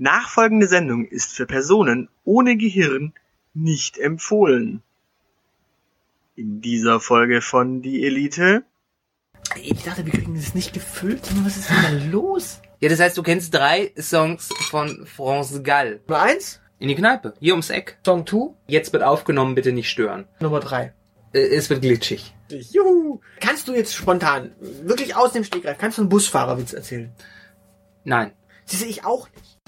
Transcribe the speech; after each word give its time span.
Nachfolgende 0.00 0.66
Sendung 0.66 1.04
ist 1.04 1.32
für 1.34 1.44
Personen 1.44 2.08
ohne 2.24 2.56
Gehirn 2.56 3.12
nicht 3.52 3.98
empfohlen. 3.98 4.82
In 6.36 6.62
dieser 6.62 7.00
Folge 7.00 7.42
von 7.42 7.82
Die 7.82 8.06
Elite. 8.06 8.62
Ich 9.62 9.82
dachte, 9.84 10.06
wir 10.06 10.12
kriegen 10.14 10.34
das 10.34 10.54
nicht 10.54 10.72
gefüllt. 10.72 11.20
Was 11.44 11.58
ist 11.58 11.68
denn 11.68 11.82
da 11.82 12.04
los? 12.10 12.62
Ja, 12.80 12.88
das 12.88 12.98
heißt, 12.98 13.18
du 13.18 13.22
kennst 13.22 13.52
drei 13.52 13.92
Songs 14.00 14.48
von 14.70 15.04
France 15.04 15.62
Gall. 15.62 16.00
Nummer 16.08 16.22
eins, 16.22 16.62
In 16.78 16.88
die 16.88 16.94
Kneipe, 16.94 17.34
hier 17.38 17.52
ums 17.52 17.68
Eck. 17.68 17.98
Song 18.02 18.26
2, 18.26 18.54
Jetzt 18.68 18.94
wird 18.94 19.02
aufgenommen, 19.02 19.54
bitte 19.54 19.72
nicht 19.72 19.90
stören. 19.90 20.26
Nummer 20.40 20.60
drei. 20.60 20.94
Äh, 21.34 21.40
Es 21.40 21.68
wird 21.68 21.82
glitschig. 21.82 22.34
Juhu! 22.48 23.20
Kannst 23.38 23.68
du 23.68 23.74
jetzt 23.74 23.94
spontan, 23.94 24.52
wirklich 24.82 25.14
aus 25.14 25.32
dem 25.32 25.44
Stegreif, 25.44 25.76
kannst 25.76 25.98
du 25.98 26.02
einen 26.02 26.08
Busfahrerwitz 26.08 26.72
erzählen? 26.72 27.12
Nein. 28.04 28.32
Siehste 28.64 28.86
ich 28.86 29.04
auch 29.04 29.28
nicht. 29.36 29.59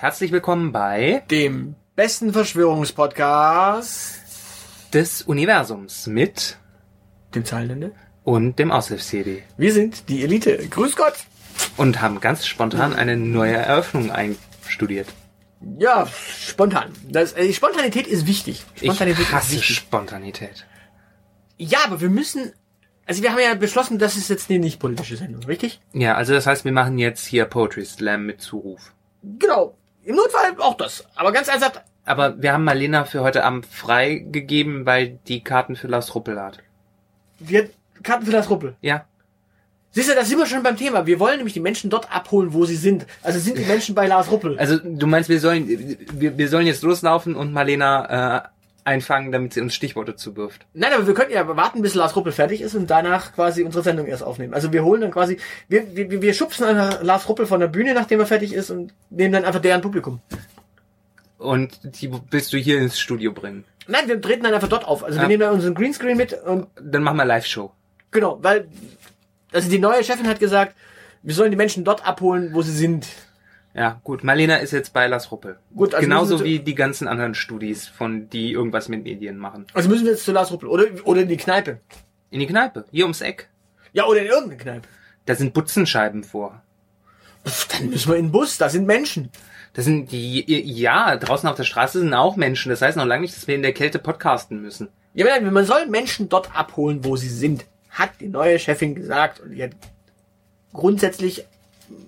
Herzlich 0.00 0.32
willkommen 0.32 0.72
bei 0.72 1.22
Dem 1.30 1.74
besten 1.94 2.32
Verschwörungspodcast. 2.32 4.18
des 4.94 5.22
Universums 5.22 6.06
mit 6.06 6.56
Dem 7.34 7.44
Zahlenende. 7.44 7.92
und 8.24 8.58
dem 8.58 8.70
Aushilfs-CD. 8.72 9.42
Wir 9.56 9.72
sind 9.72 10.08
die 10.08 10.22
Elite. 10.22 10.56
Grüß 10.68 10.96
Gott. 10.96 11.14
Und 11.76 12.00
haben 12.00 12.20
ganz 12.20 12.46
spontan 12.46 12.94
eine 12.94 13.16
neue 13.16 13.52
Eröffnung 13.56 14.10
einstudiert. 14.10 15.08
Ja, 15.78 16.06
spontan. 16.06 16.92
Das, 17.06 17.34
äh, 17.36 17.52
Spontanität 17.52 18.06
ist 18.06 18.26
wichtig. 18.26 18.64
Spontanität 18.76 19.20
Ich 19.26 19.32
hasse 19.32 19.54
ist 19.54 19.60
wichtig. 19.60 19.76
Spontanität. 19.76 20.66
Ja, 21.58 21.80
aber 21.84 22.00
wir 22.00 22.08
müssen. 22.08 22.52
Also 23.04 23.22
wir 23.22 23.32
haben 23.32 23.40
ja 23.40 23.54
beschlossen, 23.54 23.98
das 23.98 24.16
ist 24.16 24.30
jetzt 24.30 24.48
eine 24.48 24.58
nicht 24.60 24.78
politische 24.78 25.16
Sendung, 25.18 25.42
richtig? 25.44 25.80
Ja, 25.92 26.14
also 26.14 26.32
das 26.32 26.46
heißt, 26.46 26.64
wir 26.64 26.72
machen 26.72 26.96
jetzt 26.98 27.26
hier 27.26 27.44
Poetry 27.44 27.84
Slam 27.84 28.24
mit 28.24 28.40
Zuruf. 28.40 28.94
Genau. 29.22 29.76
Im 30.04 30.16
Notfall 30.16 30.54
auch 30.58 30.76
das. 30.76 31.04
Aber 31.14 31.32
ganz 31.32 31.48
ernsthaft, 31.48 31.82
Aber 32.04 32.40
wir 32.40 32.52
haben 32.52 32.64
Marlena 32.64 33.04
für 33.04 33.20
heute 33.20 33.44
Abend 33.44 33.66
freigegeben, 33.66 34.86
weil 34.86 35.18
die 35.28 35.42
Karten 35.44 35.76
für 35.76 35.88
Lars 35.88 36.14
Ruppel 36.14 36.40
hat. 36.40 36.58
wir 37.38 37.68
Karten 38.02 38.24
für 38.24 38.32
das 38.32 38.48
Ruppel. 38.48 38.76
Ja. 38.80 39.04
Siehst 39.92 40.08
du, 40.08 40.14
da 40.14 40.24
sind 40.24 40.38
wir 40.38 40.46
schon 40.46 40.62
beim 40.62 40.76
Thema. 40.76 41.06
Wir 41.06 41.18
wollen 41.18 41.38
nämlich 41.38 41.54
die 41.54 41.60
Menschen 41.60 41.90
dort 41.90 42.14
abholen, 42.14 42.52
wo 42.52 42.64
sie 42.64 42.76
sind. 42.76 43.06
Also 43.22 43.40
sind 43.40 43.58
die 43.58 43.64
Menschen 43.64 43.94
bei 43.94 44.06
Lars 44.06 44.30
Ruppel. 44.30 44.56
Also 44.58 44.78
du 44.78 45.06
meinst, 45.06 45.28
wir 45.28 45.40
sollen 45.40 45.66
wir, 46.12 46.38
wir 46.38 46.48
sollen 46.48 46.66
jetzt 46.66 46.82
loslaufen 46.82 47.34
und 47.34 47.52
Marlena 47.52 48.36
äh, 48.36 48.48
einfangen, 48.90 49.32
damit 49.32 49.54
sie 49.54 49.60
uns 49.60 49.74
Stichworte 49.74 50.16
zuwirft. 50.16 50.66
Nein, 50.74 50.92
aber 50.92 51.06
wir 51.06 51.14
könnten 51.14 51.32
ja 51.32 51.46
warten, 51.56 51.80
bis 51.82 51.94
Lars 51.94 52.14
Ruppel 52.16 52.32
fertig 52.32 52.60
ist 52.60 52.74
und 52.74 52.90
danach 52.90 53.32
quasi 53.34 53.62
unsere 53.62 53.82
Sendung 53.82 54.06
erst 54.06 54.22
aufnehmen. 54.22 54.52
Also 54.54 54.72
wir 54.72 54.84
holen 54.84 55.00
dann 55.00 55.10
quasi, 55.10 55.38
wir, 55.68 55.94
wir, 55.96 56.20
wir 56.22 56.34
schubsen 56.34 56.64
einfach 56.64 57.02
Lars 57.02 57.28
Ruppel 57.28 57.46
von 57.46 57.60
der 57.60 57.68
Bühne, 57.68 57.94
nachdem 57.94 58.20
er 58.20 58.26
fertig 58.26 58.52
ist 58.52 58.70
und 58.70 58.92
nehmen 59.10 59.32
dann 59.32 59.44
einfach 59.44 59.60
deren 59.60 59.80
Publikum. 59.80 60.20
Und 61.38 61.78
die 62.00 62.10
willst 62.30 62.52
du 62.52 62.58
hier 62.58 62.78
ins 62.78 62.98
Studio 63.00 63.32
bringen. 63.32 63.64
Nein, 63.86 64.08
wir 64.08 64.20
treten 64.20 64.42
dann 64.44 64.52
einfach 64.54 64.68
dort 64.68 64.84
auf. 64.86 65.02
Also 65.02 65.16
wir 65.18 65.22
Ja. 65.22 65.28
nehmen 65.28 65.40
dann 65.40 65.54
unseren 65.54 65.74
Greenscreen 65.74 66.16
mit 66.16 66.32
und 66.34 66.66
Dann 66.80 67.02
machen 67.02 67.16
wir 67.16 67.24
Live-Show. 67.24 67.72
genau, 68.10 68.38
weil 68.42 68.68
also 69.52 69.68
die 69.70 69.78
neue 69.78 70.04
Chefin 70.04 70.28
hat 70.28 70.38
gesagt, 70.38 70.76
wir 71.22 71.34
sollen 71.34 71.50
die 71.50 71.56
Menschen 71.56 71.84
dort 71.84 72.06
abholen, 72.06 72.50
wo 72.52 72.62
sie 72.62 72.72
sind. 72.72 73.06
Ja, 73.74 74.00
gut. 74.02 74.24
Marlena 74.24 74.56
ist 74.56 74.72
jetzt 74.72 74.92
bei 74.92 75.06
Lars 75.06 75.30
Ruppel. 75.30 75.58
Gut, 75.74 75.94
also 75.94 76.04
Genauso 76.04 76.44
wie 76.44 76.58
die 76.58 76.74
ganzen 76.74 77.06
anderen 77.06 77.34
Studis, 77.34 77.86
von 77.86 78.28
die 78.28 78.52
irgendwas 78.52 78.88
mit 78.88 79.04
Medien 79.04 79.36
machen. 79.36 79.66
Also 79.74 79.88
müssen 79.88 80.04
wir 80.04 80.12
jetzt 80.12 80.24
zu 80.24 80.32
Lars 80.32 80.50
Ruppel 80.50 80.68
oder 80.68 80.86
oder 81.04 81.22
in 81.22 81.28
die 81.28 81.36
Kneipe. 81.36 81.80
In 82.30 82.40
die 82.40 82.46
Kneipe, 82.46 82.84
hier 82.90 83.04
ums 83.04 83.20
Eck. 83.20 83.48
Ja, 83.92 84.06
oder 84.06 84.20
in 84.20 84.26
irgendeine 84.26 84.56
Kneipe. 84.56 84.88
Da 85.26 85.34
sind 85.34 85.54
Butzenscheiben 85.54 86.24
vor. 86.24 86.62
Pff, 87.46 87.68
Dann 87.68 87.90
müssen 87.90 88.10
wir 88.10 88.16
in 88.16 88.26
den 88.26 88.32
Bus, 88.32 88.58
da 88.58 88.68
sind 88.68 88.86
Menschen. 88.86 89.30
Das 89.72 89.84
sind 89.84 90.10
die, 90.10 90.44
ja, 90.48 91.16
draußen 91.16 91.48
auf 91.48 91.56
der 91.56 91.64
Straße 91.64 92.00
sind 92.00 92.12
auch 92.12 92.36
Menschen. 92.36 92.70
Das 92.70 92.82
heißt 92.82 92.96
noch 92.96 93.04
lange 93.04 93.22
nicht, 93.22 93.36
dass 93.36 93.46
wir 93.46 93.54
in 93.54 93.62
der 93.62 93.72
Kälte 93.72 93.98
podcasten 93.98 94.60
müssen. 94.60 94.88
Ja, 95.14 95.26
aber 95.26 95.40
nein, 95.40 95.52
man 95.52 95.64
soll 95.64 95.86
Menschen 95.86 96.28
dort 96.28 96.54
abholen, 96.56 97.04
wo 97.04 97.16
sie 97.16 97.28
sind, 97.28 97.66
hat 97.90 98.10
die 98.20 98.28
neue 98.28 98.58
Chefin 98.58 98.94
gesagt. 98.94 99.40
Und 99.40 99.52
die 99.52 99.62
hat 99.62 99.72
grundsätzlich 100.72 101.46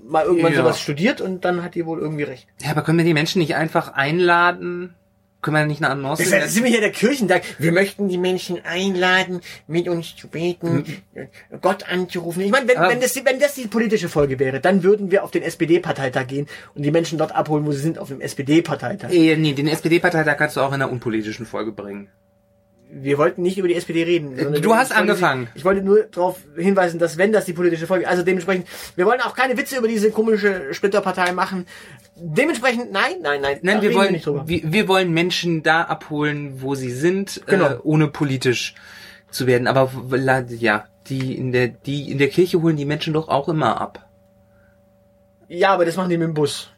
mal 0.07 0.25
irgendwann 0.25 0.53
Ja. 0.53 0.59
sowas 0.59 0.81
studiert 0.81 1.21
und 1.21 1.45
dann 1.45 1.63
hat 1.63 1.75
die 1.75 1.87
wohl 1.87 1.99
irgendwie 2.01 2.25
recht. 2.25 2.47
Ja, 2.63 2.71
aber 2.71 2.83
können 2.83 2.99
wir 2.99 3.05
die 3.05 3.15
Menschen 3.15 3.39
nicht 3.41 3.55
einfach 3.57 3.93
einladen? 3.95 4.95
Können 5.41 5.57
wir 5.57 5.67
nicht 5.67 5.83
eine 5.83 5.91
Annonce 5.91 6.19
Das 6.21 6.33
heißt, 6.33 6.55
sind 6.55 6.63
wir 6.63 6.71
hier 6.71 6.81
der 6.81 6.93
Kirchentag. 6.93 7.43
Wir 7.59 7.73
möchten 7.73 8.09
die 8.09 8.17
Menschen 8.17 8.65
einladen, 8.65 9.41
mit 9.67 9.89
uns 9.89 10.15
zu 10.15 10.29
beten, 10.29 10.85
Gott 11.61 11.89
anzurufen. 11.91 12.43
Ich 12.43 12.53
meine, 12.53 12.69
wenn, 12.69 12.77
Aber- 12.77 12.91
wenn, 12.91 13.01
das, 13.01 13.17
wenn 13.25 13.41
das 13.41 13.55
die 13.55 13.67
politische 13.67 14.09
Folge 14.09 14.39
wäre, 14.39 14.61
dann 14.61 14.85
würden 14.85 15.11
wir 15.11 15.25
auf 15.25 15.33
den 15.33 15.43
SPD-Parteitag 15.43 16.29
gehen 16.29 16.47
und 16.77 16.83
die 16.85 16.93
Menschen 16.93 17.19
dort 17.19 17.35
abholen, 17.35 17.67
wo 17.67 17.73
sie 17.73 17.81
sind, 17.81 17.99
auf 17.99 18.07
dem 18.07 18.21
SPD-Parteitag. 18.21 19.11
Äh, 19.11 19.35
nee, 19.37 19.53
den 19.53 19.67
SPD-Parteitag 19.67 20.37
kannst 20.37 20.57
du 20.57 20.61
auch 20.61 20.69
in 20.69 20.75
einer 20.75 20.93
unpolitischen 20.93 21.45
Folge 21.45 21.73
bringen. 21.73 22.09
Wir 22.95 23.17
wollten 23.17 23.41
nicht 23.41 23.57
über 23.57 23.69
die 23.69 23.75
SPD 23.75 24.03
reden. 24.03 24.37
du 24.37 24.53
wir- 24.69 24.77
hast 24.77 24.93
angefangen. 24.95 25.49
Ich 25.55 25.65
wollte 25.65 25.83
nur 25.83 26.03
darauf 26.03 26.39
hinweisen, 26.57 26.99
dass 26.99 27.17
wenn 27.17 27.33
das 27.33 27.47
die 27.47 27.55
politische 27.55 27.87
Folge, 27.87 28.07
also 28.07 28.23
dementsprechend, 28.23 28.69
wir 28.97 29.07
wollen 29.07 29.23
auch 29.23 29.35
keine 29.35 29.57
Witze 29.57 29.79
über 29.79 29.89
diese 29.89 30.11
komische 30.11 30.75
Splitterpartei 30.75 31.33
machen. 31.33 31.67
Dementsprechend, 32.17 32.93
nein, 32.93 33.15
nein, 33.23 33.41
nein. 33.41 33.59
Nein, 33.63 33.81
wir 33.81 33.95
wollen, 33.95 34.21
drüber. 34.21 34.47
wir, 34.47 34.61
wir 34.71 34.89
wollen 34.89 35.11
Menschen 35.11 35.63
da 35.63 35.83
abholen, 35.85 36.61
wo 36.61 36.75
sie 36.75 36.91
sind, 36.91 37.41
Genau. 37.47 37.67
äh, 37.67 37.79
ohne 37.83 38.09
politisch 38.09 38.75
zu 39.31 39.47
werden. 39.47 39.67
Aber 39.67 39.91
ja, 40.51 40.85
die 41.09 41.35
in 41.35 41.51
der, 41.53 41.69
die 41.69 42.11
in 42.11 42.19
der 42.19 42.29
Kirche 42.29 42.61
holen 42.61 42.77
die 42.77 42.85
Menschen 42.85 43.15
doch 43.15 43.29
auch 43.29 43.49
immer 43.49 43.81
ab. 43.81 44.07
Ja, 45.49 45.71
aber 45.73 45.87
das 45.87 45.97
machen 45.97 46.11
die 46.11 46.19
mit 46.19 46.29
dem 46.29 46.35
Bus. 46.35 46.71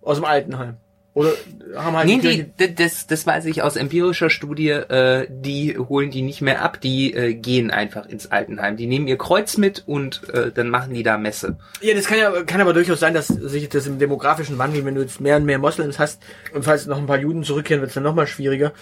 Aus 0.00 0.16
dem 0.16 0.24
Altenheim. 0.24 0.78
Oder 1.16 1.32
haben 1.74 1.96
halt 1.96 2.06
Nee, 2.06 2.18
die 2.18 2.44
die, 2.44 2.74
das, 2.74 3.06
das 3.06 3.26
weiß 3.26 3.46
ich 3.46 3.62
aus 3.62 3.76
empirischer 3.76 4.28
Studie, 4.28 4.68
äh, 4.68 5.26
die 5.30 5.78
holen 5.78 6.10
die 6.10 6.20
nicht 6.20 6.42
mehr 6.42 6.60
ab, 6.60 6.78
die 6.78 7.14
äh, 7.14 7.32
gehen 7.32 7.70
einfach 7.70 8.04
ins 8.04 8.30
Altenheim. 8.30 8.76
Die 8.76 8.86
nehmen 8.86 9.08
ihr 9.08 9.16
Kreuz 9.16 9.56
mit 9.56 9.82
und 9.86 10.28
äh, 10.34 10.52
dann 10.52 10.68
machen 10.68 10.92
die 10.92 11.02
da 11.02 11.16
Messe. 11.16 11.56
Ja, 11.80 11.94
das 11.94 12.04
kann 12.04 12.18
ja 12.18 12.42
kann 12.42 12.60
aber 12.60 12.74
durchaus 12.74 13.00
sein, 13.00 13.14
dass 13.14 13.28
sich 13.28 13.66
das 13.70 13.86
im 13.86 13.98
demografischen 13.98 14.58
Wandel, 14.58 14.84
wenn 14.84 14.94
du 14.94 15.00
jetzt 15.00 15.18
mehr 15.22 15.36
und 15.36 15.46
mehr 15.46 15.58
Moslems 15.58 15.98
hast 15.98 16.22
und 16.52 16.66
falls 16.66 16.84
noch 16.84 16.98
ein 16.98 17.06
paar 17.06 17.18
Juden 17.18 17.44
zurückkehren, 17.44 17.80
wird 17.80 17.88
es 17.88 17.94
dann 17.94 18.04
noch 18.04 18.14
mal 18.14 18.26
schwieriger. 18.26 18.74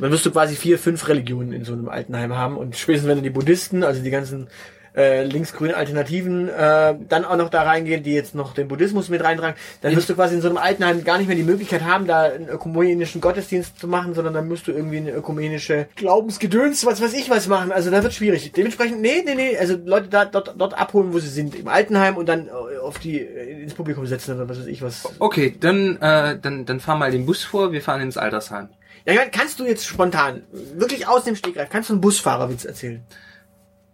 Dann 0.00 0.10
wirst 0.10 0.26
du 0.26 0.32
quasi 0.32 0.56
vier, 0.56 0.80
fünf 0.80 1.06
Religionen 1.06 1.52
in 1.52 1.64
so 1.64 1.72
einem 1.72 1.88
Altenheim 1.88 2.34
haben 2.34 2.56
und 2.56 2.74
spätestens 2.74 3.08
wenn 3.08 3.18
dann 3.18 3.24
die 3.24 3.30
Buddhisten, 3.30 3.84
also 3.84 4.02
die 4.02 4.10
ganzen 4.10 4.48
äh, 4.96 5.24
linksgrünen 5.24 5.74
Alternativen, 5.74 6.48
äh, 6.48 6.94
dann 7.08 7.24
auch 7.24 7.36
noch 7.36 7.50
da 7.50 7.62
reingehen, 7.62 8.02
die 8.02 8.14
jetzt 8.14 8.34
noch 8.34 8.54
den 8.54 8.68
Buddhismus 8.68 9.08
mit 9.08 9.22
reintragen, 9.22 9.56
dann 9.82 9.94
wirst 9.94 10.08
du 10.08 10.14
quasi 10.14 10.36
in 10.36 10.40
so 10.40 10.48
einem 10.48 10.56
Altenheim 10.56 11.04
gar 11.04 11.18
nicht 11.18 11.26
mehr 11.26 11.36
die 11.36 11.42
Möglichkeit 11.42 11.82
haben, 11.82 12.06
da 12.06 12.22
einen 12.22 12.48
ökumenischen 12.48 13.20
Gottesdienst 13.20 13.78
zu 13.78 13.88
machen, 13.88 14.14
sondern 14.14 14.34
dann 14.34 14.48
musst 14.48 14.66
du 14.66 14.72
irgendwie 14.72 14.98
eine 14.98 15.10
ökumenische 15.10 15.88
Glaubensgedöns, 15.96 16.86
was 16.86 17.02
weiß 17.02 17.12
ich 17.14 17.28
was 17.28 17.46
machen. 17.46 17.72
Also 17.72 17.90
da 17.90 18.02
wird 18.02 18.14
schwierig. 18.14 18.52
Dementsprechend, 18.52 19.00
nee, 19.00 19.22
nee, 19.24 19.34
nee, 19.34 19.58
also 19.58 19.76
Leute 19.84 20.08
da 20.08 20.24
dort, 20.24 20.54
dort 20.56 20.74
abholen, 20.78 21.12
wo 21.12 21.18
sie 21.18 21.28
sind, 21.28 21.54
im 21.54 21.68
Altenheim 21.68 22.16
und 22.16 22.28
dann 22.28 22.48
äh, 22.48 22.78
auf 22.78 22.98
die 22.98 23.20
äh, 23.20 23.62
ins 23.62 23.74
Publikum 23.74 24.06
setzen 24.06 24.36
oder 24.36 24.48
was 24.48 24.58
weiß 24.58 24.66
ich 24.66 24.80
was. 24.82 25.06
Okay, 25.18 25.54
dann, 25.60 25.96
äh, 26.00 26.38
dann, 26.40 26.64
dann 26.64 26.80
fahr 26.80 26.96
mal 26.96 27.10
den 27.10 27.26
Bus 27.26 27.44
vor, 27.44 27.72
wir 27.72 27.82
fahren 27.82 28.00
ins 28.00 28.16
Altersheim. 28.16 28.68
Ja, 29.04 29.12
ich 29.12 29.18
meine, 29.18 29.30
kannst 29.30 29.60
du 29.60 29.64
jetzt 29.64 29.86
spontan, 29.86 30.42
wirklich 30.50 31.06
aus 31.06 31.24
dem 31.24 31.36
Stegreif, 31.36 31.68
kannst 31.70 31.90
du 31.90 31.94
einen 31.94 32.00
Busfahrerwitz 32.00 32.64
erzählen? 32.64 33.04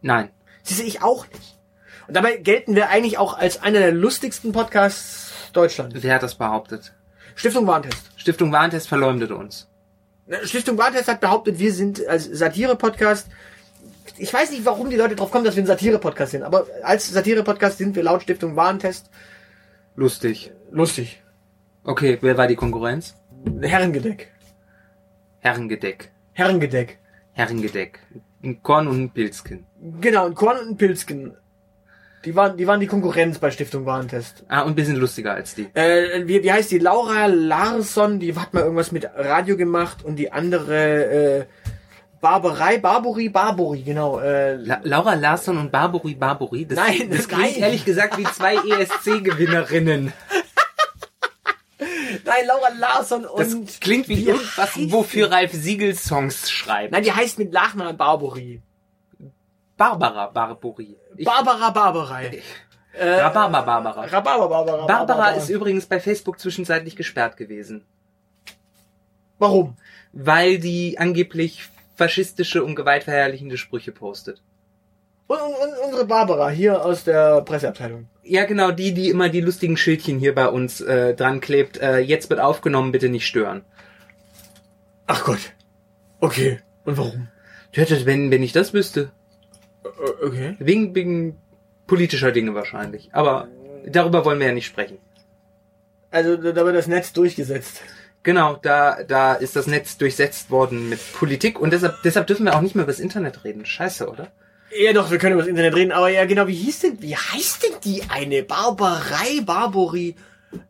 Nein. 0.00 0.30
Sie 0.62 0.74
sehe 0.74 0.86
ich 0.86 1.02
auch 1.02 1.26
nicht. 1.28 1.58
Und 2.08 2.14
dabei 2.14 2.36
gelten 2.36 2.74
wir 2.74 2.88
eigentlich 2.88 3.18
auch 3.18 3.38
als 3.38 3.62
einer 3.62 3.78
der 3.78 3.92
lustigsten 3.92 4.52
Podcasts 4.52 5.32
Deutschlands. 5.52 5.94
Wer 5.98 6.14
hat 6.14 6.22
das 6.22 6.34
behauptet? 6.34 6.92
Stiftung 7.34 7.66
Warntest. 7.66 8.10
Stiftung 8.16 8.52
Warentest 8.52 8.88
verleumdet 8.88 9.30
uns. 9.30 9.68
Stiftung 10.44 10.78
Warntest 10.78 11.08
hat 11.08 11.20
behauptet, 11.20 11.58
wir 11.58 11.72
sind 11.72 12.06
als 12.06 12.24
Satire-Podcast 12.24 13.28
ich 14.18 14.32
weiß 14.32 14.50
nicht, 14.50 14.64
warum 14.64 14.90
die 14.90 14.96
Leute 14.96 15.16
drauf 15.16 15.30
kommen, 15.30 15.44
dass 15.44 15.56
wir 15.56 15.62
ein 15.62 15.66
Satire-Podcast 15.66 16.32
sind, 16.32 16.42
aber 16.42 16.66
als 16.82 17.08
Satire-Podcast 17.08 17.78
sind 17.78 17.96
wir 17.96 18.02
laut 18.02 18.22
Stiftung 18.22 18.56
Warentest 18.56 19.10
Lustig. 19.94 20.52
lustig. 20.70 21.22
Okay, 21.84 22.18
wer 22.20 22.36
war 22.36 22.46
die 22.46 22.56
Konkurrenz? 22.56 23.14
Herrengedeck. 23.60 24.32
Herrengedeck. 25.40 26.10
Herrengedeck. 26.32 26.98
Herrengedeck. 27.32 27.98
Ein 28.42 28.62
Korn 28.62 28.88
und 28.88 29.00
ein 29.00 29.10
Pilzkin. 29.10 29.64
Genau, 30.00 30.26
ein 30.26 30.34
Korn 30.34 30.58
und 30.58 30.68
ein 30.70 30.76
Pilzken. 30.76 31.36
Die 32.24 32.36
waren, 32.36 32.56
die 32.56 32.66
waren 32.68 32.78
die 32.78 32.86
Konkurrenz 32.86 33.38
bei 33.38 33.50
Stiftung 33.50 33.84
Warentest. 33.84 34.44
Ah, 34.48 34.62
und 34.62 34.72
ein 34.72 34.74
bisschen 34.76 34.96
lustiger 34.96 35.34
als 35.34 35.54
die. 35.56 35.66
Äh, 35.74 36.26
wie, 36.26 36.42
wie 36.42 36.52
heißt 36.52 36.70
die? 36.70 36.78
Laura 36.78 37.26
Larsson, 37.26 38.20
die 38.20 38.34
hat 38.36 38.54
mal 38.54 38.60
irgendwas 38.62 38.92
mit 38.92 39.08
Radio 39.16 39.56
gemacht 39.56 40.04
und 40.04 40.16
die 40.16 40.30
andere, 40.30 41.40
äh, 41.40 41.44
Barbarei, 42.20 42.78
Barbori, 42.78 43.28
Barbori, 43.28 43.82
genau. 43.82 44.20
Äh, 44.20 44.54
La 44.54 44.80
Laura 44.84 45.14
Larsson 45.14 45.58
und 45.58 45.72
Barbori 45.72 46.14
Barbori. 46.14 46.64
Das, 46.66 46.78
Nein, 46.78 47.10
das 47.10 47.26
klingt 47.26 47.42
nein. 47.54 47.60
ehrlich 47.62 47.84
gesagt 47.84 48.16
wie 48.16 48.22
zwei 48.22 48.54
ESC-Gewinnerinnen. 48.80 50.12
Nein, 52.32 52.46
Laura 52.46 52.68
Larsson 52.78 53.26
Das 53.36 53.54
und... 53.54 53.80
klingt 53.80 54.08
wie 54.08 54.24
irgendwas, 54.24 54.70
wofür 54.90 55.30
Ralf 55.30 55.52
Siegel 55.52 55.94
Songs 55.94 56.50
schreibt. 56.50 56.92
Nein, 56.92 57.02
die 57.02 57.12
heißt 57.12 57.38
mit 57.38 57.52
Nachnamen 57.52 57.96
Barbori. 57.96 58.62
Barbara 59.76 60.26
Barbori. 60.28 60.96
Ich, 61.16 61.24
Barbara 61.24 61.70
Barbarei. 61.70 62.42
Äh, 62.92 63.08
Rhabarber 63.08 63.62
Barbara. 63.62 64.02
Rhabarber 64.04 64.48
Barbara. 64.48 64.86
Barbara 64.86 65.30
ist 65.30 65.48
übrigens 65.48 65.86
bei 65.86 65.98
Facebook 65.98 66.38
zwischenzeitlich 66.38 66.94
gesperrt 66.94 67.36
gewesen. 67.36 67.84
Warum? 69.38 69.76
Weil 70.12 70.58
die 70.58 70.98
angeblich 70.98 71.68
faschistische 71.96 72.62
und 72.62 72.74
gewaltverherrlichende 72.74 73.56
Sprüche 73.56 73.92
postet. 73.92 74.42
Und, 75.32 75.54
und, 75.54 75.86
unsere 75.86 76.04
Barbara 76.06 76.48
hier 76.50 76.84
aus 76.84 77.04
der 77.04 77.40
Presseabteilung. 77.42 78.08
Ja, 78.22 78.44
genau, 78.44 78.70
die, 78.70 78.92
die 78.94 79.08
immer 79.10 79.28
die 79.28 79.40
lustigen 79.40 79.76
Schildchen 79.76 80.18
hier 80.18 80.34
bei 80.34 80.48
uns 80.48 80.80
äh, 80.80 81.14
dran 81.14 81.40
klebt. 81.40 81.78
Äh, 81.78 81.98
jetzt 81.98 82.30
wird 82.30 82.40
aufgenommen, 82.40 82.92
bitte 82.92 83.08
nicht 83.08 83.26
stören. 83.26 83.62
Ach 85.06 85.24
Gott. 85.24 85.40
Okay. 86.20 86.60
Und 86.84 86.96
warum? 86.98 87.28
Ja, 87.72 87.84
das- 87.84 88.06
wenn, 88.06 88.30
wenn 88.30 88.42
ich 88.42 88.52
das 88.52 88.72
wüsste. 88.72 89.10
Äh, 89.84 89.88
Okay. 90.24 90.56
Wegen, 90.60 90.94
wegen 90.94 91.36
politischer 91.86 92.30
Dinge 92.32 92.54
wahrscheinlich. 92.54 93.10
Aber 93.12 93.48
darüber 93.86 94.24
wollen 94.24 94.38
wir 94.38 94.46
ja 94.46 94.52
nicht 94.52 94.66
sprechen. 94.66 94.98
Also 96.10 96.36
da 96.36 96.52
da 96.52 96.64
wird 96.64 96.76
das 96.76 96.86
Netz 96.86 97.12
durchgesetzt. 97.12 97.80
Genau, 98.22 98.56
da, 98.62 99.02
da 99.02 99.34
ist 99.34 99.56
das 99.56 99.66
Netz 99.66 99.98
durchsetzt 99.98 100.50
worden 100.50 100.88
mit 100.88 101.00
Politik 101.12 101.58
und 101.58 101.72
deshalb, 101.72 101.96
deshalb 102.04 102.28
dürfen 102.28 102.46
wir 102.46 102.54
auch 102.54 102.60
nicht 102.60 102.76
mehr 102.76 102.84
über 102.84 102.92
das 102.92 103.00
Internet 103.00 103.42
reden. 103.44 103.64
Scheiße, 103.66 104.08
oder? 104.08 104.30
Ja 104.80 104.92
doch, 104.92 105.10
wir 105.10 105.18
können 105.18 105.34
über 105.34 105.42
das 105.42 105.48
Internet 105.50 105.74
reden, 105.74 105.92
aber 105.92 106.08
ja 106.08 106.24
genau, 106.24 106.46
wie 106.46 106.54
hieß 106.54 106.80
denn, 106.80 107.02
wie 107.02 107.16
heißt 107.16 107.62
denn 107.62 107.80
die 107.84 108.02
eine? 108.08 108.42
Barbarei, 108.42 109.40
Barbori, 109.44 110.16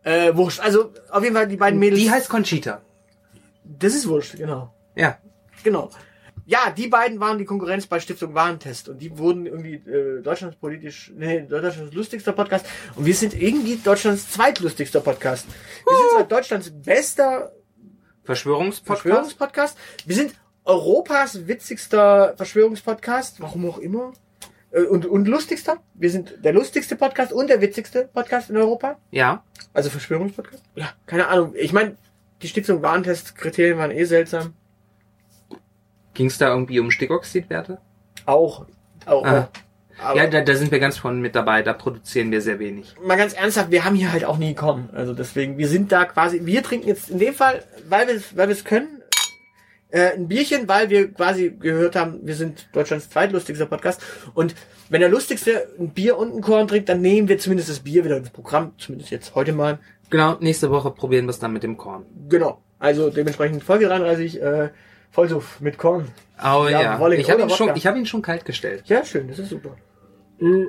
äh, 0.03 0.35
wurscht. 0.35 0.59
Also 0.59 0.91
auf 1.09 1.23
jeden 1.23 1.35
Fall 1.35 1.47
die 1.47 1.57
beiden 1.57 1.79
Mädels. 1.79 2.01
Die 2.01 2.11
heißt 2.11 2.29
Conchita. 2.29 2.81
das 3.63 3.95
ist 3.95 4.07
wurscht, 4.07 4.35
genau. 4.35 4.73
Ja. 4.95 5.17
Genau. 5.63 5.89
Ja, 6.45 6.71
die 6.75 6.87
beiden 6.87 7.21
waren 7.21 7.37
die 7.37 7.45
Konkurrenz 7.45 7.87
bei 7.87 8.01
Stiftung 8.01 8.33
Warentest 8.33 8.89
und 8.89 8.99
die 9.01 9.17
wurden 9.17 9.45
irgendwie 9.45 9.75
äh, 9.75 10.21
Deutschlands 10.21 10.57
politisch, 10.57 11.13
nee, 11.15 11.41
Deutschlands 11.41 11.93
lustigster 11.93 12.33
Podcast 12.33 12.65
und 12.95 13.05
wir 13.05 13.15
sind 13.15 13.33
irgendwie 13.33 13.77
Deutschlands 13.77 14.29
zweitlustigster 14.29 14.99
Podcast. 14.99 15.45
Wir 15.87 15.97
sind 15.97 16.09
zwar 16.11 16.23
Deutschlands 16.25 16.69
bester 16.69 17.53
Verschwörungspodcast. 18.25 19.01
Verschwörungspodcast, 19.03 19.77
wir 20.05 20.15
sind 20.15 20.33
Europas 20.65 21.47
witzigster 21.47 22.33
Verschwörungspodcast, 22.37 23.41
warum 23.41 23.67
auch 23.69 23.77
immer. 23.77 24.13
Äh, 24.71 24.83
Und, 24.83 25.05
und 25.05 25.27
lustigster. 25.27 25.77
Wir 25.93 26.09
sind 26.09 26.35
der 26.43 26.53
lustigste 26.53 26.95
Podcast 26.95 27.33
und 27.33 27.49
der 27.49 27.61
witzigste 27.61 28.09
Podcast 28.13 28.49
in 28.49 28.57
Europa. 28.57 28.97
Ja. 29.11 29.43
Also 29.73 29.89
Verschwörungspodcast? 29.89 30.63
Ja, 30.75 30.89
keine 31.05 31.27
Ahnung. 31.27 31.53
Ich 31.55 31.73
meine, 31.73 31.95
die 32.41 32.47
Stiftung 32.47 32.81
Warentest-Kriterien 32.81 33.77
waren 33.77 33.91
eh 33.91 34.05
seltsam. 34.05 34.53
Ging 36.13 36.27
es 36.27 36.37
da 36.37 36.49
irgendwie 36.49 36.79
um 36.79 36.91
Stickoxidwerte? 36.91 37.79
Auch. 38.25 38.65
auch 39.05 39.25
Ah. 39.25 39.49
aber 39.99 40.17
Ja, 40.17 40.27
da, 40.27 40.41
da 40.41 40.55
sind 40.55 40.71
wir 40.71 40.79
ganz 40.79 40.97
vorne 40.97 41.19
mit 41.19 41.35
dabei. 41.35 41.61
Da 41.63 41.73
produzieren 41.73 42.31
wir 42.31 42.41
sehr 42.41 42.59
wenig. 42.59 42.95
mal 43.03 43.17
ganz 43.17 43.33
ernsthaft, 43.33 43.71
wir 43.71 43.83
haben 43.83 43.95
hier 43.95 44.11
halt 44.11 44.23
auch 44.25 44.37
nie 44.37 44.53
kommen. 44.53 44.89
Also 44.93 45.13
deswegen, 45.13 45.57
wir 45.57 45.67
sind 45.67 45.91
da 45.91 46.05
quasi, 46.05 46.45
wir 46.45 46.61
trinken 46.63 46.87
jetzt 46.87 47.09
in 47.09 47.19
dem 47.19 47.33
Fall, 47.33 47.63
weil 47.89 48.07
wir 48.07 48.21
weil 48.35 48.47
wir 48.47 48.53
es 48.55 48.63
können, 48.63 49.01
äh, 49.93 50.13
ein 50.15 50.27
Bierchen, 50.27 50.67
weil 50.67 50.89
wir 50.89 51.13
quasi 51.13 51.51
gehört 51.51 51.95
haben, 51.95 52.19
wir 52.23 52.33
sind 52.35 52.67
Deutschlands 52.73 53.09
zweitlustigster 53.11 53.67
Podcast. 53.67 54.01
Und 54.33 54.55
wenn 54.89 55.01
der 55.01 55.09
lustigste 55.09 55.67
ein 55.79 55.89
Bier 55.89 56.17
und 56.17 56.35
ein 56.35 56.41
Korn 56.41 56.67
trinkt, 56.67 56.89
dann 56.89 57.01
nehmen 57.01 57.27
wir 57.29 57.37
zumindest 57.37 57.69
das 57.69 57.79
Bier 57.81 58.03
wieder 58.03 58.17
ins 58.17 58.31
Programm, 58.31 58.73
zumindest 58.79 59.11
jetzt 59.11 59.35
heute 59.35 59.53
mal. 59.53 59.77
Genau, 60.09 60.35
nächste 60.39 60.71
Woche 60.71 60.89
probieren 60.89 61.25
wir 61.25 61.29
es 61.29 61.39
dann 61.39 61.53
mit 61.53 61.61
dem 61.61 61.77
Korn. 61.77 62.05
Genau. 62.27 62.61
Also 62.79 63.11
dementsprechend 63.11 63.63
Folge 63.63 63.85
33, 63.87 64.41
äh, 64.41 64.69
Vollsuff 65.11 65.61
mit 65.61 65.77
Korn. 65.77 66.07
Oh 66.43 66.65
Ja, 66.67 66.81
ja. 66.99 67.09
Ich 67.11 67.29
habe 67.29 67.43
ihn, 67.43 67.49
schon- 67.51 67.75
ich 67.75 67.85
hab 67.85 67.95
ihn 67.95 68.07
schon 68.07 68.23
kalt 68.23 68.45
gestellt. 68.45 68.83
Ja, 68.87 69.05
schön, 69.05 69.27
das 69.27 69.37
ist 69.37 69.49
super. 69.49 69.75
Mm. 70.39 70.63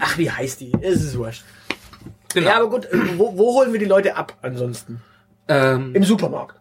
Ach, 0.00 0.16
wie 0.18 0.30
heißt 0.30 0.60
die? 0.60 0.72
Es 0.80 1.02
ist 1.02 1.16
wurscht. 1.18 1.44
Genau. 2.34 2.48
Ja, 2.48 2.56
aber 2.56 2.70
gut, 2.70 2.88
wo, 3.16 3.36
wo 3.36 3.54
holen 3.58 3.72
wir 3.72 3.78
die 3.78 3.84
Leute 3.86 4.16
ab 4.16 4.38
ansonsten? 4.40 5.02
Ähm, 5.48 5.94
Im 5.94 6.04
Supermarkt. 6.04 6.60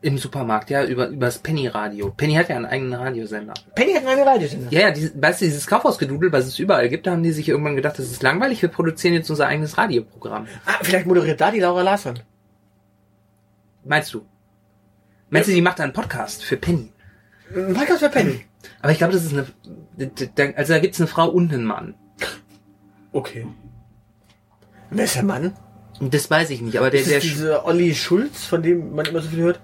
Im 0.00 0.18
Supermarkt, 0.18 0.70
ja, 0.70 0.84
über, 0.84 1.08
über 1.08 1.26
das 1.26 1.38
Penny-Radio. 1.38 2.10
Penny 2.16 2.34
hat 2.34 2.48
ja 2.48 2.56
einen 2.56 2.66
eigenen 2.66 2.94
Radiosender. 2.94 3.54
Penny 3.74 3.92
hat 3.92 4.06
eine 4.06 4.26
Radiosender. 4.26 4.72
Ja, 4.72 4.80
ja, 4.80 4.90
die, 4.90 5.10
weißt 5.14 5.40
du, 5.40 5.44
dieses 5.44 5.66
Kaufhausgedudel, 5.66 6.32
was 6.32 6.46
es 6.46 6.58
überall 6.58 6.88
gibt, 6.88 7.06
da 7.06 7.12
haben 7.12 7.22
die 7.22 7.32
sich 7.32 7.48
irgendwann 7.48 7.76
gedacht, 7.76 7.98
das 7.98 8.10
ist 8.10 8.22
langweilig, 8.22 8.62
wir 8.62 8.70
produzieren 8.70 9.14
jetzt 9.14 9.30
unser 9.30 9.46
eigenes 9.46 9.78
Radioprogramm. 9.78 10.46
Ah, 10.66 10.78
vielleicht 10.82 11.06
moderiert 11.06 11.40
da 11.40 11.50
die 11.50 11.60
Laura 11.60 11.82
Larsson. 11.82 12.18
Meinst 13.84 14.12
du? 14.14 14.24
Meinst 15.30 15.48
du, 15.48 15.52
die 15.52 15.62
macht 15.62 15.80
einen 15.80 15.92
Podcast 15.92 16.44
für 16.44 16.56
Penny? 16.56 16.92
Ein 17.54 17.74
Podcast 17.74 18.00
für 18.00 18.08
Penny. 18.08 18.44
Aber 18.80 18.92
ich 18.92 18.98
glaube, 18.98 19.12
das 19.12 19.24
ist 19.24 19.32
eine, 19.32 20.56
also 20.56 20.72
da 20.72 20.78
gibt's 20.78 21.00
eine 21.00 21.06
Frau 21.06 21.28
und 21.28 21.52
einen 21.52 21.64
Mann. 21.64 21.94
Okay. 23.12 23.46
Wer 24.90 25.04
ist 25.04 25.16
der 25.16 25.22
Mann? 25.22 25.52
Das 26.10 26.28
weiß 26.30 26.50
ich 26.50 26.60
nicht, 26.62 26.76
aber 26.78 26.90
der, 26.90 27.00
Ist 27.00 27.10
der, 27.10 27.18
das 27.20 27.24
dieser 27.28 27.64
Olli 27.64 27.94
Schulz, 27.94 28.44
von 28.44 28.62
dem 28.62 28.94
man 28.94 29.06
immer 29.06 29.20
so 29.20 29.28
viel 29.28 29.40
hört? 29.40 29.60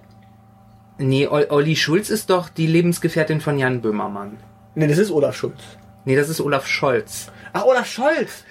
nee, 0.98 1.26
Ol- 1.26 1.46
Olli 1.50 1.74
Schulz 1.76 2.10
ist 2.10 2.30
doch 2.30 2.48
die 2.48 2.66
Lebensgefährtin 2.66 3.40
von 3.40 3.58
Jan 3.58 3.80
Böhmermann. 3.80 4.36
Nee, 4.74 4.86
das 4.86 4.98
ist 4.98 5.10
Olaf 5.10 5.36
Schulz. 5.36 5.60
Nee, 6.04 6.16
das 6.16 6.28
ist 6.28 6.40
Olaf 6.40 6.66
Scholz. 6.66 7.30
Ach, 7.52 7.64
Olaf 7.64 7.86
Scholz. 7.86 8.44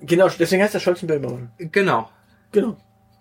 Genau, 0.00 0.28
deswegen 0.28 0.62
heißt 0.62 0.74
er 0.74 0.80
Scholz 0.80 1.02
und 1.02 1.08
Böhmermann. 1.08 1.50
Genau. 1.58 2.08
Genau. 2.52 2.76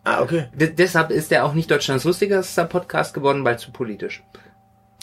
Ah, 0.06 0.22
okay. 0.22 0.48
D 0.54 0.68
deshalb 0.68 1.12
ist 1.12 1.32
er 1.32 1.46
auch 1.46 1.54
nicht 1.54 1.70
Deutschlands 1.72 2.04
lustigster 2.04 2.66
Podcast 2.66 3.14
geworden, 3.14 3.44
weil 3.46 3.58
zu 3.60 3.72
politisch. 3.72 4.24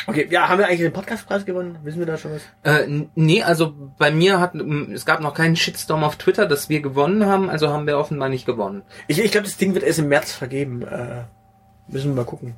Okay, 0.07 0.27
ja, 0.31 0.49
haben 0.49 0.59
wir 0.59 0.67
eigentlich 0.67 0.81
den 0.81 0.93
Podcastpreis 0.93 1.45
gewonnen? 1.45 1.79
Wissen 1.83 1.99
wir 1.99 2.07
da 2.07 2.17
schon 2.17 2.33
was? 2.33 2.43
Äh, 2.63 2.87
nee, 3.15 3.43
also 3.43 3.75
bei 3.99 4.11
mir 4.11 4.41
hat, 4.41 4.55
es 4.55 5.05
gab 5.05 5.21
noch 5.21 5.35
keinen 5.35 5.57
Shitstorm 5.57 6.05
auf 6.05 6.17
Twitter, 6.17 6.47
dass 6.47 6.69
wir 6.69 6.81
gewonnen 6.81 7.27
haben, 7.27 7.51
also 7.51 7.69
haben 7.69 7.87
wir 7.87 7.99
offenbar 7.99 8.29
nicht 8.29 8.47
gewonnen. 8.47 8.83
Ich, 9.09 9.23
ich 9.23 9.31
glaube, 9.31 9.47
das 9.47 9.57
Ding 9.57 9.75
wird 9.75 9.85
erst 9.85 9.99
im 9.99 10.09
März 10.09 10.33
vergeben. 10.33 10.83
Äh, 10.83 11.25
müssen 11.89 12.11
wir 12.11 12.17
mal 12.17 12.25
gucken. 12.25 12.55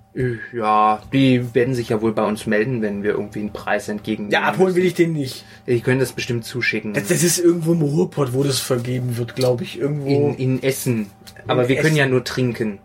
Ja, 0.52 1.02
die 1.12 1.54
werden 1.54 1.74
sich 1.74 1.88
ja 1.88 2.00
wohl 2.02 2.12
bei 2.12 2.24
uns 2.24 2.46
melden, 2.46 2.82
wenn 2.82 3.02
wir 3.02 3.12
irgendwie 3.12 3.40
einen 3.40 3.52
Preis 3.52 3.88
entgegennehmen. 3.88 4.32
Ja, 4.32 4.42
abholen 4.42 4.74
will 4.74 4.84
ich 4.84 4.94
den 4.94 5.12
nicht. 5.12 5.44
Die 5.66 5.80
können 5.80 6.00
das 6.00 6.12
bestimmt 6.12 6.44
zuschicken. 6.44 6.94
Das, 6.94 7.08
das 7.08 7.22
ist 7.22 7.38
irgendwo 7.38 7.72
im 7.72 7.82
Ruhrpott, 7.82 8.34
wo 8.34 8.42
das 8.44 8.60
vergeben 8.60 9.16
wird, 9.16 9.34
glaube 9.34 9.64
ich. 9.64 9.78
Irgendwo. 9.78 10.06
in, 10.06 10.34
in 10.36 10.62
Essen. 10.62 11.10
Aber 11.48 11.62
In 11.62 11.68
wir 11.70 11.76
können 11.76 11.86
Essen. 11.88 11.96
ja 11.96 12.06
nur 12.06 12.24
trinken. 12.24 12.78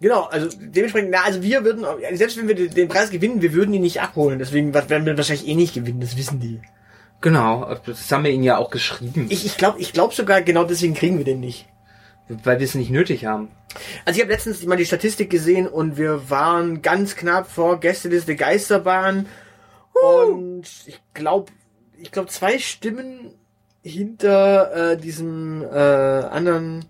Genau, 0.00 0.24
also 0.24 0.48
dementsprechend, 0.58 1.10
na, 1.10 1.22
also 1.24 1.42
wir 1.42 1.64
würden, 1.64 1.84
selbst 2.14 2.36
wenn 2.36 2.48
wir 2.48 2.68
den 2.68 2.88
Preis 2.88 3.10
gewinnen, 3.10 3.42
wir 3.42 3.52
würden 3.52 3.74
ihn 3.74 3.82
nicht 3.82 4.00
abholen. 4.00 4.38
Deswegen 4.38 4.72
werden 4.74 5.06
wir 5.06 5.16
wahrscheinlich 5.16 5.46
eh 5.48 5.54
nicht 5.54 5.74
gewinnen, 5.74 6.00
das 6.00 6.16
wissen 6.16 6.40
die. 6.40 6.60
Genau, 7.20 7.74
das 7.84 8.10
haben 8.10 8.24
wir 8.24 8.30
ihnen 8.30 8.44
ja 8.44 8.56
auch 8.56 8.70
geschrieben, 8.70 9.26
Ich, 9.28 9.44
ich 9.44 9.56
glaube 9.58 9.78
ich 9.78 9.92
glaub 9.92 10.14
sogar, 10.14 10.40
genau 10.42 10.64
deswegen 10.64 10.94
kriegen 10.94 11.18
wir 11.18 11.24
den 11.24 11.40
nicht. 11.40 11.66
weil 12.44 12.58
wir 12.58 12.64
es 12.64 12.74
nicht 12.74 12.90
nötig 12.90 13.26
haben. 13.26 13.48
Also 14.04 14.18
ich 14.18 14.22
habe 14.24 14.32
letztens 14.32 14.64
mal 14.64 14.76
die 14.76 14.86
Statistik 14.86 15.30
gesehen 15.30 15.66
und 15.68 15.96
wir 15.98 16.30
waren 16.30 16.80
ganz 16.82 17.16
knapp 17.16 17.48
vor 17.50 17.78
Gästeliste 17.80 18.36
Geisterbahn. 18.36 19.26
Und 19.92 20.64
ich 20.86 21.00
glaube, 21.12 21.52
ich 21.98 22.10
glaube 22.10 22.28
zwei 22.28 22.58
Stimmen 22.58 23.34
hinter 23.82 24.92
äh, 24.92 24.96
diesem 24.96 25.62
äh, 25.62 25.66
anderen 25.76 26.84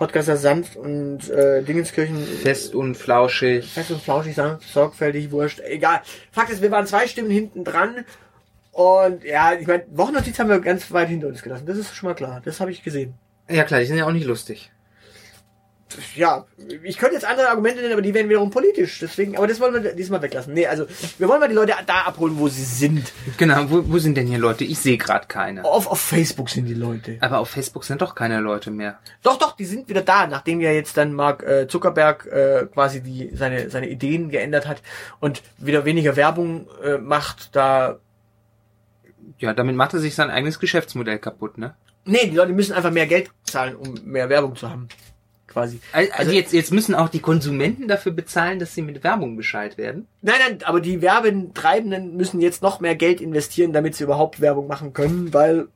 Podcaster 0.00 0.38
Sanft 0.38 0.76
und 0.76 1.28
äh, 1.28 1.62
Dingenskirchen. 1.62 2.16
Fest 2.24 2.74
und 2.74 2.94
flauschig. 2.94 3.70
Fest 3.70 3.90
und 3.90 4.00
flauschig, 4.00 4.34
sanft, 4.34 4.66
sorgfältig, 4.66 5.30
wurscht. 5.30 5.60
Egal. 5.60 6.00
Fakt 6.32 6.50
ist, 6.50 6.62
wir 6.62 6.70
waren 6.70 6.86
zwei 6.86 7.06
Stimmen 7.06 7.28
hinten 7.28 7.64
dran. 7.64 8.06
Und 8.72 9.22
ja, 9.24 9.52
ich 9.52 9.66
meine, 9.66 9.84
Wochennotiz 9.90 10.38
haben 10.38 10.48
wir 10.48 10.58
ganz 10.60 10.90
weit 10.90 11.10
hinter 11.10 11.26
uns 11.26 11.42
gelassen. 11.42 11.66
Das 11.66 11.76
ist 11.76 11.94
schon 11.94 12.08
mal 12.08 12.14
klar. 12.14 12.40
Das 12.42 12.60
habe 12.60 12.70
ich 12.70 12.82
gesehen. 12.82 13.12
Ja 13.50 13.62
klar, 13.64 13.80
die 13.80 13.86
sind 13.86 13.98
ja 13.98 14.06
auch 14.06 14.12
nicht 14.12 14.24
lustig. 14.24 14.72
Ja, 16.14 16.46
ich 16.82 16.98
könnte 16.98 17.14
jetzt 17.14 17.24
andere 17.24 17.48
Argumente 17.48 17.80
nennen, 17.80 17.92
aber 17.92 18.02
die 18.02 18.14
wären 18.14 18.28
wiederum 18.28 18.50
politisch. 18.50 18.98
Deswegen, 19.00 19.36
aber 19.36 19.46
das 19.46 19.60
wollen 19.60 19.82
wir 19.82 19.92
diesmal 19.94 20.22
weglassen. 20.22 20.54
Nee, 20.54 20.66
also 20.66 20.86
wir 21.18 21.28
wollen 21.28 21.40
mal 21.40 21.48
die 21.48 21.54
Leute 21.54 21.74
da 21.86 22.02
abholen, 22.02 22.38
wo 22.38 22.48
sie 22.48 22.62
sind. 22.62 23.12
Genau, 23.36 23.70
wo, 23.70 23.82
wo 23.86 23.98
sind 23.98 24.16
denn 24.16 24.26
hier 24.26 24.38
Leute? 24.38 24.64
Ich 24.64 24.78
sehe 24.78 24.98
gerade 24.98 25.26
keine. 25.26 25.64
Auf, 25.64 25.86
auf 25.86 26.00
Facebook 26.00 26.50
sind 26.50 26.66
die 26.66 26.74
Leute. 26.74 27.18
Aber 27.20 27.38
auf 27.38 27.50
Facebook 27.50 27.84
sind 27.84 28.02
doch 28.02 28.14
keine 28.14 28.40
Leute 28.40 28.70
mehr. 28.70 28.98
Doch, 29.22 29.38
doch, 29.38 29.56
die 29.56 29.64
sind 29.64 29.88
wieder 29.88 30.02
da, 30.02 30.26
nachdem 30.26 30.60
ja 30.60 30.70
jetzt 30.70 30.96
dann 30.96 31.12
Mark 31.12 31.42
äh, 31.42 31.66
Zuckerberg 31.68 32.26
äh, 32.26 32.66
quasi 32.72 33.02
die 33.02 33.30
seine 33.34 33.70
seine 33.70 33.88
Ideen 33.88 34.30
geändert 34.30 34.66
hat 34.66 34.82
und 35.20 35.42
wieder 35.58 35.84
weniger 35.84 36.16
Werbung 36.16 36.66
äh, 36.84 36.98
macht. 36.98 37.54
Da 37.56 37.98
Ja, 39.38 39.54
damit 39.54 39.76
macht 39.76 39.94
er 39.94 40.00
sich 40.00 40.14
sein 40.14 40.30
eigenes 40.30 40.58
Geschäftsmodell 40.58 41.18
kaputt, 41.18 41.58
ne? 41.58 41.74
nee, 42.04 42.26
die 42.26 42.36
Leute 42.36 42.52
müssen 42.52 42.72
einfach 42.72 42.90
mehr 42.90 43.06
Geld 43.06 43.30
zahlen, 43.44 43.76
um 43.76 43.94
mehr 44.04 44.28
Werbung 44.28 44.56
zu 44.56 44.68
haben, 44.68 44.88
quasi. 45.50 45.80
Also 46.16 46.32
jetzt, 46.32 46.52
jetzt 46.52 46.72
müssen 46.72 46.94
auch 46.94 47.08
die 47.08 47.18
Konsumenten 47.20 47.88
dafür 47.88 48.12
bezahlen, 48.12 48.58
dass 48.58 48.74
sie 48.74 48.82
mit 48.82 49.04
Werbung 49.04 49.36
Bescheid 49.36 49.76
werden. 49.76 50.06
Nein, 50.22 50.36
nein, 50.48 50.58
aber 50.64 50.80
die 50.80 51.02
Werbetreibenden 51.02 52.16
müssen 52.16 52.40
jetzt 52.40 52.62
noch 52.62 52.80
mehr 52.80 52.94
Geld 52.96 53.20
investieren, 53.20 53.72
damit 53.72 53.94
sie 53.96 54.04
überhaupt 54.04 54.40
Werbung 54.40 54.66
machen 54.66 54.92
können, 54.92 55.34
weil 55.34 55.68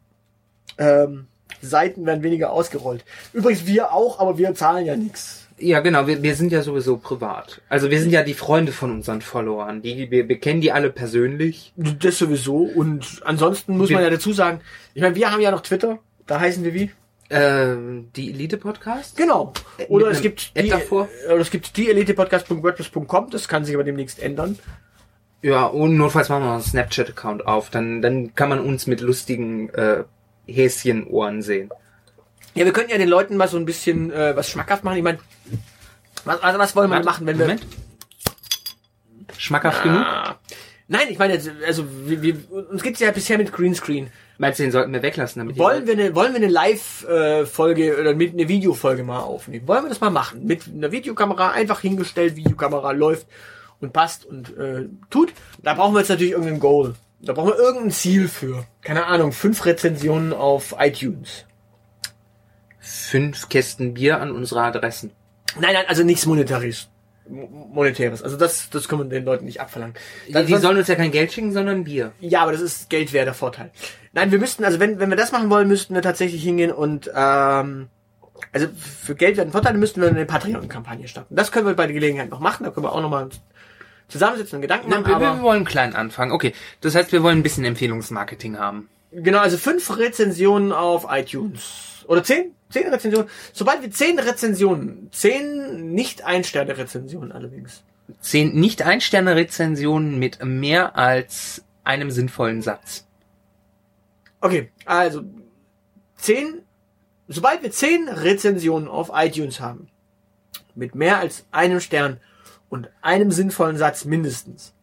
ähm, 0.78 1.26
Seiten 1.60 2.06
werden 2.06 2.22
weniger 2.22 2.50
ausgerollt. 2.52 3.04
Übrigens 3.32 3.66
wir 3.66 3.92
auch, 3.92 4.18
aber 4.20 4.38
wir 4.38 4.54
zahlen 4.54 4.86
ja 4.86 4.96
nichts. 4.96 5.40
Ja, 5.56 5.78
genau, 5.80 6.08
wir, 6.08 6.20
wir 6.20 6.34
sind 6.34 6.50
ja 6.50 6.62
sowieso 6.62 6.96
privat. 6.96 7.60
Also 7.68 7.88
wir 7.88 8.00
sind 8.00 8.10
ja 8.10 8.24
die 8.24 8.34
Freunde 8.34 8.72
von 8.72 8.90
unseren 8.90 9.22
Followern. 9.22 9.82
Die, 9.82 10.10
wir, 10.10 10.28
wir 10.28 10.38
kennen 10.40 10.60
die 10.60 10.72
alle 10.72 10.90
persönlich. 10.90 11.72
Das 11.76 12.18
sowieso. 12.18 12.56
Und 12.56 13.20
ansonsten 13.24 13.76
muss 13.78 13.88
Wir- 13.88 13.96
man 13.98 14.04
ja 14.04 14.10
dazu 14.10 14.32
sagen, 14.32 14.60
ich 14.94 15.02
meine, 15.02 15.14
wir 15.14 15.30
haben 15.30 15.40
ja 15.40 15.52
noch 15.52 15.60
Twitter. 15.60 16.00
Da 16.26 16.40
heißen 16.40 16.64
wir 16.64 16.74
wie? 16.74 16.90
Ähm, 17.34 18.10
die 18.14 18.30
Elite-Podcast? 18.30 19.16
Genau. 19.16 19.52
Oder 19.88 20.06
Mit 20.06 20.14
es 20.14 20.22
gibt 20.22 20.52
Ad 20.54 20.62
die, 20.62 20.70
davor? 20.70 21.08
oder 21.26 21.40
es 21.40 21.50
gibt 21.50 21.76
die 21.76 21.90
elitepodcast.wordpress.com. 21.90 23.30
Das 23.30 23.48
kann 23.48 23.64
sich 23.64 23.74
aber 23.74 23.82
demnächst 23.82 24.22
ändern. 24.22 24.56
Ja, 25.42 25.66
und 25.66 25.96
notfalls 25.96 26.28
machen 26.28 26.42
wir 26.42 26.46
noch 26.46 26.54
einen 26.54 26.62
Snapchat-Account 26.62 27.46
auf. 27.46 27.70
Dann, 27.70 28.02
dann 28.02 28.36
kann 28.36 28.48
man 28.48 28.60
uns 28.60 28.86
mit 28.86 29.00
lustigen 29.00 29.68
äh, 29.70 30.04
Häschenohren 30.46 31.42
sehen. 31.42 31.70
Ja, 32.54 32.64
wir 32.64 32.72
könnten 32.72 32.92
ja 32.92 32.98
den 32.98 33.08
Leuten 33.08 33.36
mal 33.36 33.48
so 33.48 33.56
ein 33.56 33.64
bisschen 33.64 34.12
äh, 34.12 34.36
was 34.36 34.48
schmackhaft 34.48 34.84
machen. 34.84 34.98
Ich 34.98 35.02
meine, 35.02 35.18
was, 36.24 36.40
also 36.40 36.58
was 36.60 36.76
wollen 36.76 36.90
wir 36.90 37.02
machen, 37.02 37.26
wenn 37.26 37.36
wir 37.36 37.46
Moment. 37.46 37.66
Schmackhaft 39.36 39.82
genug? 39.82 39.98
Ah. 39.98 40.38
Nein, 40.86 41.08
ich 41.08 41.18
meine, 41.18 41.40
also 41.66 41.84
wir, 42.06 42.22
wir, 42.22 42.36
uns 42.70 42.82
geht's 42.82 43.00
ja 43.00 43.10
bisher 43.10 43.38
mit 43.38 43.52
Greenscreen. 43.52 44.10
Meinst 44.38 44.58
du, 44.58 44.64
den 44.64 44.72
sollten 44.72 44.92
wir 44.92 45.02
weglassen? 45.02 45.40
Damit 45.40 45.58
Wollen 45.58 45.86
wir 45.86 45.94
eine, 45.94 46.14
wollen 46.14 46.32
wir 46.32 46.40
eine 46.40 46.48
Live-Folge 46.48 47.98
oder 48.00 48.14
mit 48.14 48.32
eine 48.32 48.48
Videofolge 48.48 49.04
mal 49.04 49.20
aufnehmen? 49.20 49.68
Wollen 49.68 49.84
wir 49.84 49.88
das 49.88 50.00
mal 50.00 50.10
machen? 50.10 50.44
Mit 50.44 50.66
einer 50.66 50.90
Videokamera 50.90 51.50
einfach 51.52 51.80
hingestellt, 51.80 52.34
Videokamera 52.34 52.90
läuft 52.92 53.26
und 53.80 53.92
passt 53.92 54.24
und 54.24 54.56
äh, 54.56 54.88
tut. 55.10 55.32
Da 55.62 55.74
brauchen 55.74 55.94
wir 55.94 56.00
jetzt 56.00 56.08
natürlich 56.08 56.32
irgendein 56.32 56.58
Goal. 56.60 56.94
Da 57.20 57.32
brauchen 57.32 57.50
wir 57.50 57.58
irgendein 57.58 57.90
Ziel 57.92 58.28
für. 58.28 58.64
Keine 58.82 59.06
Ahnung, 59.06 59.32
fünf 59.32 59.64
Rezensionen 59.64 60.32
auf 60.32 60.74
iTunes. 60.78 61.46
fünf 62.80 63.48
Kästen 63.48 63.94
Bier 63.94 64.20
an 64.20 64.32
unsere 64.32 64.62
Adressen? 64.62 65.12
Nein, 65.58 65.74
nein, 65.74 65.84
also 65.86 66.02
nichts 66.02 66.26
Monetäres. 66.26 66.88
Mo- 67.28 67.46
Monetäres. 67.72 68.22
Also 68.22 68.36
das, 68.36 68.68
das 68.70 68.88
können 68.88 69.02
wir 69.02 69.08
den 69.08 69.24
Leuten 69.24 69.44
nicht 69.44 69.60
abverlangen. 69.60 69.94
Die, 70.28 70.32
Dann 70.32 70.46
die 70.46 70.52
sonst- 70.52 70.62
sollen 70.62 70.78
uns 70.78 70.88
ja 70.88 70.94
kein 70.94 71.10
Geld 71.10 71.32
schicken, 71.32 71.52
sondern 71.52 71.84
Bier. 71.84 72.12
Ja, 72.20 72.42
aber 72.42 72.52
das 72.52 72.60
ist 72.60 72.90
Geld 72.90 73.12
wäre 73.12 73.24
der 73.24 73.34
Vorteil. 73.34 73.70
Nein, 74.12 74.30
wir 74.30 74.38
müssten, 74.38 74.64
also 74.64 74.78
wenn, 74.80 74.98
wenn 75.00 75.10
wir 75.10 75.16
das 75.16 75.32
machen 75.32 75.50
wollen, 75.50 75.66
müssten 75.68 75.94
wir 75.94 76.02
tatsächlich 76.02 76.42
hingehen 76.42 76.70
und 76.72 77.10
ähm, 77.14 77.88
also 78.52 78.66
für 78.76 79.14
Geld 79.14 79.36
wäre 79.36 79.46
ein 79.46 79.52
Vorteil, 79.52 79.74
müssten 79.74 80.00
wir 80.00 80.08
eine 80.08 80.26
Patreon-Kampagne 80.26 81.08
starten. 81.08 81.34
Das 81.34 81.50
können 81.50 81.66
wir 81.66 81.74
bei 81.74 81.86
der 81.86 81.94
Gelegenheit 81.94 82.30
noch 82.30 82.40
machen, 82.40 82.64
da 82.64 82.70
können 82.70 82.84
wir 82.86 82.92
auch 82.92 83.00
nochmal 83.00 83.28
zusammensitzen 84.08 84.56
und 84.56 84.62
Gedanken 84.62 84.90
Nein, 84.90 85.02
machen. 85.02 85.20
wir, 85.20 85.34
wir 85.36 85.42
wollen 85.42 85.64
klein 85.64 85.94
anfangen. 85.94 86.30
Okay, 86.32 86.52
das 86.80 86.94
heißt, 86.94 87.10
wir 87.12 87.22
wollen 87.22 87.38
ein 87.38 87.42
bisschen 87.42 87.64
Empfehlungsmarketing 87.64 88.58
haben. 88.58 88.88
genau, 89.12 89.38
also 89.38 89.56
fünf 89.56 89.96
Rezensionen 89.96 90.72
auf 90.72 91.06
iTunes. 91.10 91.93
Oder 92.06 92.22
zehn? 92.22 92.54
Zehn 92.70 92.88
Rezensionen. 92.88 93.28
Sobald 93.52 93.82
wir 93.82 93.90
zehn 93.90 94.18
Rezensionen, 94.18 95.08
zehn 95.12 95.92
Nicht-Ein-Sterne-Rezensionen 95.92 97.32
allerdings. 97.32 97.84
Zehn 98.20 98.54
Nicht-Ein-Sterne-Rezensionen 98.54 100.18
mit 100.18 100.44
mehr 100.44 100.96
als 100.96 101.62
einem 101.84 102.10
sinnvollen 102.10 102.62
Satz. 102.62 103.06
Okay, 104.40 104.70
also 104.84 105.22
zehn, 106.16 106.62
sobald 107.28 107.62
wir 107.62 107.70
zehn 107.70 108.08
Rezensionen 108.08 108.88
auf 108.88 109.10
iTunes 109.14 109.60
haben, 109.60 109.88
mit 110.74 110.94
mehr 110.94 111.18
als 111.18 111.46
einem 111.50 111.80
Stern 111.80 112.20
und 112.68 112.90
einem 113.00 113.30
sinnvollen 113.30 113.76
Satz 113.76 114.04
mindestens, 114.04 114.74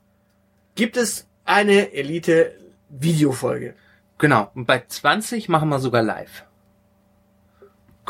gibt 0.76 0.98
es 0.98 1.28
eine 1.46 1.94
Elite-Videofolge. 1.94 3.76
Genau. 4.18 4.52
Und 4.54 4.66
bei 4.66 4.84
20 4.88 5.50
machen 5.50 5.70
wir 5.70 5.80
sogar 5.80 6.04
live. 6.04 6.46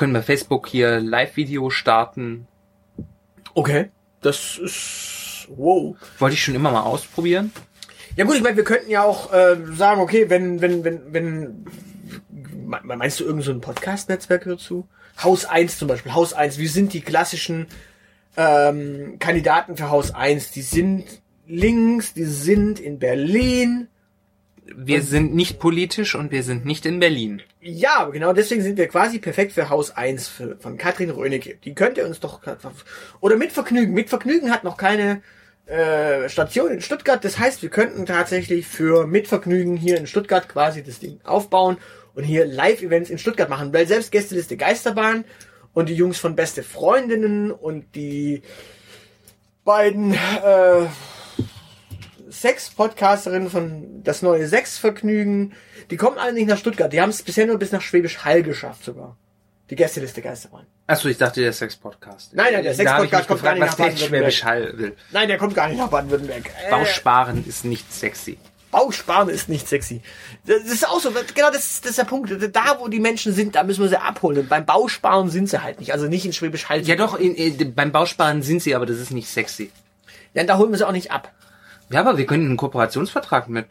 Können 0.02 0.14
wir 0.14 0.24
Facebook 0.24 0.68
hier 0.68 1.00
Live-Video 1.00 1.70
starten. 1.70 2.48
Okay. 3.54 3.92
Das 4.22 4.58
ist 4.58 5.48
wow. 5.56 5.96
Wollte 6.18 6.34
ich 6.34 6.44
schon 6.44 6.56
immer 6.56 6.72
mal 6.72 6.82
ausprobieren. 6.82 7.52
Ja 8.16 8.26
gut, 8.26 8.36
ich 8.36 8.42
meine, 8.42 8.58
wir 8.58 8.64
könnten 8.64 8.90
ja 8.90 9.04
auch 9.04 9.32
äh, 9.32 9.58
sagen, 9.74 10.02
okay, 10.02 10.28
wenn, 10.28 10.60
wenn, 10.60 10.84
wenn, 10.84 11.14
wenn, 11.14 11.66
me- 12.66 12.82
meinst 12.84 13.20
du 13.20 13.26
irgend 13.26 13.44
so 13.44 13.52
ein 13.52 13.62
Podcast-Netzwerk 13.62 14.46
dazu? 14.46 14.88
Haus 15.22 15.46
1 15.46 15.78
zum 15.78 15.88
Beispiel, 15.88 16.16
Haus 16.16 16.34
1, 16.34 16.58
wie 16.58 16.66
sind 16.66 16.94
die 16.94 17.02
klassischen 17.02 17.68
ähm, 18.38 19.18
Kandidaten 19.20 19.78
für 19.78 19.92
Haus 19.92 20.16
1? 20.16 20.50
Die 20.50 20.64
sind 20.64 21.06
links, 21.46 22.16
die 22.16 22.26
sind 22.26 22.80
in 22.80 22.98
Berlin. 22.98 23.88
Wir 24.76 25.02
sind 25.02 25.34
nicht 25.34 25.60
politisch 25.60 26.16
und 26.16 26.32
wir 26.32 26.44
sind 26.44 26.66
nicht 26.66 26.86
in 26.86 27.00
Berlin. 27.00 27.42
Ja, 27.62 28.00
aber 28.00 28.12
genau 28.12 28.34
deswegen 28.34 28.62
sind 28.62 28.78
wir 28.78 28.88
quasi 28.88 29.20
perfekt 29.20 29.52
für 29.54 29.70
Haus 29.70 29.92
1 29.92 30.28
für, 30.28 30.58
von 30.58 30.78
Katrin 30.78 31.10
Rönecke. 31.10 31.58
Die 31.64 31.76
könnt 31.76 31.98
ihr 31.98 32.06
uns 32.06 32.20
doch... 32.20 32.42
Oder 33.20 33.38
mit 33.38 33.52
Vergnügen. 33.52 33.94
Mit 33.94 34.10
Vergnügen 34.10 34.52
hat 34.52 34.64
noch 34.64 34.78
keine 34.78 35.22
äh, 35.66 36.28
Station 36.28 36.72
in 36.72 36.82
Stuttgart. 36.82 37.24
Das 37.24 37.40
heißt, 37.40 37.62
wir 37.62 37.70
könnten 37.70 38.06
tatsächlich 38.06 38.68
für 38.68 39.08
mit 39.08 39.28
Vergnügen 39.28 39.78
hier 39.78 39.98
in 39.98 40.08
Stuttgart 40.08 40.50
quasi 40.50 40.84
das 40.84 41.00
Ding 41.00 41.20
aufbauen 41.24 41.78
und 42.14 42.24
hier 42.24 42.46
Live-Events 42.46 43.10
in 43.10 43.18
Stuttgart 43.18 43.50
machen. 43.50 43.72
Weil 43.74 43.88
selbst 43.88 44.12
Gästeliste 44.12 44.58
Geisterbahn 44.58 45.24
und 45.74 45.90
die 45.90 45.96
Jungs 45.96 46.18
von 46.18 46.36
Beste 46.36 46.64
Freundinnen 46.64 47.52
und 47.52 47.96
die 47.96 48.42
beiden 49.64 50.14
äh, 50.14 50.88
Sex-Podcasterinnen 52.32 53.50
von 53.50 54.04
das 54.04 54.22
neue 54.22 54.48
Sex-Vergnügen, 54.48 55.54
die 55.90 55.98
kommen 55.98 56.18
alle 56.18 56.34
nicht 56.34 56.48
nach 56.48 56.58
Stuttgart. 56.58 56.92
Die 56.92 57.02
haben 57.02 57.10
es 57.10 57.22
bisher 57.22 57.46
nur 57.46 57.60
bis 57.60 57.72
nach 57.72 57.82
Schwäbisch 57.82 58.20
Hall 58.24 58.42
geschafft 58.42 58.86
sogar. 58.86 59.18
Die 59.70 59.76
Gästeliste 59.76 60.22
Geisterbahn. 60.22 60.66
Achso, 60.88 61.08
ich 61.08 61.18
dachte 61.18 61.42
der 61.42 61.54
Sex-Podcast. 61.54 62.34
Nein, 62.34 62.54
nein, 62.54 62.64
der 62.64 62.74
Sex-Podcast 62.74 63.28
kommt 63.28 63.44
gar 63.44 63.56
gefragt, 63.56 63.94
nicht 63.94 64.12
nach 64.12 64.78
will. 64.78 64.96
Nein, 65.12 65.28
der 65.28 65.38
kommt 65.38 65.56
gar 65.56 65.68
nicht 65.68 65.78
nach 65.78 65.90
Baden-Württemberg. 65.90 66.50
Äh, 66.66 66.70
Bausparen 66.70 67.46
ist 67.48 67.66
nicht 67.66 67.92
sexy. 67.94 68.38
Bausparen 68.72 69.30
ist 69.30 69.50
nicht 69.50 69.68
sexy. 69.68 70.02
Das 70.46 70.64
ist 70.64 70.88
auch 70.88 71.00
so, 71.00 71.12
genau 71.12 71.52
das 71.52 71.72
ist, 71.72 71.84
das 71.84 71.92
ist 71.92 72.00
der 72.00 72.06
Punkt. 72.06 72.32
Da, 72.56 72.78
wo 72.80 72.88
die 72.88 73.00
Menschen 73.00 73.34
sind, 73.34 73.56
da 73.56 73.64
müssen 73.64 73.82
wir 73.82 73.90
sie 73.90 74.02
abholen. 74.02 74.40
Und 74.40 74.50
beim 74.50 74.66
Bausparen 74.66 75.30
sind 75.30 75.50
sie 75.50 75.62
halt 75.62 75.80
nicht. 75.80 75.92
Also 75.94 76.08
nicht 76.08 76.26
in 76.26 76.34
Schwäbisch 76.34 76.70
Hall. 76.70 76.82
Ja 76.82 76.96
doch, 76.96 77.20
in, 77.20 77.36
in, 77.36 77.76
beim 77.76 77.92
Bausparen 77.92 78.42
sind 78.42 78.62
sie, 78.62 78.74
aber 78.74 78.86
das 78.86 78.98
ist 78.98 79.12
nicht 79.12 79.28
sexy. 79.28 79.72
Ja, 80.34 80.46
da 80.46 80.58
holen 80.58 80.72
wir 80.72 80.78
sie 80.78 80.88
auch 80.88 80.94
nicht 80.94 81.12
ab. 81.12 81.34
Ja, 81.92 82.00
aber 82.02 82.18
wir 82.18 82.26
können 82.26 82.46
einen 82.46 82.58
Kooperationsvertrag 82.58 83.50
mit, 83.50 83.68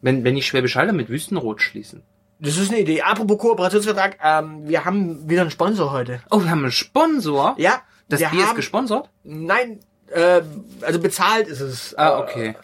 wenn, 0.00 0.24
wenn 0.24 0.36
ich 0.36 0.46
Schwäbisch 0.46 0.76
Hall 0.76 0.92
mit 0.92 1.08
Wüstenrot 1.08 1.60
schließen. 1.60 2.02
Das 2.38 2.58
ist 2.58 2.70
eine 2.70 2.80
Idee. 2.80 3.02
Apropos 3.02 3.38
Kooperationsvertrag, 3.38 4.18
ähm, 4.22 4.68
wir 4.68 4.84
haben 4.84 5.28
wieder 5.28 5.40
einen 5.42 5.50
Sponsor 5.50 5.90
heute. 5.90 6.20
Oh, 6.30 6.40
wir 6.42 6.50
haben 6.50 6.60
einen 6.62 6.72
Sponsor. 6.72 7.54
Ja, 7.58 7.80
Das 8.08 8.20
Bier 8.20 8.28
ist 8.40 8.46
haben, 8.48 8.56
gesponsert? 8.56 9.10
Nein, 9.24 9.80
äh, 10.10 10.42
also 10.82 11.00
bezahlt 11.00 11.48
ist 11.48 11.60
es. 11.60 11.94
Ah, 11.96 12.18
Äh, 12.18 12.22
okay. 12.22 12.54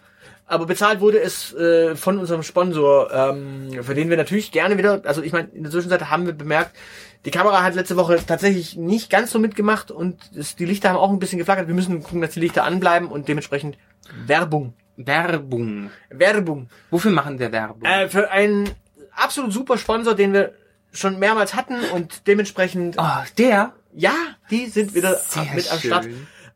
Aber 0.47 0.67
bezahlt 0.67 1.01
wurde 1.01 1.19
es 1.19 1.55
äh, 1.55 1.97
von 1.97 2.19
unserem 2.19 2.43
Sponsor, 2.43 3.11
ähm, 3.11 3.83
für 3.83 3.95
den 3.95 4.11
wir 4.11 4.19
natürlich 4.19 4.53
gerne 4.53 4.77
wieder, 4.77 5.01
also 5.05 5.23
ich 5.23 5.33
meine, 5.33 5.49
in 5.49 5.63
der 5.63 5.73
Zwischenzeit 5.73 6.11
haben 6.11 6.27
wir 6.27 6.35
bemerkt, 6.35 6.77
die 7.25 7.31
Kamera 7.31 7.63
hat 7.63 7.75
letzte 7.75 7.97
Woche 7.97 8.19
tatsächlich 8.27 8.77
nicht 8.77 9.09
ganz 9.09 9.31
so 9.31 9.39
mitgemacht 9.39 9.91
und 9.91 10.19
es, 10.37 10.55
die 10.55 10.67
Lichter 10.67 10.91
haben 10.91 10.97
auch 10.99 11.11
ein 11.11 11.19
bisschen 11.21 11.39
geflackert. 11.39 11.69
Wir 11.69 11.75
müssen 11.75 12.03
gucken, 12.03 12.21
dass 12.21 12.33
die 12.33 12.41
Lichter 12.41 12.65
anbleiben 12.65 13.09
und 13.09 13.29
dementsprechend 13.29 13.79
Werbung. 14.27 14.75
Werbung. 15.07 15.91
Werbung. 16.11 16.69
Wofür 16.91 17.11
machen 17.11 17.39
wir 17.39 17.53
Werbung? 17.53 17.83
Äh, 17.85 18.09
für 18.09 18.31
einen 18.31 18.71
absolut 19.15 19.53
super 19.53 19.79
Sponsor, 19.79 20.15
den 20.15 20.33
wir 20.33 20.55
schon 20.93 21.19
mehrmals 21.19 21.55
hatten 21.55 21.77
und 21.95 22.27
dementsprechend, 22.27 22.97
oh, 22.99 23.25
der? 23.39 23.73
ja, 23.95 24.15
die 24.51 24.67
sind 24.67 24.95
wieder 24.95 25.15
Sehr 25.17 25.47
mit 25.55 25.71
am. 25.71 25.79
Start. 25.79 26.09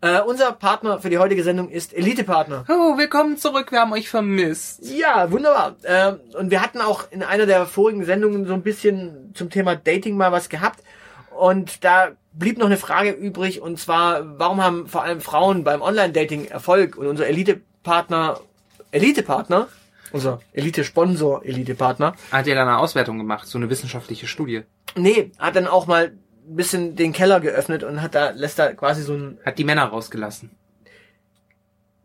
Äh, 0.02 0.20
unser 0.20 0.52
Partner 0.52 0.98
für 1.00 1.08
die 1.08 1.18
heutige 1.18 1.42
Sendung 1.42 1.70
ist 1.70 1.94
Elite 1.94 2.24
Partner. 2.24 2.64
Oh, 2.68 2.98
willkommen 2.98 3.38
zurück, 3.38 3.72
wir 3.72 3.80
haben 3.80 3.92
euch 3.92 4.10
vermisst. 4.10 4.80
Ja, 4.82 5.30
wunderbar. 5.30 5.76
Ähm, 5.84 6.20
und 6.38 6.50
wir 6.50 6.60
hatten 6.60 6.82
auch 6.82 7.10
in 7.10 7.22
einer 7.22 7.46
der 7.46 7.64
vorigen 7.66 8.04
Sendungen 8.04 8.46
so 8.46 8.52
ein 8.52 8.62
bisschen 8.62 9.32
zum 9.34 9.48
Thema 9.48 9.74
Dating 9.74 10.16
mal 10.16 10.32
was 10.32 10.50
gehabt. 10.50 10.80
Und 11.34 11.82
da 11.82 12.10
blieb 12.32 12.58
noch 12.58 12.66
eine 12.66 12.76
Frage 12.76 13.10
übrig, 13.10 13.62
und 13.62 13.78
zwar, 13.78 14.38
warum 14.38 14.62
haben 14.62 14.86
vor 14.86 15.02
allem 15.02 15.20
Frauen 15.20 15.64
beim 15.64 15.80
Online-Dating 15.80 16.46
Erfolg 16.46 16.96
und 16.96 17.06
unser 17.06 17.26
Elite-Partner, 17.86 18.40
Elite-Partner, 18.90 19.68
unser 20.12 20.40
Elite-Sponsor, 20.52 21.44
Elite-Partner, 21.44 22.14
Hat 22.32 22.46
ja 22.48 22.54
da 22.56 22.62
eine 22.62 22.78
Auswertung 22.78 23.18
gemacht, 23.18 23.46
so 23.46 23.58
eine 23.58 23.70
wissenschaftliche 23.70 24.26
Studie. 24.26 24.62
nee, 24.96 25.30
hat 25.38 25.54
dann 25.56 25.68
auch 25.68 25.86
mal 25.86 26.06
ein 26.48 26.56
bisschen 26.56 26.96
den 26.96 27.12
Keller 27.12 27.38
geöffnet 27.40 27.84
und 27.84 28.02
hat 28.02 28.14
da, 28.16 28.30
lässt 28.30 28.58
da 28.58 28.72
quasi 28.72 29.02
so 29.02 29.14
ein, 29.14 29.38
Hat 29.44 29.58
die 29.58 29.64
Männer 29.64 29.84
rausgelassen. 29.84 30.50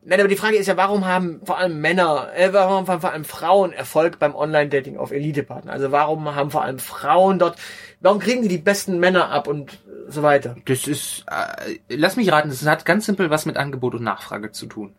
nein, 0.03 0.19
aber 0.19 0.29
die 0.29 0.35
Frage 0.35 0.57
ist 0.57 0.67
ja, 0.67 0.77
warum 0.77 1.05
haben 1.05 1.41
vor 1.45 1.57
allem 1.57 1.79
Männer, 1.81 2.29
äh, 2.35 2.53
warum 2.53 2.87
haben 2.87 3.01
vor 3.01 3.11
allem 3.11 3.25
Frauen 3.25 3.71
Erfolg 3.73 4.19
beim 4.19 4.35
Online-Dating 4.35 4.97
auf 4.97 5.11
Elite-Partner? 5.11 5.71
Also 5.71 5.91
warum 5.91 6.35
haben 6.35 6.51
vor 6.51 6.63
allem 6.63 6.77
Frauen 6.79 7.39
dort, 7.39 7.57
warum 8.01 8.19
kriegen 8.19 8.43
die 8.43 8.47
die 8.49 8.57
besten 8.59 8.99
Männer 8.99 9.29
ab 9.29 9.47
und 9.47 9.79
so 10.07 10.21
weiter? 10.21 10.55
Das 10.65 10.87
ist, 10.87 11.25
äh, 11.27 11.77
lass 11.89 12.17
mich 12.17 12.31
raten, 12.31 12.49
das 12.49 12.63
hat 12.67 12.85
ganz 12.85 13.05
simpel 13.07 13.31
was 13.31 13.45
mit 13.47 13.57
Angebot 13.57 13.95
und 13.95 14.03
Nachfrage 14.03 14.51
zu 14.51 14.67
tun. 14.67 14.93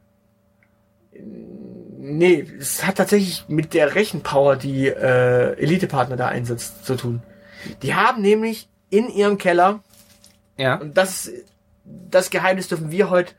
Nee, 1.15 2.47
es 2.59 2.85
hat 2.87 2.97
tatsächlich 2.97 3.45
mit 3.49 3.75
der 3.75 3.95
Rechenpower, 3.95 4.57
die 4.57 4.89
äh, 4.89 5.53
Elite-Partner 5.59 6.17
da 6.17 6.29
einsetzt, 6.29 6.85
zu 6.85 6.97
tun. 6.97 7.23
Die 7.83 7.95
haben 7.95 8.23
nämlich 8.23 8.69
in 8.91 9.09
ihrem 9.09 9.39
Keller, 9.39 9.81
Ja. 10.57 10.77
und 10.77 10.97
das, 10.97 11.31
das 11.85 12.31
Geheimnis 12.31 12.69
dürfen 12.69 12.91
wir 12.91 13.09
heute 13.11 13.35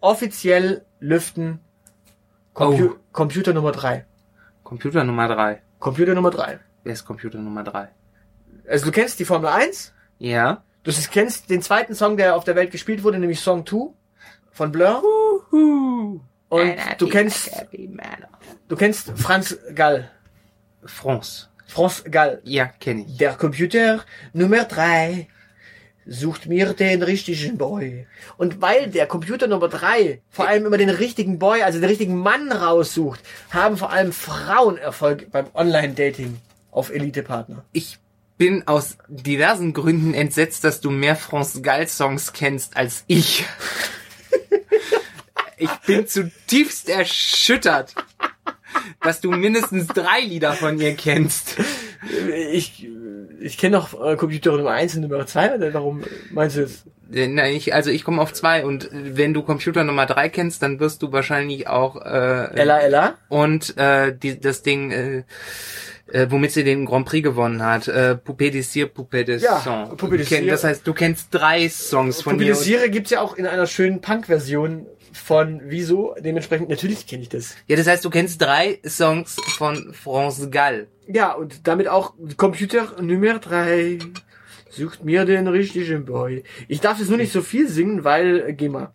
offiziell 0.00 0.84
lüften, 1.00 1.60
Compu 2.52 2.90
Oh. 2.92 2.96
Computer 3.12 3.52
Nummer 3.54 3.72
drei. 3.72 4.04
Computer 4.62 5.02
Nummer 5.04 5.26
drei. 5.28 5.62
Computer 5.80 6.14
Nummer 6.14 6.30
drei. 6.30 6.60
Wer 6.84 6.92
ist 6.92 7.04
Computer 7.04 7.38
Nummer 7.38 7.64
drei? 7.64 7.88
Also 8.68 8.86
du 8.86 8.92
kennst 8.92 9.18
die 9.18 9.24
Formel 9.24 9.48
1, 9.50 9.92
Ja. 10.18 10.62
du 10.84 10.92
kennst 11.10 11.48
den 11.50 11.62
zweiten 11.62 11.94
Song, 11.94 12.16
der 12.16 12.36
auf 12.36 12.44
der 12.44 12.54
Welt 12.54 12.70
gespielt 12.70 13.02
wurde, 13.02 13.18
nämlich 13.18 13.40
Song 13.40 13.66
2 13.66 13.92
von 14.52 14.70
Blur. 14.72 15.02
Und 16.48 16.76
du 16.98 17.08
kennst, 17.08 17.50
du 18.68 18.76
kennst 18.76 19.12
Franz 19.16 19.56
Gall. 19.74 20.10
France. 20.84 21.48
Franz 21.66 22.04
Gall. 22.10 22.40
Ja, 22.44 22.66
kenne 22.66 23.06
ich. 23.08 23.16
Der 23.16 23.34
Computer 23.34 24.04
Nummer 24.32 24.64
drei 24.64 25.28
sucht 26.06 26.46
mir 26.46 26.74
den 26.74 27.02
richtigen 27.02 27.56
Boy. 27.56 28.06
Und 28.36 28.60
weil 28.60 28.88
der 28.88 29.06
Computer 29.06 29.46
Nummer 29.46 29.68
drei 29.68 30.20
vor 30.30 30.46
allem 30.46 30.66
immer 30.66 30.76
den 30.76 30.90
richtigen 30.90 31.38
Boy, 31.38 31.62
also 31.62 31.80
den 31.80 31.88
richtigen 31.88 32.16
Mann 32.16 32.52
raussucht, 32.52 33.20
haben 33.50 33.76
vor 33.76 33.90
allem 33.90 34.12
Frauen 34.12 34.76
Erfolg 34.76 35.30
beim 35.30 35.46
Online-Dating 35.54 36.38
auf 36.70 36.90
Elite-Partner. 36.90 37.64
Ich 37.72 37.98
bin 38.36 38.66
aus 38.66 38.98
diversen 39.08 39.72
Gründen 39.72 40.12
entsetzt, 40.12 40.64
dass 40.64 40.80
du 40.80 40.90
mehr 40.90 41.16
France 41.16 41.62
Gall 41.62 41.88
Songs 41.88 42.32
kennst 42.32 42.76
als 42.76 43.04
ich. 43.06 43.44
Ich 45.58 45.70
bin 45.86 46.06
zutiefst 46.06 46.88
erschüttert, 46.88 47.94
dass 49.02 49.20
du 49.20 49.30
mindestens 49.30 49.86
drei 49.88 50.20
Lieder 50.20 50.52
von 50.52 50.78
ihr 50.80 50.94
kennst. 50.94 51.56
Ich, 52.52 52.86
ich 53.40 53.58
kenne 53.58 53.76
noch 53.78 53.94
äh, 54.04 54.16
Computer 54.16 54.56
Nummer 54.56 54.72
eins 54.72 54.94
und 54.94 55.02
Nummer 55.02 55.26
zwei. 55.26 55.54
oder 55.54 55.72
warum 55.72 56.02
meinst 56.30 56.56
du 56.56 56.60
jetzt? 56.62 56.84
Äh, 57.12 57.28
Nein, 57.28 57.54
ich, 57.54 57.72
also 57.74 57.90
ich 57.90 58.04
komme 58.04 58.20
auf 58.20 58.32
zwei 58.32 58.64
und 58.64 58.92
äh, 58.92 59.16
wenn 59.16 59.32
du 59.34 59.42
Computer 59.42 59.84
Nummer 59.84 60.06
drei 60.06 60.28
kennst, 60.28 60.62
dann 60.62 60.80
wirst 60.80 61.02
du 61.02 61.12
wahrscheinlich 61.12 61.66
auch 61.68 61.96
äh, 62.04 62.54
Ella 62.60 62.80
Ella? 62.80 63.14
und 63.28 63.76
äh, 63.78 64.14
die, 64.16 64.38
das 64.40 64.62
Ding, 64.62 64.90
äh, 64.90 65.22
äh, 66.12 66.26
womit 66.30 66.52
sie 66.52 66.64
den 66.64 66.84
Grand 66.84 67.06
Prix 67.06 67.22
gewonnen 67.22 67.62
hat, 67.62 67.88
äh, 67.88 68.16
Poupée 68.22 68.50
des 68.50 68.70
Cire, 68.70 68.88
Poupée 68.88 69.24
des 69.24 69.42
Ja, 69.42 69.60
Sang. 69.60 69.96
Poupée 69.96 70.18
des 70.18 70.28
kenn- 70.28 70.40
Cire. 70.42 70.50
Das 70.50 70.64
heißt, 70.64 70.86
du 70.86 70.92
kennst 70.92 71.28
drei 71.30 71.68
Songs 71.70 72.20
von 72.20 72.32
ihr. 72.34 72.40
und- 72.40 72.48
Mobilisiere 72.48 72.90
gibt's 72.90 73.10
ja 73.10 73.22
auch 73.22 73.36
in 73.36 73.46
einer 73.46 73.66
schönen 73.66 74.00
Punk-Version 74.02 74.86
von 75.16 75.60
Wieso. 75.64 76.14
Dementsprechend, 76.18 76.68
natürlich 76.68 77.06
kenne 77.06 77.22
ich 77.22 77.28
das. 77.28 77.54
Ja, 77.66 77.76
das 77.76 77.86
heißt, 77.86 78.04
du 78.04 78.10
kennst 78.10 78.40
drei 78.40 78.80
Songs 78.86 79.36
von 79.56 79.92
France 79.94 80.50
Gall. 80.50 80.88
Ja, 81.06 81.32
und 81.32 81.66
damit 81.66 81.88
auch 81.88 82.14
Computer 82.36 83.00
Nummer 83.00 83.38
drei 83.38 83.98
sucht 84.70 85.04
mir 85.04 85.24
den 85.24 85.46
richtigen 85.46 86.04
Boy. 86.04 86.42
Ich 86.68 86.80
darf 86.80 86.98
jetzt 86.98 87.08
nur 87.08 87.18
nicht 87.18 87.32
so 87.32 87.42
viel 87.42 87.68
singen, 87.68 88.04
weil 88.04 88.44
äh, 88.48 88.52
GEMA. 88.52 88.92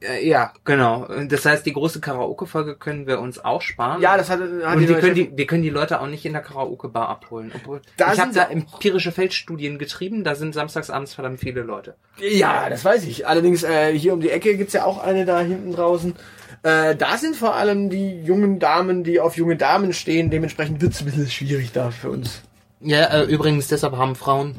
Äh, 0.00 0.26
ja, 0.28 0.52
genau. 0.64 1.08
Das 1.28 1.44
heißt, 1.44 1.64
die 1.64 1.72
große 1.72 2.00
Karaoke-Folge 2.00 2.76
können 2.76 3.06
wir 3.06 3.20
uns 3.20 3.42
auch 3.44 3.62
sparen. 3.62 4.00
Ja, 4.02 4.16
das 4.16 4.28
hat, 4.30 4.40
hat 4.40 4.76
und 4.76 4.80
die 4.80 4.88
wir 4.88 4.98
können, 4.98 5.14
die, 5.14 5.32
wir 5.34 5.46
können 5.46 5.62
die 5.62 5.70
Leute 5.70 6.00
auch 6.00 6.06
nicht 6.06 6.24
in 6.24 6.32
der 6.32 6.42
Karaoke-Bar 6.42 7.08
abholen. 7.08 7.52
Obwohl, 7.54 7.80
Da 7.96 8.12
ich 8.12 8.20
habe 8.20 8.32
da 8.32 8.44
empirische 8.44 9.12
Feldstudien 9.12 9.78
getrieben, 9.78 10.24
da 10.24 10.34
sind 10.34 10.54
samstagsabends 10.54 11.14
verdammt 11.14 11.40
viele 11.40 11.62
Leute. 11.62 11.96
Ja, 12.18 12.68
das 12.68 12.84
weiß 12.84 13.04
ich. 13.04 13.26
Allerdings 13.26 13.62
äh, 13.62 13.92
hier 13.96 14.12
um 14.12 14.20
die 14.20 14.30
Ecke 14.30 14.56
gibt's 14.56 14.74
ja 14.74 14.84
auch 14.84 15.02
eine 15.02 15.24
da 15.24 15.40
hinten 15.40 15.72
draußen. 15.72 16.14
Äh, 16.62 16.96
da 16.96 17.16
sind 17.16 17.36
vor 17.36 17.54
allem 17.54 17.90
die 17.90 18.22
jungen 18.22 18.58
Damen, 18.58 19.04
die 19.04 19.20
auf 19.20 19.36
junge 19.36 19.56
Damen 19.56 19.92
stehen. 19.92 20.30
Dementsprechend 20.30 20.80
wird's 20.82 21.00
ein 21.00 21.06
bisschen 21.06 21.28
schwierig 21.28 21.72
da 21.72 21.90
für 21.90 22.10
uns. 22.10 22.42
Ja, 22.80 23.04
äh, 23.06 23.24
übrigens, 23.24 23.68
deshalb 23.68 23.96
haben 23.96 24.16
Frauen 24.16 24.54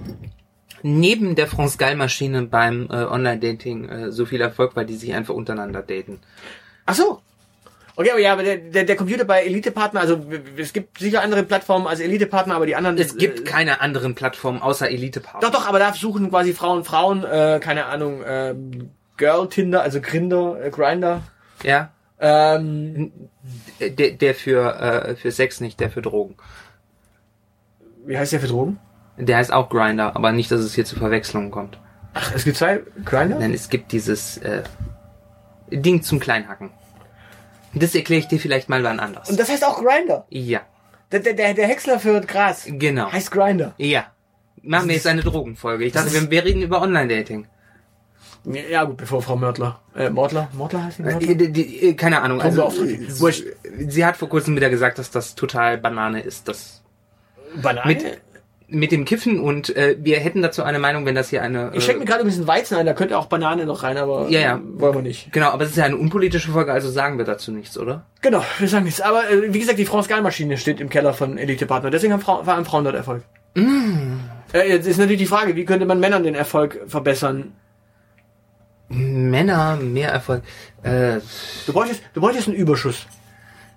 neben 0.88 1.36
der 1.36 1.48
France 1.48 1.78
Gall-Maschine 1.78 2.44
beim 2.44 2.88
äh, 2.90 3.04
Online-Dating 3.04 3.90
äh, 3.90 4.12
so 4.12 4.26
viel 4.26 4.42
Erfolg, 4.42 4.76
weil 4.76 4.86
die 4.86 4.96
sich 4.96 5.14
einfach 5.14 5.34
untereinander 5.34 5.82
daten. 5.82 6.20
Ach 6.86 6.96
so. 6.96 7.22
Okay, 7.96 8.12
aber 8.12 8.20
ja, 8.20 8.34
aber 8.34 8.44
der, 8.44 8.58
der, 8.58 8.84
der 8.84 8.96
Computer 8.96 9.26
bei 9.26 9.44
Elite-Partner, 9.44 10.00
also 10.00 10.24
es 10.56 10.72
gibt 10.72 11.00
sicher 11.00 11.24
andere 11.24 11.42
Plattformen 11.44 11.88
als 11.88 12.00
Elite-Partner, 12.00 12.56
aber 12.56 12.68
die 12.68 12.76
anderen... 12.76 12.98
Es 12.98 13.18
gibt 13.18 13.40
äh, 13.40 13.44
keine 13.44 13.82
anderen 13.82 14.14
Plattformen 14.14 14.62
außer 14.62 14.90
Elite-Partner. 14.90 15.42
Doch, 15.42 15.52
doch, 15.52 15.68
aber 15.68 15.80
da 15.80 15.94
suchen 15.94 16.30
quasi 16.30 16.54
Frauen 16.54 16.84
Frauen, 16.84 17.24
äh, 17.24 17.60
keine 17.60 17.86
Ahnung, 17.88 18.22
ähm, 18.26 18.92
Girl 19.18 19.50
Tinder, 19.50 19.82
also 19.82 20.00
Grinder, 20.00 20.64
äh, 20.64 20.70
Grinder. 20.70 21.24
Ja, 21.64 21.92
Ähm, 22.20 23.12
der, 23.80 24.12
der 24.12 24.36
für, 24.36 24.80
äh, 24.80 25.16
für 25.16 25.32
Sex 25.32 25.60
nicht, 25.60 25.80
der 25.80 25.90
für 25.90 26.02
Drogen. 26.02 26.36
wie 28.06 28.18
heißt 28.18 28.32
der 28.32 28.40
für 28.40 28.48
Drogen? 28.48 28.80
Der 29.18 29.38
heißt 29.38 29.52
auch 29.52 29.70
Grinder, 29.70 30.16
aber 30.16 30.32
nicht, 30.32 30.52
dass 30.52 30.62
es 30.62 30.76
hier 30.76 30.86
zu 30.86 30.96
Verwechslungen 30.96 31.52
kommt. 31.52 31.80
Ach, 32.14 32.32
es 32.36 32.44
gibt 32.46 32.58
zwei 32.58 32.82
Grinder? 33.04 33.40
Denn 33.40 33.54
es 33.54 33.70
gibt 33.70 33.92
dieses 33.92 34.38
äh, 34.38 34.64
Ding 35.72 36.02
zum 36.04 36.20
Kleinhacken. 36.20 36.72
Das 37.74 37.94
erkläre 37.96 38.20
ich 38.20 38.28
dir 38.28 38.40
vielleicht 38.40 38.70
mal 38.70 38.84
wann 38.84 39.00
anders. 39.00 39.30
Und 39.30 39.40
das 39.40 39.50
heißt 39.50 39.66
auch 39.66 39.84
Grinder. 39.84 40.26
ja, 40.30 40.62
Der, 41.12 41.20
der, 41.20 41.34
der, 41.54 41.68
Häcksler 41.68 42.00
für 42.00 42.22
Gras 42.22 42.66
genau. 42.68 43.12
heißt 43.12 43.32
Grinder. 43.32 43.74
Ja. 43.78 44.06
Machen 44.64 44.88
wir 44.88 44.96
jetzt 44.96 45.08
eine 45.08 45.22
Drogenfolge. 45.22 45.86
Ich 45.86 45.94
dachte, 45.94 46.12
wir, 46.14 46.30
wir 46.30 46.44
reden 46.46 46.62
über 46.62 46.82
Online-Dating. 46.82 47.48
Ja 48.70 48.84
gut, 48.86 48.98
bevor 48.98 49.22
Frau 49.22 49.36
Mörtler. 49.36 49.82
Äh, 49.96 50.10
Mordler? 50.10 50.48
Mordler 50.54 50.86
heißt 50.86 51.00
die 51.00 51.04
Mörtler? 51.04 51.30
Äh, 51.30 51.36
die- 51.36 51.52
die- 51.52 51.90
äh, 51.90 51.94
Keine 51.96 52.22
Ahnung. 52.22 52.42
Also, 52.42 52.72
wurscht. 53.20 53.44
sie 53.88 54.06
hat 54.06 54.16
vor 54.18 54.30
kurzem 54.30 54.56
wieder 54.56 54.70
gesagt, 54.70 55.00
dass 55.00 55.12
das 55.12 55.36
total 55.36 55.78
Banane 55.78 56.22
ist. 56.22 56.48
Das 56.48 56.82
Banane? 57.62 57.88
mit, 57.94 58.22
mit 58.70 58.92
dem 58.92 59.06
Kiffen 59.06 59.40
und 59.40 59.74
äh, 59.78 59.96
wir 60.00 60.20
hätten 60.20 60.42
dazu 60.42 60.62
eine 60.64 60.78
Meinung, 60.78 61.06
wenn 61.06 61.16
das 61.16 61.30
hier 61.30 61.42
eine. 61.42 61.72
ich 61.74 61.86
schenke 61.86 62.00
mir 62.00 62.06
gerade 62.06 62.22
ein 62.22 62.26
bisschen 62.28 62.48
Weizen 62.48 62.76
ein, 62.78 62.86
da 62.86 62.94
könnte 62.94 63.18
auch 63.18 63.28
Banane 63.28 63.66
noch 63.66 63.84
rein, 63.84 63.96
aber 63.98 64.28
Ja, 64.28 64.40
ja. 64.42 64.56
äh, 64.58 64.60
wollen 64.82 64.96
wir 64.96 65.02
nicht. 65.02 65.32
Genau, 65.32 65.52
aber 65.52 65.64
es 65.64 65.70
ist 65.72 65.78
ja 65.78 65.86
eine 65.86 65.96
unpolitische 65.96 66.52
Folge, 66.52 66.74
also 66.74 66.90
sagen 66.90 67.18
wir 67.18 67.24
dazu 67.24 67.52
nichts, 67.54 67.78
oder? 67.78 68.06
Genau, 68.22 68.44
wir 68.60 68.68
sagen 68.68 68.84
nichts. 68.84 69.00
Aber 69.00 69.30
äh, 69.30 69.54
wie 69.54 69.60
gesagt, 69.60 69.80
die 69.80 69.86
France 69.86 70.10
Gall-Maschine 70.10 70.58
steht 70.58 70.82
im 70.82 70.90
Keller 70.90 71.14
von 71.14 71.38
Elite 71.38 71.66
Partner. 71.66 71.92
Deswegen 71.92 72.12
haben 72.12 72.20
Frau, 72.22 72.44
vor 72.44 72.54
allem 72.54 72.66
Frauen 72.66 72.84
dort 72.84 72.96
Erfolg. 72.98 73.24
Äh, 73.56 74.70
jetzt 74.70 74.86
ist 74.86 74.98
natürlich 74.98 75.20
die 75.22 75.26
Frage, 75.28 75.56
wie 75.56 75.64
könnte 75.66 75.86
man 75.86 76.00
Männern 76.02 76.24
den 76.24 76.36
Erfolg 76.36 76.80
verbessern? 76.88 77.54
Männer, 78.90 79.76
mehr 79.78 80.12
Erfolg. 80.12 80.44
Äh, 80.84 81.20
Du 81.66 81.74
bräuchtest, 81.74 82.02
du 82.14 82.22
bräuchtest 82.22 82.48
einen 82.48 82.58
Überschuss. 82.58 83.06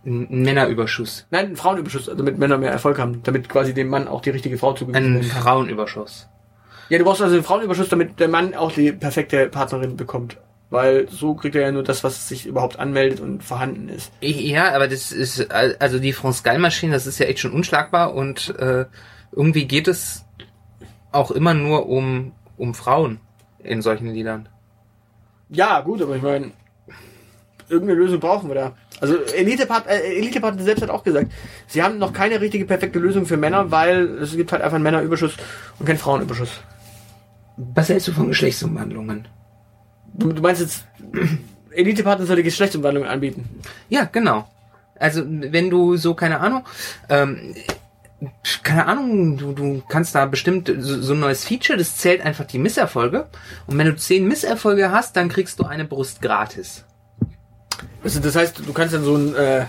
Ein 0.05 0.43
Männerüberschuss. 0.43 1.27
Nein, 1.31 1.47
einen 1.47 1.57
Frauenüberschuss, 1.57 2.09
also 2.09 2.19
damit 2.19 2.39
Männer 2.39 2.59
mehr 2.59 2.71
Erfolg 2.71 2.99
haben, 2.99 3.23
damit 3.23 3.49
quasi 3.49 3.75
dem 3.75 3.89
Mann 3.89 4.09
auch 4.09 4.23
die 4.23 4.31
richtige 4.31 4.59
Frau 4.59 4.73
zugewiesen 4.73 5.05
Ein 5.05 5.15
werden 5.15 5.29
kann. 5.29 5.43
Frauenüberschuss. 5.43 6.29
Ja, 6.89 6.99
du 6.99 7.05
brauchst 7.05 7.23
also 7.23 7.35
einen 7.35 7.45
Frauenüberschuss, 7.45 7.89
damit 7.89 8.19
der 8.19 8.29
Mann 8.29 8.55
auch 8.55 8.73
die 8.73 8.93
perfekte 8.93 9.49
Partnerin 9.49 9.97
bekommt. 9.97 10.39
Weil 10.71 11.09
so 11.09 11.35
kriegt 11.35 11.57
er 11.57 11.63
ja 11.63 11.73
nur 11.73 11.83
das, 11.83 12.05
was 12.05 12.29
sich 12.29 12.47
überhaupt 12.47 12.79
anmeldet 12.79 13.19
und 13.19 13.43
vorhanden 13.43 13.89
ist. 13.89 14.13
Ja, 14.21 14.73
aber 14.73 14.87
das 14.87 15.11
ist, 15.11 15.51
also 15.51 15.99
die 15.99 16.13
France 16.13 16.45
Gall-Maschine, 16.45 16.93
das 16.93 17.09
ist 17.09 17.19
ja 17.19 17.27
echt 17.27 17.41
schon 17.41 17.53
unschlagbar 17.53 18.15
und 18.15 18.55
äh, 18.57 18.87
irgendwie 19.33 19.67
geht 19.67 19.89
es 19.89 20.25
auch 21.11 21.33
immer 21.33 21.55
nur 21.55 21.89
um, 21.89 22.33
um 22.57 22.75
Frauen 22.75 23.19
in 23.59 23.83
solchen 23.83 24.13
Liedern. 24.13 24.49
Ja, 25.49 25.81
gut, 25.81 26.01
aber 26.03 26.15
ich 26.15 26.23
meine, 26.23 26.53
irgendeine 27.69 27.99
Lösung 27.99 28.21
brauchen 28.21 28.49
wir 28.49 28.55
da. 28.55 28.77
Also 29.01 29.17
Elite 29.35 29.67
Part, 29.67 29.87
äh, 29.87 30.17
Elite 30.17 30.41
Partner 30.41 30.63
selbst 30.63 30.83
hat 30.83 30.91
auch 30.91 31.03
gesagt, 31.03 31.33
sie 31.67 31.83
haben 31.83 31.99
noch 31.99 32.13
keine 32.13 32.41
richtige 32.41 32.67
perfekte 32.67 32.99
Lösung 32.99 33.27
für 33.27 33.37
Männer, 33.37 33.71
weil 33.71 34.19
es 34.19 34.37
gibt 34.37 34.53
halt 34.53 34.63
einfach 34.63 34.77
einen 34.77 34.85
Männerüberschuss 34.85 35.35
und 35.79 35.87
keinen 35.87 35.99
Frauenüberschuss. 35.99 36.51
Was 37.57 37.89
hältst 37.89 38.09
du 38.09 38.13
von 38.13 38.29
Geschlechtsumwandlungen? 38.29 39.27
Du, 40.15 40.33
du 40.33 40.43
meinst 40.43 40.61
jetzt, 40.61 40.85
Elite 41.71 42.03
Partner 42.03 42.27
soll 42.27 42.37
die 42.37 42.43
Geschlechtsumwandlung 42.43 43.05
anbieten? 43.05 43.49
Ja, 43.89 44.05
genau. 44.05 44.49
Also 44.99 45.23
wenn 45.27 45.71
du 45.71 45.97
so, 45.97 46.15
keine 46.15 46.41
Ahnung, 46.41 46.65
ähm, 47.09 47.55
keine 48.63 48.87
Ahnung, 48.87 49.39
du, 49.39 49.53
du 49.53 49.83
kannst 49.89 50.15
da 50.15 50.27
bestimmt 50.27 50.71
so, 50.79 51.01
so 51.01 51.15
ein 51.15 51.21
neues 51.21 51.45
Feature, 51.45 51.79
das 51.79 51.97
zählt 51.97 52.21
einfach 52.21 52.45
die 52.45 52.59
Misserfolge. 52.59 53.29
Und 53.67 53.79
wenn 53.79 53.87
du 53.87 53.97
zehn 53.97 54.29
Misserfolge 54.29 54.91
hast, 54.91 55.17
dann 55.17 55.31
kriegst 55.31 55.59
du 55.59 55.65
eine 55.65 55.87
Brust 55.87 56.21
gratis. 56.21 56.85
Also 58.03 58.21
das 58.21 58.37
heißt, 58.37 58.61
du 58.67 58.73
kannst 58.73 58.95
dann 58.95 59.05
so 59.05 59.17
ein, 59.17 59.35
äh, 59.35 59.67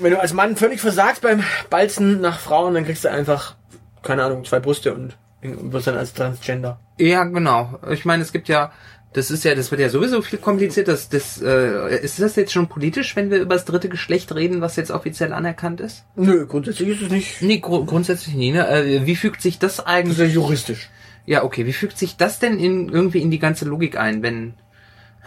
wenn 0.00 0.12
du 0.12 0.20
als 0.20 0.32
Mann 0.32 0.56
völlig 0.56 0.80
versagst 0.80 1.22
beim 1.22 1.42
Balzen 1.70 2.20
nach 2.20 2.38
Frauen, 2.38 2.74
dann 2.74 2.84
kriegst 2.84 3.04
du 3.04 3.10
einfach, 3.10 3.54
keine 4.02 4.22
Ahnung, 4.24 4.44
zwei 4.44 4.60
Brüste 4.60 4.94
und 4.94 5.16
wirst 5.42 5.86
dann 5.86 5.96
als 5.96 6.14
Transgender. 6.14 6.80
Ja, 6.98 7.24
genau. 7.24 7.78
Ich 7.90 8.04
meine, 8.04 8.22
es 8.22 8.32
gibt 8.32 8.48
ja, 8.48 8.72
das 9.12 9.30
ist 9.30 9.44
ja, 9.44 9.54
das 9.54 9.70
wird 9.70 9.80
ja 9.80 9.88
sowieso 9.88 10.20
viel 10.22 10.38
kompliziert. 10.38 10.88
Das, 10.88 11.08
das, 11.08 11.40
äh, 11.40 11.98
ist 12.02 12.20
das 12.20 12.36
jetzt 12.36 12.52
schon 12.52 12.68
politisch, 12.68 13.16
wenn 13.16 13.30
wir 13.30 13.38
über 13.38 13.54
das 13.54 13.64
dritte 13.64 13.88
Geschlecht 13.88 14.34
reden, 14.34 14.60
was 14.60 14.76
jetzt 14.76 14.90
offiziell 14.90 15.32
anerkannt 15.32 15.80
ist? 15.80 16.04
Nö, 16.16 16.46
grundsätzlich 16.46 16.88
ist 16.88 17.02
es 17.02 17.10
nicht. 17.10 17.42
Nee, 17.42 17.58
gru 17.58 17.84
grundsätzlich 17.84 18.34
nie. 18.34 18.52
Ne? 18.52 18.68
Äh, 18.68 19.06
wie 19.06 19.16
fügt 19.16 19.40
sich 19.40 19.58
das 19.58 19.76
Das 19.76 19.86
eigentlich? 19.86 20.18
ist 20.18 20.24
ja 20.26 20.32
juristisch. 20.32 20.90
Ja, 21.26 21.44
okay. 21.44 21.66
Wie 21.66 21.72
fügt 21.72 21.98
sich 21.98 22.16
das 22.16 22.38
denn 22.38 22.58
in, 22.58 22.88
irgendwie 22.88 23.20
in 23.22 23.30
die 23.30 23.38
ganze 23.38 23.64
Logik 23.64 23.98
ein? 23.98 24.22
Wenn 24.22 24.54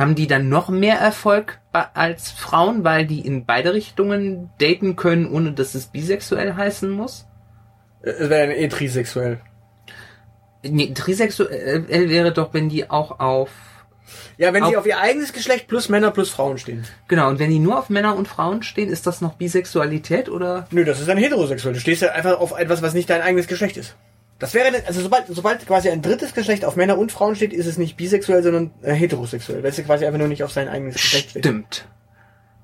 haben 0.01 0.15
die 0.15 0.27
dann 0.27 0.49
noch 0.49 0.67
mehr 0.69 0.97
Erfolg 0.99 1.59
als 1.71 2.31
Frauen, 2.31 2.83
weil 2.83 3.05
die 3.05 3.25
in 3.25 3.45
beide 3.45 3.73
Richtungen 3.73 4.49
daten 4.59 4.95
können, 4.97 5.31
ohne 5.31 5.53
dass 5.53 5.75
es 5.75 5.85
bisexuell 5.87 6.55
heißen 6.55 6.89
muss? 6.89 7.25
Es 8.01 8.29
wäre 8.29 8.53
eh 8.53 8.67
trisexuell. 8.67 9.39
Nee, 10.63 10.93
trisexuell 10.93 12.09
wäre 12.09 12.31
doch, 12.33 12.53
wenn 12.53 12.69
die 12.69 12.89
auch 12.89 13.19
auf 13.19 13.49
Ja, 14.37 14.51
wenn 14.53 14.63
sie 14.65 14.75
Auf- 14.75 14.81
auf 14.81 14.85
ihr 14.87 14.99
eigenes 14.99 15.31
Geschlecht 15.33 15.67
plus 15.67 15.87
Männer 15.87 16.11
plus 16.11 16.29
Frauen 16.29 16.57
stehen. 16.57 16.83
genau. 17.07 17.29
Und 17.29 17.39
wenn 17.39 17.49
die 17.49 17.59
nur 17.59 17.77
auf 17.79 17.89
Männer 17.89 18.15
und 18.15 18.27
Frauen 18.27 18.61
stehen, 18.63 18.89
ist 18.89 19.07
das 19.07 19.21
noch 19.21 19.35
Bisexualität 19.35 20.29
oder? 20.29 20.67
Nö, 20.71 20.83
das 20.83 20.99
ist 20.99 21.07
dann 21.07 21.17
heterosexuell. 21.17 21.73
Du 21.75 21.79
stehst 21.79 22.01
ja 22.01 22.09
einfach 22.11 22.39
auf 22.39 22.57
etwas, 22.57 22.81
was 22.81 22.93
nicht 22.93 23.09
dein 23.09 23.21
eigenes 23.21 23.47
Geschlecht 23.47 23.77
ist. 23.77 23.95
Das 24.41 24.55
wäre, 24.55 24.71
also 24.87 25.01
sobald, 25.01 25.27
sobald 25.27 25.67
quasi 25.67 25.89
ein 25.89 26.01
drittes 26.01 26.33
Geschlecht 26.33 26.65
auf 26.65 26.75
Männer 26.75 26.97
und 26.97 27.11
Frauen 27.11 27.35
steht, 27.35 27.53
ist 27.53 27.67
es 27.67 27.77
nicht 27.77 27.95
bisexuell, 27.95 28.41
sondern 28.41 28.71
äh, 28.81 28.91
heterosexuell. 28.91 29.61
Weil 29.61 29.69
es 29.69 29.77
quasi 29.83 30.03
einfach 30.03 30.17
nur 30.17 30.27
nicht 30.27 30.43
auf 30.43 30.51
sein 30.51 30.67
eigenes 30.67 30.95
Geschlecht 30.95 31.29
steht. 31.29 31.45
Stimmt. 31.45 31.87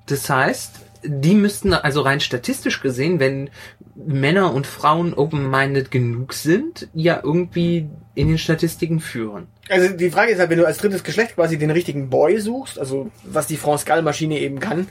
Das 0.06 0.28
heißt, 0.28 0.72
die 1.04 1.34
müssten 1.34 1.72
also 1.72 2.00
rein 2.00 2.18
statistisch 2.18 2.80
gesehen, 2.80 3.20
wenn 3.20 3.50
Männer 3.94 4.52
und 4.54 4.66
Frauen 4.66 5.14
open-minded 5.14 5.92
genug 5.92 6.34
sind, 6.34 6.88
ja 6.94 7.20
irgendwie 7.22 7.88
in 8.16 8.26
den 8.26 8.38
Statistiken 8.38 8.98
führen. 8.98 9.46
Also 9.68 9.94
die 9.94 10.10
Frage 10.10 10.32
ist 10.32 10.40
halt, 10.40 10.50
wenn 10.50 10.58
du 10.58 10.66
als 10.66 10.78
drittes 10.78 11.04
Geschlecht 11.04 11.36
quasi 11.36 11.58
den 11.58 11.70
richtigen 11.70 12.10
Boy 12.10 12.40
suchst, 12.40 12.76
also 12.76 13.12
was 13.22 13.46
die 13.46 13.56
France 13.56 13.86
Gall 13.86 14.02
Maschine 14.02 14.40
eben 14.40 14.58
kann, 14.58 14.88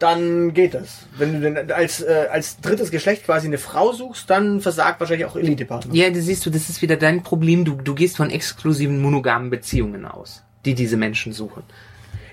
dann 0.00 0.52
geht 0.54 0.74
das. 0.74 1.06
Wenn 1.16 1.34
du 1.34 1.40
denn 1.52 1.70
als 1.70 2.00
äh, 2.00 2.26
als 2.30 2.60
drittes 2.60 2.90
Geschlecht 2.90 3.24
quasi 3.24 3.46
eine 3.46 3.58
Frau 3.58 3.92
suchst, 3.92 4.28
dann 4.28 4.60
versagt 4.60 4.98
wahrscheinlich 4.98 5.26
auch 5.26 5.36
Elite-Partner. 5.36 5.94
Ja, 5.94 6.10
das 6.10 6.24
siehst 6.24 6.44
du, 6.44 6.50
das 6.50 6.68
ist 6.68 6.82
wieder 6.82 6.96
dein 6.96 7.22
Problem. 7.22 7.64
Du, 7.64 7.74
du 7.76 7.94
gehst 7.94 8.16
von 8.16 8.30
exklusiven 8.30 9.00
monogamen 9.00 9.50
Beziehungen 9.50 10.04
aus, 10.06 10.42
die 10.64 10.74
diese 10.74 10.96
Menschen 10.96 11.32
suchen. 11.32 11.62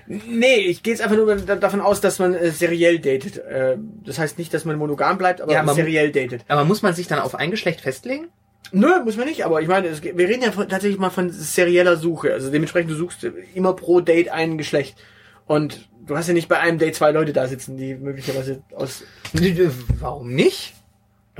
Nee, 0.06 0.56
ich 0.56 0.82
gehe 0.82 0.94
jetzt 0.94 1.02
einfach 1.02 1.16
nur 1.16 1.36
da- 1.36 1.56
davon 1.56 1.82
aus, 1.82 2.00
dass 2.00 2.18
man 2.18 2.34
äh, 2.34 2.50
seriell 2.50 2.98
datet. 2.98 3.36
Äh, 3.44 3.76
das 4.04 4.18
heißt 4.18 4.38
nicht, 4.38 4.54
dass 4.54 4.64
man 4.64 4.76
monogam 4.76 5.18
bleibt, 5.18 5.42
aber 5.42 5.52
Ja, 5.52 5.62
man- 5.62 5.74
seriell 5.74 6.10
datet. 6.10 6.46
Aber 6.48 6.64
muss 6.64 6.80
man 6.82 6.94
sich 6.94 7.06
dann 7.08 7.18
auf 7.18 7.34
ein 7.34 7.50
Geschlecht 7.50 7.82
festlegen? 7.82 8.28
Nö, 8.72 8.88
muss 9.04 9.16
man 9.18 9.26
nicht, 9.26 9.44
aber 9.44 9.60
ich 9.62 9.68
meine, 9.68 9.88
es, 9.88 10.02
wir 10.02 10.14
reden 10.28 10.42
ja 10.42 10.52
von, 10.52 10.68
tatsächlich 10.68 10.98
mal 10.98 11.10
von 11.10 11.30
serieller 11.30 11.96
Suche. 11.96 12.32
Also 12.32 12.50
dementsprechend, 12.50 12.90
du 12.90 12.94
suchst 12.96 13.26
immer 13.54 13.74
pro 13.74 14.00
Date 14.00 14.30
ein 14.30 14.56
Geschlecht. 14.56 14.96
Und 15.48 15.88
du 16.06 16.16
hast 16.16 16.28
ja 16.28 16.34
nicht 16.34 16.48
bei 16.48 16.60
einem 16.60 16.78
Date 16.78 16.94
zwei 16.94 17.10
Leute 17.10 17.32
da 17.32 17.48
sitzen, 17.48 17.76
die 17.76 17.94
möglicherweise 17.96 18.62
aus... 18.74 19.02
Warum 19.98 20.32
nicht? 20.32 20.74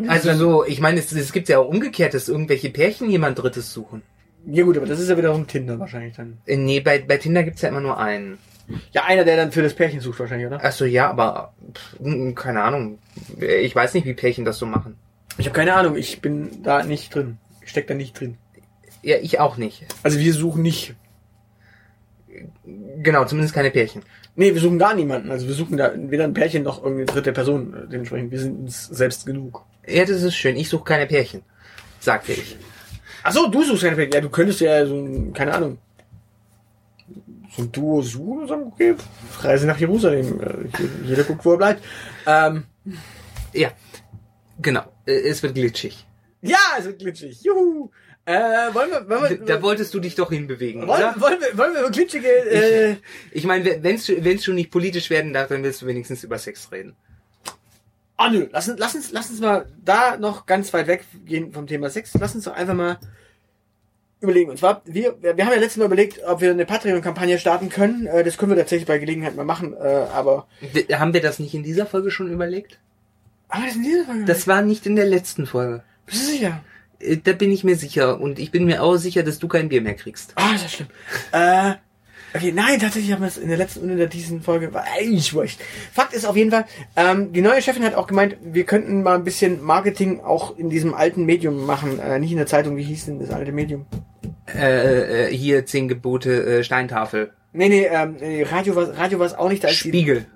Also 0.06 0.32
so, 0.34 0.64
ich 0.64 0.80
meine, 0.80 1.00
es, 1.00 1.12
es 1.12 1.32
gibt 1.32 1.48
ja 1.48 1.58
auch 1.58 1.68
umgekehrt, 1.68 2.14
dass 2.14 2.28
irgendwelche 2.28 2.70
Pärchen 2.70 3.10
jemand 3.10 3.38
Drittes 3.38 3.72
suchen. 3.72 4.02
Ja 4.46 4.64
gut, 4.64 4.76
aber 4.76 4.86
das 4.86 5.00
ist 5.00 5.08
ja 5.08 5.16
wiederum 5.16 5.46
Tinder 5.46 5.78
wahrscheinlich 5.78 6.16
dann. 6.16 6.38
Äh, 6.46 6.56
Nee, 6.56 6.80
bei, 6.80 7.00
bei 7.00 7.16
Tinder 7.16 7.42
gibt's 7.42 7.62
ja 7.62 7.68
immer 7.68 7.80
nur 7.80 7.98
einen. 7.98 8.38
Ja, 8.92 9.04
einer, 9.04 9.24
der 9.24 9.36
dann 9.36 9.50
für 9.50 9.62
das 9.62 9.74
Pärchen 9.74 10.00
sucht 10.00 10.20
wahrscheinlich, 10.20 10.46
oder? 10.46 10.62
Achso, 10.62 10.84
ja, 10.84 11.10
aber 11.10 11.52
pff, 11.74 12.00
mm, 12.00 12.34
keine 12.34 12.62
Ahnung. 12.62 12.98
Ich 13.40 13.74
weiß 13.74 13.94
nicht, 13.94 14.06
wie 14.06 14.14
Pärchen 14.14 14.44
das 14.44 14.58
so 14.58 14.66
machen. 14.66 14.96
Ich 15.38 15.46
habe 15.46 15.54
keine 15.54 15.74
Ahnung, 15.74 15.96
ich 15.96 16.20
bin 16.20 16.62
da 16.62 16.82
nicht 16.82 17.14
drin. 17.14 17.38
Ich 17.62 17.70
steck 17.70 17.86
da 17.86 17.94
nicht 17.94 18.18
drin. 18.18 18.36
Ja, 19.02 19.16
ich 19.20 19.40
auch 19.40 19.56
nicht. 19.56 19.86
Also 20.02 20.18
wir 20.18 20.32
suchen 20.32 20.62
nicht. 20.62 20.94
Genau, 23.02 23.24
zumindest 23.24 23.54
keine 23.54 23.70
Pärchen. 23.70 24.02
Nee, 24.36 24.54
wir 24.54 24.60
suchen 24.60 24.78
gar 24.78 24.94
niemanden. 24.94 25.30
Also 25.30 25.46
wir 25.46 25.54
suchen 25.54 25.76
da 25.76 25.92
weder 25.94 26.24
ein 26.24 26.34
Pärchen 26.34 26.62
noch 26.62 26.78
irgendeine 26.82 27.06
dritte 27.06 27.32
Person. 27.32 27.74
Äh, 27.74 27.88
Dementsprechend, 27.88 28.30
wir 28.30 28.38
sind 28.40 28.58
uns 28.60 28.86
selbst 28.86 29.26
genug. 29.26 29.64
Ja, 29.86 30.04
das 30.04 30.22
ist 30.22 30.36
schön. 30.36 30.56
Ich 30.56 30.68
suche 30.68 30.84
keine 30.84 31.06
Pärchen. 31.06 31.42
Sagte 32.00 32.32
ich. 32.32 32.56
Ach 33.22 33.32
so, 33.32 33.48
du 33.48 33.62
suchst 33.64 33.82
keine 33.82 33.96
Pärchen. 33.96 34.12
Ja, 34.12 34.20
du 34.20 34.28
könntest 34.30 34.60
ja 34.60 34.86
so 34.86 34.94
ein, 34.96 35.32
keine 35.32 35.54
Ahnung, 35.54 35.78
so 37.56 37.62
ein 37.62 37.72
Duo 37.72 38.02
suchen 38.02 38.42
und 38.42 38.48
sagen, 38.48 38.62
okay, 38.66 38.94
Reise 39.40 39.66
nach 39.66 39.78
Jerusalem. 39.78 40.40
Äh, 40.40 41.06
Jeder 41.06 41.24
guckt, 41.24 41.44
wo 41.44 41.52
er 41.52 41.56
bleibt. 41.58 41.82
Ähm, 42.26 42.64
Ja, 43.52 43.70
genau. 44.60 44.82
Äh, 45.06 45.20
Es 45.28 45.42
wird 45.42 45.54
glitschig. 45.54 46.04
Ja, 46.42 46.58
es 46.78 46.84
wird 46.84 46.98
glitschig. 46.98 47.42
Juhu. 47.42 47.90
Äh, 48.24 48.72
wollen 48.74 48.90
wir, 48.90 49.08
wollen 49.08 49.30
wir, 49.30 49.46
Da 49.46 49.62
wolltest 49.62 49.94
du 49.94 50.00
dich 50.00 50.14
doch 50.14 50.30
hinbewegen, 50.30 50.86
wollen, 50.86 51.02
oder? 51.02 51.14
wollen 51.18 51.40
wir, 51.40 51.56
wollen 51.56 51.72
wir 51.72 51.80
über 51.80 51.90
glitschige, 51.90 52.28
äh, 52.28 52.96
Ich 53.30 53.44
meine, 53.44 53.82
wenn 53.82 53.96
es 53.96 54.44
schon 54.44 54.54
nicht 54.54 54.70
politisch 54.70 55.08
werden 55.08 55.32
darf, 55.32 55.48
dann 55.48 55.62
willst 55.62 55.80
du 55.80 55.86
wenigstens 55.86 56.24
über 56.24 56.36
Sex 56.38 56.70
reden. 56.70 56.94
Ah 58.18 58.28
nö, 58.30 58.48
lass, 58.52 58.68
uns- 58.68 58.78
lass 58.78 58.94
uns, 58.94 59.12
lass 59.12 59.30
uns 59.30 59.40
mal 59.40 59.66
da 59.82 60.16
noch 60.18 60.44
ganz 60.44 60.72
weit 60.74 60.88
weggehen 60.88 61.52
vom 61.52 61.66
Thema 61.66 61.88
Sex. 61.88 62.12
Lass 62.20 62.34
uns 62.34 62.44
doch 62.44 62.52
einfach 62.54 62.74
mal 62.74 62.98
überlegen. 64.20 64.50
Und 64.50 64.58
zwar, 64.58 64.82
wir, 64.84 65.16
wir 65.22 65.30
haben 65.30 65.52
ja 65.52 65.58
letztes 65.58 65.76
Mal 65.78 65.84
überlegt, 65.86 66.20
ob 66.26 66.40
wir 66.40 66.50
eine 66.50 66.66
Patreon-Kampagne 66.66 67.38
starten 67.38 67.68
können. 67.70 68.06
Äh, 68.08 68.24
das 68.24 68.36
können 68.36 68.50
wir 68.50 68.58
tatsächlich 68.58 68.88
bei 68.88 68.98
Gelegenheit 68.98 69.36
mal 69.36 69.44
machen, 69.44 69.72
äh, 69.72 69.78
aber. 70.12 70.48
Haben 70.92 71.14
wir 71.14 71.20
das 71.22 71.38
nicht 71.38 71.54
in 71.54 71.62
dieser 71.62 71.86
Folge 71.86 72.10
schon 72.10 72.30
überlegt? 72.30 72.78
Aber 73.48 73.64
das 73.64 73.76
in 73.76 73.84
dieser 73.84 74.04
Folge. 74.04 74.24
Das 74.26 74.46
war 74.46 74.60
nicht 74.62 74.84
in 74.84 74.96
der 74.96 75.06
letzten 75.06 75.46
Folge. 75.46 75.82
Bist 76.08 76.22
du 76.28 76.32
sicher? 76.32 76.60
Äh, 77.00 77.16
Da 77.22 77.32
bin 77.32 77.52
ich 77.52 77.64
mir 77.64 77.76
sicher. 77.76 78.20
Und 78.20 78.38
ich 78.38 78.50
bin 78.50 78.64
mir 78.64 78.82
auch 78.82 78.96
sicher, 78.96 79.22
dass 79.22 79.38
du 79.38 79.48
kein 79.48 79.68
Bier 79.68 79.82
mehr 79.82 79.94
kriegst. 79.94 80.32
Ah, 80.36 80.54
ist 80.54 80.62
ja 80.62 80.68
schlimm. 80.68 80.88
äh, 81.32 81.74
okay, 82.34 82.52
nein, 82.52 82.80
tatsächlich 82.80 83.12
haben 83.12 83.20
wir 83.22 83.28
es 83.28 83.36
in 83.38 83.48
der 83.48 83.56
letzten 83.58 83.80
und 83.84 83.90
in 83.90 83.98
der 83.98 84.06
diesen 84.08 84.42
Folge. 84.42 84.72
War 84.74 84.84
eigentlich 84.98 85.32
wurscht. 85.34 85.60
Fakt 85.92 86.12
ist 86.14 86.24
auf 86.26 86.36
jeden 86.36 86.50
Fall, 86.50 86.64
ähm, 86.96 87.32
die 87.32 87.40
neue 87.40 87.62
Chefin 87.62 87.84
hat 87.84 87.94
auch 87.94 88.06
gemeint, 88.06 88.36
wir 88.42 88.64
könnten 88.64 89.02
mal 89.02 89.14
ein 89.16 89.24
bisschen 89.24 89.62
Marketing 89.62 90.20
auch 90.20 90.56
in 90.58 90.70
diesem 90.70 90.94
alten 90.94 91.24
Medium 91.24 91.64
machen. 91.66 91.98
Äh, 91.98 92.18
nicht 92.18 92.32
in 92.32 92.36
der 92.38 92.46
Zeitung, 92.46 92.76
wie 92.76 92.82
hieß 92.84 93.06
denn 93.06 93.18
das 93.20 93.30
alte 93.30 93.52
Medium? 93.52 93.86
Äh, 94.54 95.26
äh, 95.28 95.36
hier 95.36 95.66
zehn 95.66 95.88
Gebote 95.88 96.58
äh, 96.60 96.64
Steintafel. 96.64 97.32
Nee, 97.52 97.68
nee, 97.68 97.86
ähm, 97.90 98.16
nee, 98.20 98.42
Radio 98.42 98.76
war 98.76 98.96
Radio 98.96 99.18
war's 99.18 99.34
auch 99.34 99.48
nicht. 99.48 99.62
Da 99.64 99.68
ist, 99.68 99.84
die, 99.84 99.88
Spiegel. 99.88 100.26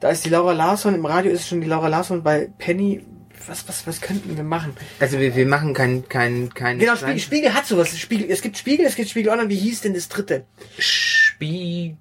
da 0.00 0.10
ist 0.10 0.24
die 0.24 0.30
Laura 0.30 0.52
Larsson, 0.52 0.94
im 0.94 1.04
Radio 1.06 1.32
ist 1.32 1.48
schon 1.48 1.60
die 1.60 1.66
Laura 1.66 1.88
Larsson 1.88 2.22
bei 2.22 2.48
Penny. 2.58 3.02
Was, 3.46 3.68
was, 3.68 3.86
was 3.86 4.00
könnten 4.00 4.36
wir 4.36 4.44
machen? 4.44 4.74
Also 4.98 5.18
wir, 5.18 5.36
wir 5.36 5.46
machen 5.46 5.74
kein, 5.74 6.08
kein, 6.08 6.52
kein 6.52 6.78
Genau, 6.78 6.96
Spiegel, 6.96 7.18
Spiegel 7.18 7.54
hat 7.54 7.66
sowas. 7.66 7.96
Spiegel, 7.98 8.30
es 8.30 8.42
gibt 8.42 8.58
Spiegel, 8.58 8.86
es 8.86 8.96
gibt 8.96 9.08
Spiegel 9.08 9.30
Online. 9.32 9.48
Wie 9.50 9.56
hieß 9.56 9.82
denn 9.82 9.94
das 9.94 10.08
dritte? 10.08 10.44
Spiegel. 10.78 11.96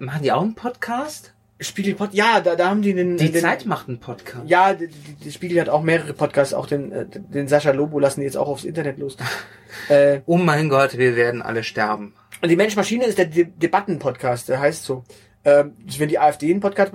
Machen 0.00 0.22
die 0.22 0.32
auch 0.32 0.42
einen 0.42 0.54
Podcast? 0.54 1.34
Spiegelpod. 1.60 2.14
Ja, 2.14 2.40
da, 2.40 2.56
da 2.56 2.68
haben 2.68 2.82
die 2.82 2.94
den. 2.94 3.16
Die 3.16 3.30
den, 3.30 3.40
Zeit 3.40 3.64
macht 3.66 3.88
einen 3.88 3.98
Podcast. 3.98 4.48
Ja, 4.48 4.74
die, 4.74 4.88
die, 4.88 5.30
Spiegel 5.30 5.60
hat 5.60 5.68
auch 5.68 5.82
mehrere 5.82 6.12
Podcasts. 6.12 6.52
Auch 6.52 6.66
den, 6.66 6.90
äh, 6.90 7.06
den 7.06 7.46
Sascha 7.48 7.70
Lobo 7.70 7.98
lassen 7.98 8.20
die 8.20 8.26
jetzt 8.26 8.36
auch 8.36 8.48
aufs 8.48 8.64
Internet 8.64 8.98
los. 8.98 9.16
äh, 9.88 10.20
Oh 10.26 10.36
mein 10.36 10.68
Gott, 10.68 10.98
wir 10.98 11.16
werden 11.16 11.42
alle 11.42 11.62
sterben. 11.62 12.14
und 12.42 12.48
die 12.48 12.56
Mensch-Maschine 12.56 13.04
ist 13.04 13.18
der 13.18 13.26
De 13.26 13.44
Debatten-Podcast. 13.44 14.48
Der 14.48 14.60
heißt 14.60 14.84
so. 14.84 15.04
Ähm, 15.46 15.74
wenn 15.98 16.08
die 16.08 16.18
AfD 16.18 16.50
einen 16.50 16.60
Podcast, 16.60 16.92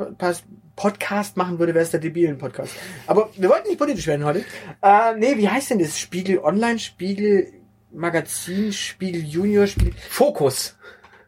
Podcast 0.79 1.35
machen 1.35 1.59
würde, 1.59 1.73
wäre 1.73 1.83
es 1.83 1.91
der 1.91 1.99
Debilen-Podcast. 1.99 2.73
Aber 3.05 3.29
wir 3.35 3.49
wollten 3.49 3.67
nicht 3.67 3.77
politisch 3.77 4.07
werden 4.07 4.23
heute. 4.23 4.45
Äh, 4.81 5.13
nee, 5.17 5.35
wie 5.35 5.49
heißt 5.49 5.71
denn 5.71 5.79
das? 5.79 5.99
Spiegel 5.99 6.39
Online, 6.39 6.79
Spiegel 6.79 7.51
Magazin, 7.91 8.71
Spiegel 8.71 9.25
Junior, 9.25 9.67
Spiegel... 9.67 9.93
Fokus. 10.09 10.77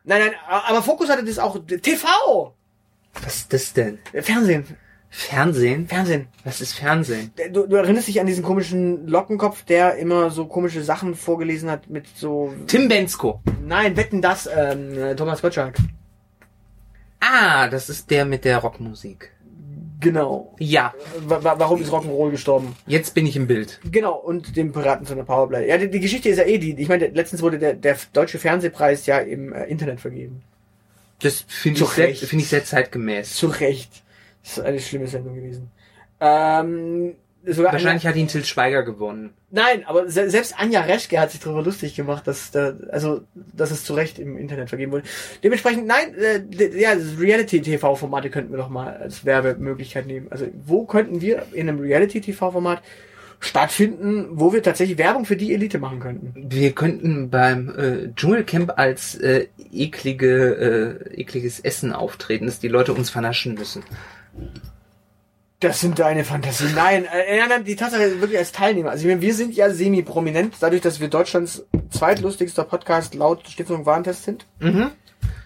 Nein, 0.06 0.22
nein, 0.22 0.32
aber 0.48 0.82
Fokus 0.82 1.10
hatte 1.10 1.26
das 1.26 1.38
auch. 1.38 1.60
TV! 1.66 2.56
Was 3.22 3.36
ist 3.36 3.52
das 3.54 3.74
denn? 3.74 4.00
Fernsehen. 4.22 4.64
Fernsehen? 5.10 5.86
Fernsehen. 5.86 6.28
Was 6.46 6.62
ist 6.62 6.74
Fernsehen? 6.74 7.34
Du, 7.52 7.68
du 7.68 7.76
erinnerst 7.76 8.08
dich 8.08 8.22
an 8.22 8.28
diesen 8.28 8.46
komischen 8.46 9.06
Lockenkopf, 9.06 9.66
der 9.66 9.98
immer 9.98 10.30
so 10.30 10.46
komische 10.46 10.82
Sachen 10.82 11.14
vorgelesen 11.14 11.70
hat 11.70 11.90
mit 11.90 12.08
so... 12.16 12.54
Tim 12.68 12.88
Bensko. 12.88 13.42
Nein, 13.62 13.98
wetten 13.98 14.22
das, 14.22 14.48
ähm, 14.48 14.98
äh, 14.98 15.14
Thomas 15.14 15.42
Gottschalk. 15.42 15.76
Ah, 17.20 17.68
das 17.68 17.90
ist 17.90 18.10
der 18.10 18.24
mit 18.24 18.46
der 18.46 18.60
Rockmusik. 18.60 19.32
Genau. 20.02 20.54
Ja, 20.60 20.94
wa 21.28 21.40
warum 21.58 21.82
ist 21.82 21.92
Rock'n'Roll 21.92 22.32
gestorben? 22.32 22.76
jetzt 22.88 23.14
bin 23.14 23.26
ich 23.26 23.36
im 23.38 23.48
Bild. 23.48 23.80
Genau, 23.90 24.16
und 24.18 24.58
dem 24.58 24.74
Piraten 24.74 25.06
von 25.06 25.16
der 25.16 25.24
Powerplay. 25.24 25.70
Ja, 25.70 25.78
die, 25.78 25.90
die 25.90 26.00
Geschichte 26.02 26.28
ist 26.28 26.38
ja 26.38 26.44
eh 26.46 26.58
die. 26.58 26.74
Ich 26.82 26.90
meine, 26.90 27.08
letztens 27.08 27.42
wurde 27.42 27.58
der, 27.60 27.76
der 27.76 27.96
deutsche 28.12 28.40
Fernsehpreis 28.40 29.06
ja 29.06 29.20
im 29.20 29.54
äh, 29.54 29.66
Internet 29.66 30.02
vergeben. 30.02 30.42
Das 31.22 31.46
finde 31.48 31.80
Zu 31.80 31.86
ich, 31.86 31.92
sehr- 31.92 32.16
finde 32.16 32.44
ich 32.44 32.50
sehr 32.50 32.66
zeitgemäß. 32.66 33.36
Zu 33.36 33.48
Recht. 33.48 34.04
Das 34.44 34.58
ist 34.58 34.64
eine 34.64 34.80
schlimme 34.80 35.08
Sendung 35.08 35.36
gewesen. 35.36 35.70
Ähm, 36.20 37.14
sogar 37.46 37.74
Wahrscheinlich 37.74 38.06
hat 38.06 38.16
ihn 38.16 38.28
Til 38.28 38.46
Schweiger 38.46 38.84
gewonnen. 38.84 39.34
Nein, 39.50 39.84
aber 39.86 40.10
se 40.10 40.30
selbst 40.30 40.58
Anja 40.58 40.82
Reschke 40.82 41.20
hat 41.20 41.32
sich 41.32 41.40
darüber 41.40 41.64
lustig 41.64 41.96
gemacht, 41.96 42.28
dass 42.28 42.52
da, 42.52 42.74
also 42.90 43.22
dass 43.36 43.72
es 43.72 43.84
zu 43.84 43.94
Recht 43.94 44.20
im 44.20 44.38
Internet 44.38 44.70
vergeben 44.70 44.92
wurde. 44.92 45.04
Dementsprechend, 45.44 45.88
nein, 45.88 46.14
äh, 46.16 46.80
ja, 46.80 46.92
Reality-TV-Formate 47.20 48.30
könnten 48.30 48.52
wir 48.52 48.58
doch 48.58 48.70
mal 48.70 48.96
als 48.98 49.26
Werbemöglichkeit 49.26 50.06
nehmen. 50.06 50.28
Also 50.30 50.48
wo 50.66 50.86
könnten 50.86 51.22
wir 51.22 51.44
in 51.54 51.68
einem 51.68 51.80
Reality-TV-Format 51.80 52.82
stattfinden, 53.40 54.28
wo 54.34 54.54
wir 54.54 54.62
tatsächlich 54.62 54.98
Werbung 54.98 55.26
für 55.26 55.36
die 55.36 55.54
Elite 55.54 55.80
machen 55.80 56.00
könnten? 56.00 56.34
Wir 56.36 56.72
könnten 56.74 57.30
beim 57.30 57.70
äh, 57.70 58.14
Dschungelcamp 58.16 58.74
als 58.78 59.16
äh, 59.16 59.48
eklige, 59.74 61.00
äh, 61.10 61.20
ekliges 61.20 61.60
Essen 61.60 61.92
auftreten, 61.92 62.46
dass 62.46 62.60
die 62.60 62.68
Leute 62.68 62.94
uns 62.94 63.10
vernaschen 63.10 63.56
müssen. 63.56 63.84
Das 65.62 65.80
sind 65.80 66.00
deine 66.00 66.26
Fantasien. 66.26 66.74
Nein, 66.74 67.06
äh, 67.06 67.38
nein, 67.38 67.50
nein, 67.50 67.64
die 67.64 67.76
Tatsache 67.76 68.20
wirklich 68.20 68.40
als 68.40 68.52
Teilnehmer. 68.52 68.90
Also 68.90 69.04
ich 69.04 69.08
meine, 69.08 69.22
wir 69.22 69.34
sind 69.36 69.56
ja 69.56 69.70
semi-prominent, 69.70 70.56
dadurch, 70.60 70.82
dass 70.82 71.00
wir 71.00 71.08
Deutschlands 71.08 71.66
zweitlustigster 71.92 72.64
Podcast 72.64 73.14
laut 73.14 73.48
Stiftung 73.48 73.86
Warentest 73.86 74.24
sind. 74.24 74.48
Mhm. 74.60 74.90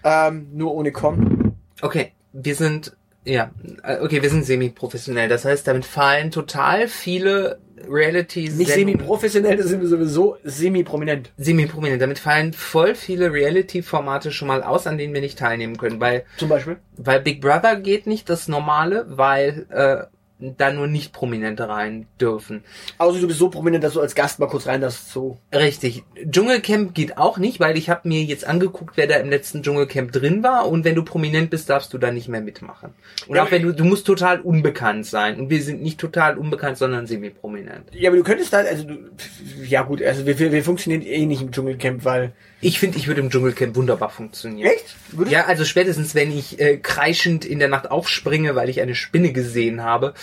Ähm, 0.04 0.48
nur 0.54 0.72
ohne 0.74 0.90
Com. 0.90 1.54
Okay, 1.82 2.12
wir 2.32 2.54
sind, 2.54 2.96
ja, 3.24 3.50
äh, 3.82 3.98
okay, 4.00 4.22
wir 4.22 4.30
sind 4.30 4.46
semi-professionell. 4.46 5.28
Das 5.28 5.44
heißt, 5.44 5.68
damit 5.68 5.84
fallen 5.84 6.30
total 6.30 6.88
viele 6.88 7.58
reality 7.88 8.48
Nicht 8.48 8.70
semi-professionell, 8.70 9.56
das 9.56 9.66
sind 9.66 9.80
wir 9.80 9.88
sowieso 9.88 10.36
semi-prominent. 10.44 11.30
Semi-prominent. 11.36 12.00
Damit 12.00 12.18
fallen 12.18 12.52
voll 12.52 12.94
viele 12.94 13.32
Reality-Formate 13.32 14.30
schon 14.30 14.48
mal 14.48 14.62
aus, 14.62 14.86
an 14.86 14.98
denen 14.98 15.14
wir 15.14 15.20
nicht 15.20 15.38
teilnehmen 15.38 15.76
können, 15.76 16.00
weil 16.00 16.24
Zum 16.36 16.48
Beispiel. 16.48 16.78
Weil 16.96 17.20
Big 17.20 17.40
Brother 17.40 17.76
geht 17.76 18.06
nicht 18.06 18.28
das 18.30 18.48
Normale, 18.48 19.06
weil 19.08 19.66
äh, 19.70 20.15
da 20.38 20.70
nur 20.70 20.86
nicht 20.86 21.12
Prominente 21.12 21.68
rein 21.68 22.06
dürfen. 22.20 22.62
Außer 22.98 23.20
du 23.20 23.26
bist 23.26 23.38
so 23.38 23.48
prominent, 23.48 23.82
dass 23.82 23.94
du 23.94 24.00
als 24.00 24.14
Gast 24.14 24.38
mal 24.38 24.46
kurz 24.46 24.66
rein 24.66 24.82
darfst. 24.82 25.10
So. 25.10 25.38
Richtig. 25.52 26.04
Dschungelcamp 26.30 26.94
geht 26.94 27.16
auch 27.16 27.38
nicht, 27.38 27.58
weil 27.58 27.78
ich 27.78 27.88
habe 27.88 28.06
mir 28.06 28.22
jetzt 28.22 28.46
angeguckt, 28.46 28.96
wer 28.96 29.06
da 29.06 29.16
im 29.16 29.30
letzten 29.30 29.62
Dschungelcamp 29.62 30.12
drin 30.12 30.42
war 30.42 30.68
und 30.68 30.84
wenn 30.84 30.94
du 30.94 31.02
prominent 31.04 31.48
bist, 31.48 31.70
darfst 31.70 31.92
du 31.94 31.98
da 31.98 32.10
nicht 32.10 32.28
mehr 32.28 32.42
mitmachen. 32.42 32.92
Und 33.26 33.36
Ja, 33.36 33.44
auch 33.44 33.50
wenn 33.50 33.62
du, 33.62 33.72
du 33.72 33.84
musst 33.84 34.06
total 34.06 34.40
unbekannt 34.40 35.06
sein. 35.06 35.40
Und 35.40 35.48
wir 35.48 35.62
sind 35.62 35.82
nicht 35.82 35.98
total 35.98 36.36
unbekannt, 36.36 36.76
sondern 36.76 37.06
semi-prominent. 37.06 37.94
Ja, 37.94 38.10
aber 38.10 38.18
du 38.18 38.22
könntest 38.22 38.52
da, 38.52 38.58
also 38.58 38.84
du, 38.84 38.98
ja 39.64 39.82
gut, 39.82 40.02
also 40.02 40.26
wir, 40.26 40.38
wir, 40.38 40.52
wir 40.52 40.64
funktionieren 40.64 41.02
eh 41.02 41.24
nicht 41.24 41.40
im 41.40 41.50
Dschungelcamp, 41.50 42.04
weil. 42.04 42.32
Ich 42.60 42.78
finde, 42.78 42.96
ich 42.98 43.06
würde 43.06 43.20
im 43.20 43.30
Dschungelcamp 43.30 43.76
wunderbar 43.76 44.10
funktionieren. 44.10 44.70
Echt? 44.70 44.96
Würdest 45.12 45.32
Ja, 45.32 45.44
also 45.46 45.64
spätestens, 45.64 46.14
wenn 46.14 46.36
ich 46.36 46.58
äh, 46.58 46.78
kreischend 46.78 47.44
in 47.44 47.58
der 47.58 47.68
Nacht 47.68 47.90
aufspringe, 47.90 48.54
weil 48.54 48.68
ich 48.68 48.80
eine 48.80 48.94
Spinne 48.94 49.32
gesehen 49.32 49.82
habe, 49.82 50.14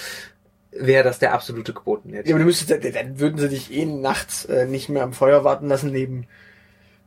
wäre 0.71 1.03
das 1.03 1.19
der 1.19 1.33
absolute 1.33 1.73
Quotenwert. 1.73 2.25
Ja, 2.27 2.33
aber 2.33 2.39
du 2.39 2.45
müsstest, 2.45 2.71
dann- 2.71 2.93
dann 2.93 3.19
würden 3.19 3.37
sie 3.37 3.49
dich 3.49 3.71
eh 3.71 3.85
nachts 3.85 4.45
äh, 4.45 4.65
nicht 4.65 4.89
mehr 4.89 5.03
am 5.03 5.13
Feuer 5.13 5.43
warten 5.43 5.67
lassen 5.67 5.91
neben 5.91 6.25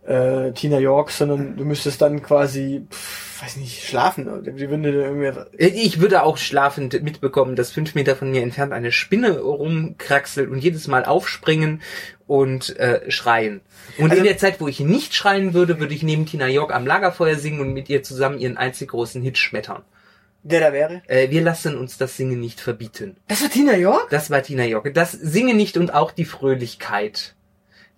äh, 0.07 0.53
Tina 0.53 0.79
York, 0.79 1.11
sondern 1.11 1.57
du 1.57 1.65
müsstest 1.65 2.01
dann 2.01 2.23
quasi, 2.23 2.87
pff, 2.91 3.43
weiß 3.43 3.57
nicht, 3.57 3.85
schlafen. 3.85 4.29
Oder 4.29 4.53
Die 4.53 4.71
würden 4.71 4.83
dir 4.83 4.93
irgendwie, 4.93 5.33
Ich 5.59 6.01
würde 6.01 6.23
auch 6.23 6.37
schlafend 6.37 7.03
mitbekommen, 7.03 7.57
dass 7.57 7.71
fünf 7.73 7.95
Meter 7.95 8.17
von 8.17 8.31
mir 8.31 8.43
entfernt 8.43 8.73
eine 8.73 8.93
Spinne 8.93 9.39
rumkraxelt 9.41 10.49
und 10.51 10.59
jedes 10.59 10.89
Mal 10.89 11.05
aufspringen 11.05 11.83
und 12.27 12.77
äh, 12.79 13.11
schreien. 13.11 13.61
Und 13.99 14.11
Also- 14.11 14.19
in 14.23 14.25
der 14.25 14.39
Zeit, 14.39 14.61
wo 14.61 14.69
ich 14.69 14.81
nicht 14.81 15.15
schreien 15.15 15.55
würde, 15.55 15.79
würde 15.81 15.95
ich 15.95 16.03
neben 16.03 16.27
Tina 16.27 16.49
York 16.49 16.73
am 16.75 16.87
Lagerfeuer 16.87 17.37
singen 17.37 17.61
und 17.61 17.73
mit 17.73 17.89
ihr 17.89 18.03
zusammen 18.03 18.39
ihren 18.39 18.57
einzig 18.57 18.89
großen 18.91 19.23
Hit 19.23 19.39
schmettern. 19.39 19.83
der 20.43 20.61
da 20.61 20.73
wäre. 20.73 21.03
Äh, 21.09 21.31
wir 21.31 21.43
lassen 21.43 21.77
uns 21.77 21.99
das 21.99 22.17
Singen 22.17 22.39
nicht 22.39 22.61
verbieten. 22.61 23.17
Das 23.27 23.43
war 23.43 23.51
Tina 23.51 23.77
York? 23.77 24.09
Das 24.11 24.31
war 24.31 24.43
Tina 24.45 24.65
York. 24.65 24.95
Das 24.95 25.11
Singen 25.11 25.57
nicht 25.57 25.77
und 25.77 25.93
auch 25.93 26.13
die 26.13 26.25
Fröhlichkeit. 26.25 27.35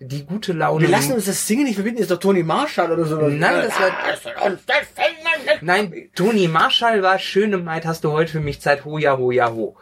Die 0.00 0.24
gute 0.24 0.52
Laune. 0.52 0.82
Wir 0.82 0.88
lassen 0.90 1.12
uns 1.12 1.24
das 1.24 1.44
Singen 1.46 1.64
nicht 1.64 1.74
verbieten, 1.74 1.98
ist 1.98 2.10
doch 2.10 2.20
Tony 2.20 2.44
Marshall 2.44 2.92
oder 2.92 3.04
sowas. 3.04 3.32
Nein, 3.36 3.64
das 3.68 3.74
war- 3.80 4.46
uns 4.46 4.60
das 4.66 4.76
nicht 4.96 5.62
Nein, 5.62 6.10
Toni 6.14 6.46
Marshall 6.46 7.02
war 7.02 7.18
schöne 7.18 7.58
Maid, 7.58 7.84
hast 7.84 8.04
du 8.04 8.12
heute 8.12 8.30
für 8.30 8.40
mich 8.40 8.60
Zeit, 8.60 8.84
ho 8.84 8.98
ja 8.98 9.18
ho 9.18 9.32
ja 9.32 9.50
ho. 9.52 9.76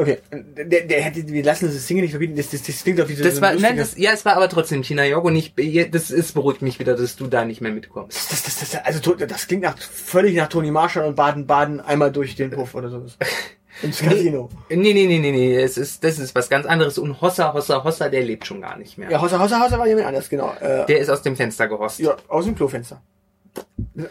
Okay, 0.00 0.18
der, 0.30 0.82
der 0.82 1.02
hätte, 1.02 1.26
wir 1.26 1.42
lassen 1.42 1.64
uns 1.64 1.74
das 1.74 1.88
Singen 1.88 2.02
nicht 2.02 2.12
verbieten, 2.12 2.36
das, 2.36 2.50
das, 2.50 2.62
das 2.62 2.84
klingt 2.84 3.00
doch 3.00 3.08
wie 3.08 3.14
so 3.14 3.24
Das 3.24 3.34
so 3.34 3.40
war, 3.40 3.48
ein 3.48 3.60
nein, 3.60 3.76
lustiger- 3.76 3.96
das, 3.96 3.98
ja, 3.98 4.12
es 4.12 4.24
war 4.24 4.36
aber 4.36 4.48
trotzdem 4.48 4.82
Tina 4.82 5.04
York 5.04 5.24
und 5.24 5.34
ich, 5.34 5.54
das 5.90 6.12
ist 6.12 6.34
beruhigt 6.34 6.62
mich 6.62 6.78
wieder, 6.78 6.94
dass 6.94 7.16
du 7.16 7.26
da 7.26 7.44
nicht 7.44 7.60
mehr 7.60 7.72
mitkommst. 7.72 8.30
Das, 8.30 8.44
das, 8.44 8.60
das, 8.60 8.76
also 8.84 9.00
to- 9.00 9.16
das 9.26 9.48
klingt 9.48 9.64
nach, 9.64 9.76
völlig 9.76 10.36
nach 10.36 10.46
Tony 10.48 10.70
Marshall 10.70 11.04
und 11.08 11.16
Baden-Baden 11.16 11.80
einmal 11.80 12.12
durch 12.12 12.36
den 12.36 12.52
Puff 12.52 12.76
oder 12.76 12.90
sowas. 12.90 13.18
Ins 13.82 14.00
Casino. 14.00 14.48
Nee, 14.68 14.76
nee, 14.76 14.92
nee, 14.92 15.18
nee, 15.18 15.30
nee, 15.30 15.56
es 15.56 15.76
ist, 15.76 16.02
das 16.02 16.18
ist 16.18 16.34
was 16.34 16.48
ganz 16.48 16.66
anderes 16.66 16.98
und 16.98 17.20
Hossa, 17.20 17.52
Hossa, 17.52 17.84
Hossa, 17.84 18.08
der 18.08 18.22
lebt 18.22 18.46
schon 18.46 18.60
gar 18.60 18.76
nicht 18.76 18.98
mehr. 18.98 19.10
Ja, 19.10 19.20
Hauser, 19.20 19.38
Hauser, 19.38 19.60
Hauser 19.60 19.78
war 19.78 19.86
jemand 19.86 20.06
anders, 20.06 20.28
genau. 20.28 20.52
Äh, 20.60 20.86
Der 20.86 20.98
ist 20.98 21.08
aus 21.10 21.22
dem 21.22 21.36
Fenster 21.36 21.68
gerost. 21.68 22.00
ja, 22.00 22.16
aus 22.28 22.44
dem 22.44 22.54
Klofenster. 22.54 23.00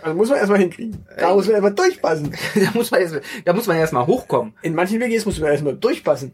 Also 0.01 0.15
muss 0.15 0.29
man 0.29 0.37
erstmal 0.39 0.59
hinkriegen. 0.59 1.05
Da 1.17 1.33
muss 1.33 1.45
man 1.45 1.53
erstmal 1.55 1.73
durchpassen. 1.73 2.31
da 2.55 2.71
muss 2.73 2.91
man 2.91 3.01
erst, 3.01 3.21
da 3.45 3.53
muss 3.53 3.67
man 3.67 3.77
erstmal 3.77 4.07
hochkommen. 4.07 4.53
In 4.61 4.75
manchen 4.75 4.99
WGs 4.99 5.25
muss 5.25 5.39
man 5.39 5.51
erstmal 5.51 5.75
durchpassen. 5.75 6.33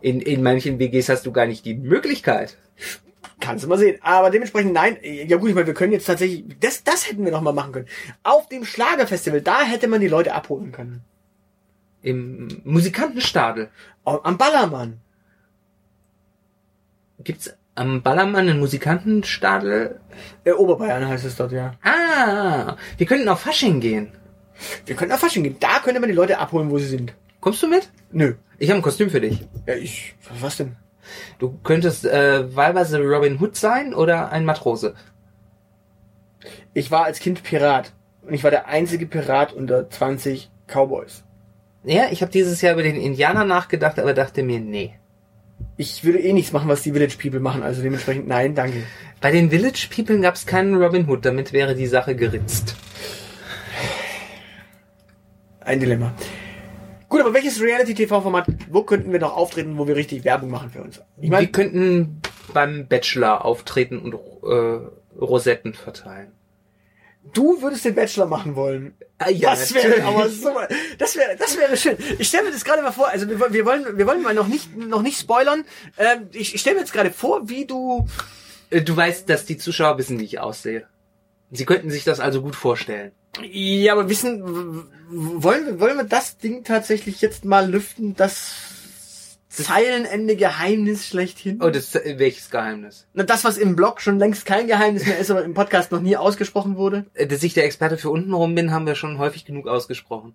In, 0.00 0.20
in 0.20 0.42
manchen 0.42 0.78
WGs 0.78 1.08
hast 1.08 1.26
du 1.26 1.32
gar 1.32 1.46
nicht 1.46 1.64
die 1.64 1.74
Möglichkeit. 1.74 2.56
Kannst 3.40 3.64
du 3.64 3.68
mal 3.68 3.78
sehen. 3.78 3.98
Aber 4.02 4.30
dementsprechend, 4.30 4.72
nein, 4.72 4.96
ja 5.02 5.36
gut, 5.36 5.48
ich 5.48 5.54
meine, 5.54 5.66
wir 5.66 5.74
können 5.74 5.92
jetzt 5.92 6.06
tatsächlich, 6.06 6.44
das, 6.60 6.84
das 6.84 7.08
hätten 7.08 7.24
wir 7.24 7.32
noch 7.32 7.40
mal 7.40 7.52
machen 7.52 7.72
können. 7.72 7.88
Auf 8.22 8.48
dem 8.48 8.64
Schlagerfestival, 8.64 9.40
da 9.40 9.62
hätte 9.62 9.88
man 9.88 10.00
die 10.00 10.08
Leute 10.08 10.34
abholen 10.34 10.72
können. 10.72 11.02
Im 12.04 12.48
Musikantenstadel. 12.64 13.70
Am 14.04 14.36
Ballermann. 14.36 15.00
Gibt's 17.20 17.56
am 17.74 18.02
Ballermann 18.02 18.46
einen 18.46 18.60
Musikantenstadel? 18.60 20.00
Äh, 20.44 20.52
Oberbayern 20.52 21.08
heißt 21.08 21.24
es 21.24 21.36
dort, 21.36 21.52
ja. 21.52 21.72
Ah, 21.82 22.76
wir 22.98 23.06
könnten 23.06 23.28
auf 23.30 23.40
Fasching 23.40 23.80
gehen. 23.80 24.12
Wir 24.84 24.96
können 24.96 25.12
auf 25.12 25.20
Fasching 25.20 25.44
gehen. 25.44 25.56
Da 25.58 25.80
könnte 25.82 25.98
man 25.98 26.10
die 26.10 26.14
Leute 26.14 26.38
abholen, 26.38 26.70
wo 26.70 26.76
sie 26.76 26.88
sind. 26.88 27.14
Kommst 27.40 27.62
du 27.62 27.68
mit? 27.68 27.90
Nö. 28.12 28.34
Ich 28.58 28.68
habe 28.68 28.78
ein 28.78 28.82
Kostüm 28.82 29.08
für 29.08 29.22
dich. 29.22 29.40
Ja, 29.66 29.74
ich, 29.74 30.14
was 30.40 30.58
denn? 30.58 30.76
Du 31.38 31.58
könntest 31.62 32.04
äh, 32.04 32.54
wahlweise 32.54 33.00
Robin 33.00 33.40
Hood 33.40 33.56
sein 33.56 33.94
oder 33.94 34.30
ein 34.30 34.44
Matrose. 34.44 34.94
Ich 36.74 36.90
war 36.90 37.04
als 37.04 37.18
Kind 37.18 37.42
Pirat. 37.42 37.94
Und 38.20 38.34
ich 38.34 38.44
war 38.44 38.50
der 38.50 38.68
einzige 38.68 39.06
Pirat 39.06 39.54
unter 39.54 39.88
20 39.88 40.50
Cowboys. 40.66 41.24
Ja, 41.84 42.08
ich 42.10 42.22
habe 42.22 42.32
dieses 42.32 42.60
Jahr 42.62 42.74
über 42.74 42.82
den 42.82 42.96
Indianer 42.96 43.44
nachgedacht, 43.44 43.98
aber 43.98 44.14
dachte 44.14 44.42
mir, 44.42 44.60
nee. 44.60 44.94
Ich 45.76 46.04
würde 46.04 46.18
eh 46.18 46.32
nichts 46.32 46.52
machen, 46.52 46.68
was 46.68 46.82
die 46.82 46.92
Village 46.92 47.16
People 47.20 47.40
machen, 47.40 47.62
also 47.62 47.82
dementsprechend 47.82 48.26
nein, 48.26 48.54
danke. 48.54 48.82
Bei 49.20 49.30
den 49.30 49.50
Village 49.50 49.88
People 49.94 50.20
gab 50.20 50.34
es 50.34 50.46
keinen 50.46 50.74
Robin 50.74 51.08
Hood, 51.08 51.24
damit 51.24 51.52
wäre 51.52 51.74
die 51.74 51.86
Sache 51.86 52.16
geritzt. 52.16 52.76
Ein 55.60 55.80
Dilemma. 55.80 56.12
Gut, 57.08 57.20
aber 57.20 57.34
welches 57.34 57.60
Reality-TV-Format, 57.60 58.46
wo 58.70 58.82
könnten 58.82 59.12
wir 59.12 59.20
noch 59.20 59.36
auftreten, 59.36 59.78
wo 59.78 59.86
wir 59.86 59.96
richtig 59.96 60.24
Werbung 60.24 60.50
machen 60.50 60.70
für 60.70 60.82
uns? 60.82 61.00
Ich 61.16 61.24
wir 61.24 61.30
meine, 61.30 61.48
könnten 61.48 62.20
beim 62.52 62.86
Bachelor 62.88 63.44
auftreten 63.44 63.98
und 63.98 64.14
äh, 64.14 65.20
Rosetten 65.20 65.74
verteilen. 65.74 66.32
du 67.32 67.62
würdest 67.62 67.84
den 67.84 67.94
Bachelor 67.94 68.26
machen 68.26 68.56
wollen. 68.56 68.94
Ah, 69.18 69.30
ja, 69.30 69.50
das 69.50 69.72
wäre 69.72 70.02
aber 70.02 70.28
so, 70.28 70.50
das 70.98 71.14
wäre, 71.16 71.36
das 71.36 71.56
wäre 71.56 71.76
schön. 71.76 71.96
Ich 72.18 72.28
stelle 72.28 72.44
mir 72.44 72.50
das 72.50 72.64
gerade 72.64 72.82
mal 72.82 72.90
vor, 72.92 73.08
also 73.08 73.28
wir, 73.28 73.38
wollen- 73.38 73.52
wir 73.52 73.64
wollen, 73.64 73.96
wir 73.96 74.06
wollen 74.06 74.22
mal 74.22 74.34
noch 74.34 74.48
nicht, 74.48 74.76
noch 74.76 75.02
nicht 75.02 75.20
spoilern. 75.20 75.64
Ähm, 75.98 76.28
ich 76.32 76.54
ich 76.54 76.60
stelle 76.60 76.74
mir 76.76 76.80
jetzt 76.80 76.92
gerade 76.92 77.10
vor, 77.12 77.48
wie 77.48 77.64
du, 77.64 78.06
Äh, 78.70 78.82
Du 78.82 78.96
weißt, 78.96 79.28
dass 79.30 79.44
die 79.44 79.56
Zuschauer 79.56 79.98
wissen, 79.98 80.18
wie 80.18 80.24
ich 80.24 80.40
aussehe. 80.40 80.86
Sie 81.52 81.64
könnten 81.64 81.90
sich 81.90 82.02
das 82.04 82.18
also 82.18 82.42
gut 82.42 82.56
vorstellen. 82.56 83.12
ja, 83.42 83.92
aber 83.92 84.08
wissen, 84.08 84.42
wollen 85.10 85.66
wir, 85.66 85.80
wollen 85.80 85.96
wir 85.96 86.04
das 86.04 86.38
Ding 86.38 86.64
tatsächlich 86.64 87.20
jetzt 87.20 87.44
mal 87.44 87.70
lüften, 87.70 88.16
das 88.16 88.52
Zeilenende 89.62 90.36
Geheimnis 90.36 91.06
schlechthin? 91.06 91.62
Oh, 91.62 91.70
das 91.70 91.94
äh, 91.94 92.18
welches 92.18 92.50
Geheimnis? 92.50 93.06
Na, 93.14 93.22
das, 93.22 93.44
was 93.44 93.56
im 93.56 93.76
Blog 93.76 94.00
schon 94.00 94.18
längst 94.18 94.44
kein 94.46 94.66
Geheimnis 94.66 95.06
mehr 95.06 95.18
ist, 95.18 95.30
aber 95.30 95.44
im 95.44 95.54
Podcast 95.54 95.92
noch 95.92 96.00
nie 96.00 96.16
ausgesprochen 96.16 96.76
wurde. 96.76 97.06
Äh, 97.14 97.26
Dass 97.26 97.42
ich 97.42 97.54
der 97.54 97.64
Experte 97.64 97.96
für 97.98 98.10
untenrum 98.10 98.54
bin, 98.54 98.72
haben 98.72 98.86
wir 98.86 98.94
schon 98.94 99.18
häufig 99.18 99.44
genug 99.44 99.68
ausgesprochen. 99.68 100.34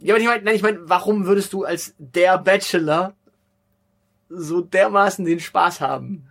Ja, 0.00 0.14
aber 0.14 0.20
ich 0.22 0.28
meine, 0.28 0.52
ich 0.52 0.62
meine, 0.62 0.78
warum 0.82 1.26
würdest 1.26 1.52
du 1.52 1.64
als 1.64 1.94
der 1.98 2.38
Bachelor 2.38 3.14
so 4.28 4.60
dermaßen 4.60 5.24
den 5.24 5.40
Spaß 5.40 5.80
haben? 5.80 6.28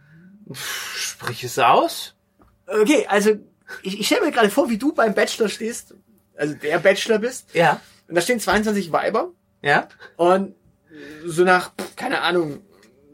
Sprich 0.53 1.43
es 1.43 1.59
aus. 1.59 2.15
Okay, 2.67 3.05
also 3.09 3.31
ich, 3.83 3.99
ich 3.99 4.05
stelle 4.05 4.25
mir 4.25 4.31
gerade 4.31 4.49
vor, 4.49 4.69
wie 4.69 4.77
du 4.77 4.93
beim 4.93 5.13
Bachelor 5.13 5.49
stehst, 5.49 5.95
also 6.37 6.53
der 6.53 6.79
Bachelor 6.79 7.19
bist, 7.19 7.53
Ja. 7.53 7.81
und 8.07 8.15
da 8.15 8.21
stehen 8.21 8.39
22 8.39 8.91
Weiber 8.91 9.31
Ja? 9.61 9.89
und 10.15 10.55
so 11.25 11.43
nach, 11.43 11.71
keine 11.95 12.21
Ahnung, 12.21 12.59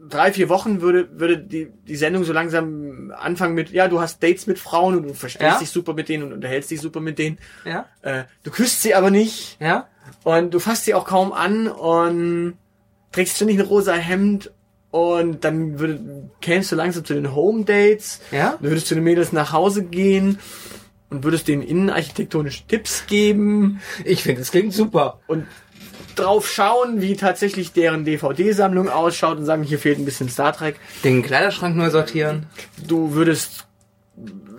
drei, 0.08 0.32
vier 0.32 0.48
Wochen 0.48 0.80
würde, 0.82 1.08
würde 1.18 1.38
die, 1.38 1.72
die 1.88 1.96
Sendung 1.96 2.24
so 2.24 2.32
langsam 2.32 3.12
anfangen 3.16 3.54
mit, 3.54 3.70
ja, 3.70 3.88
du 3.88 4.00
hast 4.00 4.22
Dates 4.22 4.46
mit 4.46 4.58
Frauen 4.58 4.96
und 4.96 5.02
du 5.04 5.14
verstehst 5.14 5.42
Ja. 5.52 5.58
dich 5.58 5.70
super 5.70 5.94
mit 5.94 6.08
denen 6.08 6.24
und 6.24 6.32
unterhältst 6.32 6.70
dich 6.70 6.80
super 6.80 7.00
mit 7.00 7.18
denen. 7.18 7.38
Ja? 7.64 7.86
Äh, 8.02 8.24
du 8.42 8.50
küsst 8.50 8.82
sie 8.82 8.94
aber 8.94 9.10
nicht 9.10 9.56
Ja? 9.60 9.88
und 10.22 10.52
du 10.52 10.58
fasst 10.58 10.84
sie 10.84 10.94
auch 10.94 11.06
kaum 11.06 11.32
an 11.32 11.68
und 11.68 12.54
trägst 13.12 13.36
ständig 13.36 13.58
ein 13.58 13.64
rosa 13.66 13.94
Hemd 13.94 14.50
und 14.90 15.42
dann 15.44 15.78
würde, 15.78 16.28
kämst 16.40 16.70
du 16.70 16.76
langsam 16.76 17.04
zu 17.04 17.14
den 17.14 17.34
Home 17.34 17.64
Dates. 17.64 18.20
Ja? 18.30 18.58
Du 18.60 18.68
würdest 18.68 18.86
zu 18.88 18.94
den 18.94 19.04
Mädels 19.04 19.32
nach 19.32 19.52
Hause 19.52 19.84
gehen 19.84 20.38
und 21.10 21.24
würdest 21.24 21.48
denen 21.48 21.62
innenarchitektonische 21.62 22.66
Tipps 22.66 23.06
geben 23.06 23.80
Ich 24.04 24.22
finde, 24.22 24.42
es 24.42 24.50
klingt 24.50 24.72
super. 24.74 25.20
und 25.26 25.46
drauf 26.14 26.48
schauen, 26.48 27.00
wie 27.00 27.16
tatsächlich 27.16 27.72
deren 27.72 28.04
DVD-Sammlung 28.04 28.88
ausschaut 28.88 29.38
und 29.38 29.44
sagen, 29.44 29.62
hier 29.62 29.78
fehlt 29.78 29.98
ein 29.98 30.04
bisschen 30.04 30.28
Star 30.28 30.52
Trek. 30.52 30.76
Den 31.02 31.22
Kleiderschrank 31.22 31.76
neu 31.76 31.90
sortieren. 31.90 32.46
Du 32.86 33.14
würdest 33.14 33.66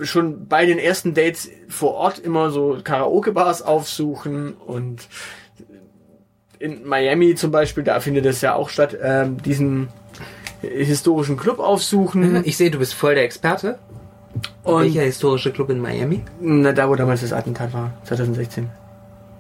schon 0.02 0.48
bei 0.48 0.66
den 0.66 0.78
ersten 0.80 1.14
Dates 1.14 1.50
vor 1.70 1.94
Ort 1.94 2.20
immer 2.20 2.50
so 2.52 2.78
Karaoke-Bars 2.84 3.62
aufsuchen 3.62 4.54
und 4.54 5.08
in 6.60 6.86
Miami 6.86 7.36
zum 7.36 7.52
Beispiel, 7.52 7.84
da 7.84 8.00
findet 8.00 8.26
es 8.26 8.42
ja 8.42 8.56
auch 8.56 8.70
statt, 8.70 8.98
ähm, 9.02 9.42
diesen 9.44 9.90
historischen 10.62 11.38
Club 11.38 11.60
aufsuchen. 11.60 12.44
Ich 12.46 12.58
sehe, 12.58 12.72
du 12.72 12.80
bist 12.80 12.94
voll 12.94 13.16
der 13.16 13.24
Experte. 13.24 13.78
Und 14.64 14.84
Welcher 14.84 15.04
historische 15.04 15.52
Club 15.52 15.70
in 15.70 15.80
Miami? 15.80 16.24
na, 16.42 16.74
da, 16.74 16.90
wo 16.90 16.96
damals 16.96 17.22
das 17.22 17.32
Attentat 17.32 17.74
war, 17.74 17.94
2016. 18.04 18.70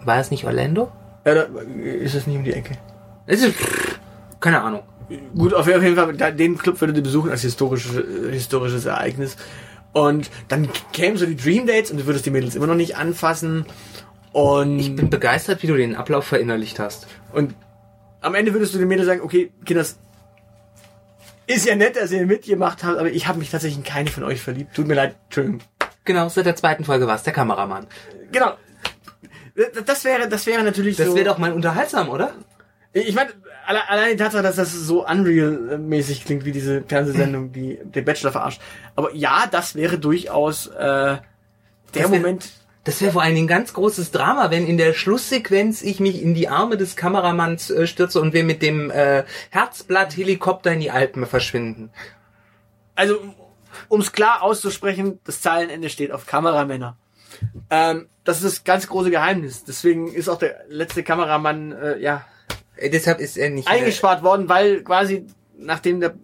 War 0.05 0.19
es 0.19 0.31
nicht 0.31 0.45
Orlando? 0.45 0.91
Ja, 1.25 1.33
da 1.33 1.41
ist 1.81 2.15
es 2.15 2.27
nicht 2.27 2.37
um 2.37 2.43
die 2.43 2.53
Ecke. 2.53 2.77
Es 3.25 3.43
ist, 3.43 3.55
keine 4.39 4.61
Ahnung. 4.61 4.83
Gut, 5.35 5.53
auf 5.53 5.67
jeden 5.67 5.95
Fall, 5.95 6.33
den 6.33 6.57
Club 6.57 6.79
würdet 6.81 6.97
ihr 6.97 7.03
besuchen 7.03 7.31
als 7.31 7.41
historisches, 7.41 8.03
historisches 8.31 8.85
Ereignis. 8.85 9.35
Und 9.93 10.29
dann 10.47 10.69
kämen 10.93 11.17
so 11.17 11.25
die 11.25 11.35
Dream 11.35 11.67
Dates 11.67 11.89
und 11.91 11.99
du 11.99 12.05
würdest 12.05 12.25
die 12.25 12.31
Mädels 12.31 12.55
immer 12.55 12.67
noch 12.67 12.75
nicht 12.75 12.97
anfassen. 12.97 13.65
Und, 14.33 14.79
Ich 14.79 14.95
bin 14.95 15.09
begeistert, 15.09 15.63
wie 15.63 15.67
du 15.67 15.77
den 15.77 15.95
Ablauf 15.95 16.25
verinnerlicht 16.25 16.79
hast. 16.79 17.07
und 17.33 17.55
am 18.21 18.33
Ende 18.33 18.53
würdest 18.53 18.73
du 18.73 18.79
den 18.79 18.87
Mädels 18.87 19.05
sagen, 19.05 19.21
okay, 19.21 19.51
Kinders, 19.65 19.97
ist 21.47 21.67
ja 21.67 21.75
nett, 21.75 21.95
dass 21.95 22.11
ihr 22.11 22.25
mitgemacht 22.25 22.83
habt, 22.83 22.97
aber 22.97 23.11
ich 23.11 23.27
habe 23.27 23.37
mich 23.37 23.51
tatsächlich 23.51 23.77
in 23.77 23.83
keine 23.83 24.09
von 24.09 24.23
euch 24.23 24.41
verliebt. 24.41 24.75
Tut 24.75 24.87
mir 24.87 24.95
leid, 24.95 25.15
Entschuldigung. 25.25 25.59
Genau, 26.05 26.27
seit 26.29 26.47
der 26.47 26.55
zweiten 26.55 26.83
Folge 26.83 27.05
war 27.05 27.15
es 27.15 27.23
der 27.23 27.33
Kameramann. 27.33 27.85
Genau. 28.31 28.53
Das 29.85 30.03
wäre, 30.03 30.27
das 30.27 30.45
wäre 30.45 30.63
natürlich 30.63 30.97
Das 30.97 31.07
so. 31.07 31.15
wäre 31.15 31.25
doch 31.25 31.37
mal 31.37 31.53
unterhaltsam, 31.53 32.09
oder? 32.09 32.33
Ich 32.91 33.13
meine, 33.15 33.31
alle, 33.65 33.89
allein 33.89 34.11
die 34.11 34.17
Tatsache, 34.17 34.43
dass 34.43 34.55
das 34.57 34.71
so 34.73 35.05
Unreal-mäßig 35.05 36.23
klingt, 36.25 36.45
wie 36.45 36.51
diese 36.51 36.81
Fernsehsendung, 36.83 37.51
die 37.51 37.79
der 37.83 38.01
Bachelor 38.03 38.31
verarscht. 38.31 38.61
Aber 38.95 39.13
ja, 39.13 39.45
das 39.49 39.75
wäre 39.75 39.97
durchaus 39.97 40.67
äh, 40.67 40.77
der 40.79 41.19
Das 41.93 42.01
wär- 42.11 42.19
Moment. 42.19 42.51
Das 42.85 43.01
wäre 43.01 43.11
vor 43.13 43.23
allen 43.23 43.33
Dingen 43.33 43.45
ein 43.45 43.49
ganz 43.49 43.73
großes 43.73 44.11
Drama, 44.11 44.51
wenn 44.51 44.67
in 44.67 44.77
der 44.77 44.93
Schlusssequenz 44.93 45.81
ich 45.81 45.99
mich 45.99 46.21
in 46.21 46.35
die 46.35 46.47
Arme 46.49 46.77
des 46.77 46.95
Kameramanns 46.95 47.71
äh, 47.71 47.87
stürze 47.87 48.21
und 48.21 48.31
wir 48.33 48.43
mit 48.43 48.61
dem 48.61 48.91
äh, 48.91 49.23
Herzblatt-Helikopter 49.49 50.71
in 50.73 50.81
die 50.81 50.91
Alpen 50.91 51.25
verschwinden. 51.25 51.89
Also, 52.93 53.17
um 53.87 54.01
es 54.01 54.11
klar 54.11 54.43
auszusprechen, 54.43 55.19
das 55.25 55.41
Zeilenende 55.41 55.89
steht 55.89 56.11
auf 56.11 56.27
Kameramänner. 56.27 56.95
Ähm, 57.69 58.07
das 58.23 58.37
ist 58.37 58.45
das 58.45 58.63
ganz 58.63 58.87
große 58.87 59.11
Geheimnis. 59.11 59.63
Deswegen 59.63 60.11
ist 60.13 60.29
auch 60.29 60.39
der 60.39 60.61
letzte 60.69 61.03
Kameramann 61.03 61.71
äh, 61.71 61.99
ja 61.99 62.25
Äh, 62.77 62.89
deshalb 62.89 63.19
ist 63.19 63.37
er 63.37 63.49
nicht... 63.49 63.67
eingespart 63.67 64.23
worden, 64.23 64.49
weil 64.49 64.83
quasi 64.83 65.25
nachdem 65.57 65.99
der 65.99 66.15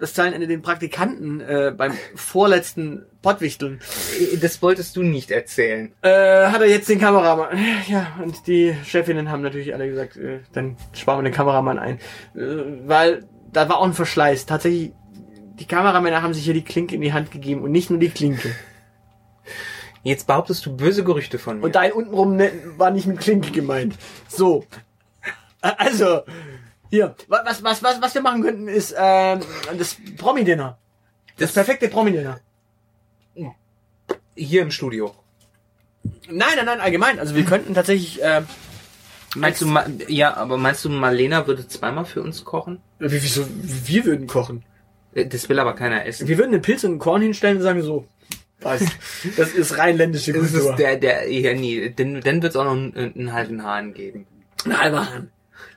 das 0.00 0.12
Zeilenende 0.12 0.48
den 0.48 0.60
Praktikanten 0.60 1.40
äh, 1.40 1.72
beim 1.74 1.92
vorletzten 2.16 3.06
Pottwichteln 3.22 3.80
Äh, 4.18 4.36
das 4.38 4.60
wolltest 4.60 4.96
du 4.96 5.02
nicht 5.02 5.30
erzählen. 5.30 5.92
Äh, 6.02 6.46
hat 6.48 6.60
er 6.60 6.68
jetzt 6.68 6.88
den 6.88 6.98
Kameramann. 6.98 7.56
Ja, 7.88 8.18
und 8.22 8.46
die 8.46 8.74
Chefinnen 8.84 9.30
haben 9.30 9.42
natürlich 9.42 9.72
alle 9.72 9.88
gesagt, 9.88 10.16
äh, 10.16 10.40
dann 10.52 10.76
sparen 10.92 11.20
wir 11.20 11.30
den 11.30 11.34
Kameramann 11.34 11.78
ein. 11.78 11.98
Äh, 12.34 12.40
weil 12.86 13.24
da 13.52 13.68
war 13.68 13.78
auch 13.78 13.86
ein 13.86 13.94
Verschleiß. 13.94 14.46
Tatsächlich, 14.46 14.92
die 15.60 15.66
Kameramänner 15.66 16.22
haben 16.22 16.34
sich 16.34 16.44
hier 16.44 16.54
die 16.54 16.64
Klinke 16.64 16.96
in 16.96 17.00
die 17.00 17.12
Hand 17.12 17.30
gegeben 17.30 17.62
und 17.62 17.70
nicht 17.70 17.88
nur 17.88 18.00
die 18.00 18.10
Klinke. 18.10 18.50
Jetzt 20.04 20.26
behauptest 20.26 20.64
du 20.66 20.76
böse 20.76 21.02
Gerüchte 21.02 21.38
von 21.38 21.58
mir. 21.58 21.64
Und 21.64 21.74
dein 21.74 21.92
untenrum 21.92 22.36
ne, 22.36 22.50
war 22.76 22.90
nicht 22.90 23.06
mit 23.06 23.18
Klinke 23.18 23.50
gemeint. 23.50 23.96
So. 24.28 24.64
Also, 25.60 26.22
hier, 26.90 27.14
wa- 27.28 27.42
was, 27.44 27.64
was, 27.64 27.82
was, 27.82 28.00
was 28.02 28.14
wir 28.14 28.20
machen 28.22 28.42
könnten, 28.42 28.68
ist 28.68 28.94
ähm, 28.96 29.40
das 29.78 29.96
Promi-Dinner. 30.18 30.78
Das, 31.38 31.52
Das- 31.52 31.64
perfekte 31.64 31.88
Promi-Dinner. 31.88 32.38
Hier 34.36 34.62
im 34.62 34.70
Studio. 34.70 35.14
Nein, 36.28 36.48
nein, 36.56 36.66
nein, 36.66 36.80
allgemein. 36.80 37.18
Also 37.18 37.34
wir 37.34 37.44
könnten 37.44 37.72
tatsächlich, 37.74 38.22
äh, 38.22 38.42
Meinst 39.36 39.60
du, 39.62 39.66
Ma- 39.66 39.86
ja, 40.06 40.36
aber 40.36 40.58
meinst 40.58 40.84
du, 40.84 40.90
Marlena 40.90 41.46
würde 41.48 41.66
zweimal 41.66 42.04
für 42.04 42.22
uns 42.22 42.44
kochen? 42.44 42.80
wie, 43.00 43.10
wieso, 43.22 43.44
wir 43.50 44.04
würden 44.04 44.26
kochen. 44.28 44.64
Äh, 45.14 45.26
Das 45.26 45.48
will 45.48 45.58
aber 45.58 45.74
keiner 45.74 46.04
essen. 46.06 46.28
Wir 46.28 46.36
würden 46.38 46.52
einen 46.52 46.62
Pilz 46.62 46.84
und 46.84 46.90
einen 46.90 46.98
Korn 47.00 47.22
hinstellen 47.22 47.56
und 47.56 47.62
sagen 47.62 47.82
so, 47.82 48.06
was? 48.64 48.82
Das 49.36 49.52
ist 49.52 49.78
rheinländische 49.78 50.32
Das 50.32 50.50
Kultur. 50.52 50.70
ist 50.70 50.78
der, 50.78 50.96
der, 50.96 51.30
ja, 51.30 51.54
nee, 51.54 51.92
dann, 51.94 52.20
dann 52.20 52.42
wird's 52.42 52.56
auch 52.56 52.64
noch 52.64 52.72
einen, 52.72 52.94
einen 52.96 53.32
halben 53.32 53.62
Hahn 53.62 53.94
geben. 53.94 54.26
ein 54.64 54.78
halber 54.78 55.08
Hahn. 55.10 55.30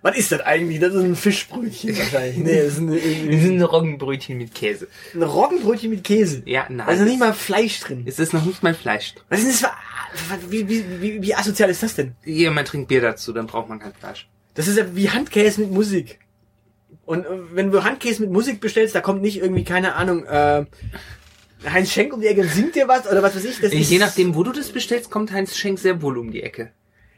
Was 0.03 0.15
ist 0.17 0.31
das 0.31 0.41
eigentlich? 0.41 0.79
Das 0.79 0.93
ist 0.93 1.03
ein 1.03 1.15
Fischbrötchen 1.15 1.97
wahrscheinlich. 1.97 2.37
Nee, 2.37 2.57
das 2.61 2.73
ist 2.73 2.77
ein, 2.79 2.91
Wir 2.93 3.01
ein, 3.31 3.41
sind 3.41 3.61
Roggenbrötchen 3.61 4.37
mit 4.37 4.53
Käse. 4.53 4.87
ein 5.13 5.23
Roggenbrötchen 5.23 5.89
mit 5.89 6.03
Käse. 6.03 6.43
Ja, 6.45 6.65
nein. 6.69 6.85
Da 6.85 6.93
ist 6.93 6.99
noch 6.99 7.05
nicht 7.07 7.19
mal 7.19 7.33
Fleisch 7.33 7.79
drin. 7.79 8.03
Es 8.05 8.19
ist 8.19 8.33
noch 8.33 8.45
nicht 8.45 8.61
mal 8.63 8.73
Fleisch. 8.73 9.15
drin. 9.15 9.23
Was 9.29 9.41
ist 9.43 9.63
das 9.63 9.71
für, 10.13 10.51
wie, 10.51 10.69
wie, 10.69 10.83
wie, 11.01 11.21
wie 11.21 11.35
asozial 11.35 11.69
ist 11.69 11.81
das 11.83 11.95
denn? 11.95 12.13
Ja, 12.25 12.51
man 12.51 12.63
trinkt 12.65 12.87
Bier 12.89 13.01
dazu, 13.01 13.33
dann 13.33 13.47
braucht 13.47 13.69
man 13.69 13.79
kein 13.79 13.93
Fleisch. 13.93 14.27
Das 14.53 14.67
ist 14.67 14.77
ja 14.77 14.85
wie 14.95 15.09
Handkäse 15.09 15.61
mit 15.61 15.71
Musik. 15.71 16.19
Und 17.05 17.25
äh, 17.25 17.29
wenn 17.53 17.71
du 17.71 17.83
Handkäse 17.83 18.21
mit 18.21 18.31
Musik 18.31 18.59
bestellst, 18.59 18.93
da 18.93 19.01
kommt 19.01 19.21
nicht 19.21 19.39
irgendwie, 19.41 19.63
keine 19.63 19.95
Ahnung, 19.95 20.25
äh, 20.25 20.65
Heinz 21.65 21.91
Schenk 21.91 22.13
um 22.13 22.21
die 22.21 22.27
Ecke 22.27 22.43
singt 22.45 22.75
dir 22.75 22.87
was 22.87 23.07
oder 23.09 23.23
was 23.23 23.35
weiß 23.35 23.45
ich. 23.45 23.59
Das 23.59 23.73
ist, 23.73 23.89
Je 23.89 23.99
nachdem, 23.99 24.35
wo 24.35 24.43
du 24.43 24.51
das 24.51 24.69
bestellst, 24.69 25.09
kommt 25.09 25.31
Heinz 25.31 25.55
Schenk 25.55 25.79
sehr 25.79 26.01
wohl 26.01 26.17
um 26.17 26.31
die 26.31 26.43
Ecke. 26.43 26.71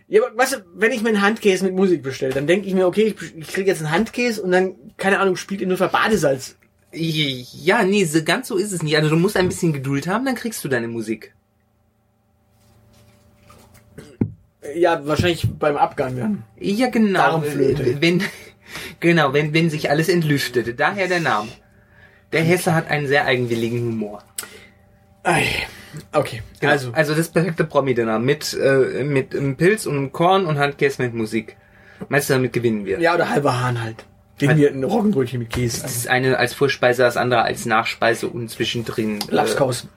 Ja, 0.08 0.24
aber 0.24 0.36
weißt 0.36 0.54
du, 0.54 0.58
wenn 0.74 0.92
ich 0.92 1.04
mir 1.04 1.10
einen 1.10 1.22
Handkäse 1.22 1.64
mit 1.66 1.76
Musik 1.76 2.02
bestelle, 2.02 2.34
dann 2.34 2.48
denke 2.48 2.68
ich 2.68 2.74
mir, 2.74 2.88
okay, 2.88 3.14
ich, 3.16 3.36
ich 3.38 3.48
kriege 3.48 3.70
jetzt 3.70 3.82
einen 3.82 3.92
Handkäse 3.92 4.42
und 4.42 4.52
dann, 4.52 4.76
keine 4.98 5.20
Ahnung, 5.20 5.36
spielt 5.36 5.62
in 5.62 5.70
nur 5.70 5.78
Badesalz. 5.78 6.56
Ja, 6.92 7.84
nee, 7.84 8.06
so 8.06 8.24
ganz 8.24 8.48
so 8.48 8.58
ist 8.58 8.72
es 8.72 8.82
nicht. 8.82 8.98
Also 8.98 9.10
du 9.10 9.16
musst 9.16 9.38
ein 9.38 9.48
bisschen 9.48 9.74
Geduld 9.74 10.08
haben, 10.08 10.26
dann 10.26 10.34
kriegst 10.34 10.64
du 10.64 10.68
deine 10.68 10.88
Musik. 10.88 11.36
Ja, 14.76 15.06
wahrscheinlich 15.06 15.48
beim 15.60 15.78
Abgang 15.78 16.18
dann. 16.18 16.44
Ja, 16.60 16.90
genau. 16.90 17.20
Darmflöte. 17.20 18.02
Wenn, 18.02 18.24
genau, 19.00 19.34
wenn, 19.34 19.54
wenn 19.54 19.70
sich 19.70 19.90
alles 19.90 20.10
entlüftet. 20.10 20.80
Daher 20.80 21.08
der 21.08 21.20
Name. 21.20 21.50
Der 22.32 22.42
Hesse 22.44 22.74
hat 22.76 22.90
einen 22.90 23.08
sehr 23.08 23.26
eigenwilligen 23.26 23.80
Humor. 23.82 24.24
Okay, 26.14 26.42
Genau. 26.60 26.72
also. 26.72 26.92
also 26.94 27.16
das 27.16 27.30
perfekte 27.30 27.64
Promi-Dinner 27.64 28.20
mit, 28.20 28.54
äh, 28.54 29.04
mit 29.04 29.36
einem 29.36 29.56
Pilz 29.58 29.86
und 29.86 29.98
einem 29.98 30.12
Korn 30.12 30.46
und 30.46 30.58
Handkäse 30.58 31.02
mit 31.02 31.14
Musik. 31.14 31.58
Meinst 32.08 32.30
du, 32.30 32.34
damit 32.34 32.54
gewinnen 32.54 32.86
wir? 32.86 33.00
Ja, 33.00 33.16
oder 33.16 33.30
halber 33.30 33.60
Hahn 33.62 33.82
halt. 33.82 34.06
Gegen 34.38 34.56
mir 34.56 34.70
ein 34.72 34.84
Roggenbrötchen 34.84 35.40
mit 35.40 35.50
Käse. 35.50 35.82
Das 35.82 35.98
ist 35.98 36.08
eine 36.08 36.38
als 36.38 36.54
Vorspeise, 36.54 37.02
das 37.04 37.18
andere 37.18 37.42
als 37.42 37.66
Nachspeise 37.66 38.28
und 38.28 38.50
zwischendrin 38.50 39.20
äh, 39.30 39.36
Lapskaus. 39.36 39.88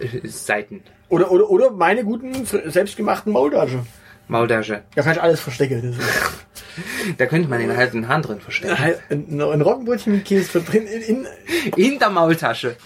äh, 0.00 0.26
Seiten. 0.26 0.82
Oder, 1.08 1.30
oder, 1.30 1.48
oder 1.50 1.70
meine 1.70 2.02
guten, 2.02 2.44
selbstgemachten 2.46 3.32
Maultasche. 3.32 3.86
Maultasche. 4.28 4.82
Da 4.94 5.02
kann 5.02 5.12
ich 5.12 5.22
alles 5.22 5.40
verstecken. 5.40 5.96
Da 7.16 7.24
könnte 7.24 7.48
man 7.48 7.58
den 7.58 7.74
halben 7.74 8.06
Hahn 8.06 8.20
drin 8.20 8.38
verstecken. 8.38 8.76
ein, 9.08 9.40
ein 9.40 9.60
Roggenbrötchen 9.62 10.12
mit 10.12 10.26
Käse 10.26 10.60
drin 10.60 10.86
in, 10.86 11.00
in, 11.00 11.26
In 11.76 11.98
der 11.98 12.10
Maultasche. 12.10 12.76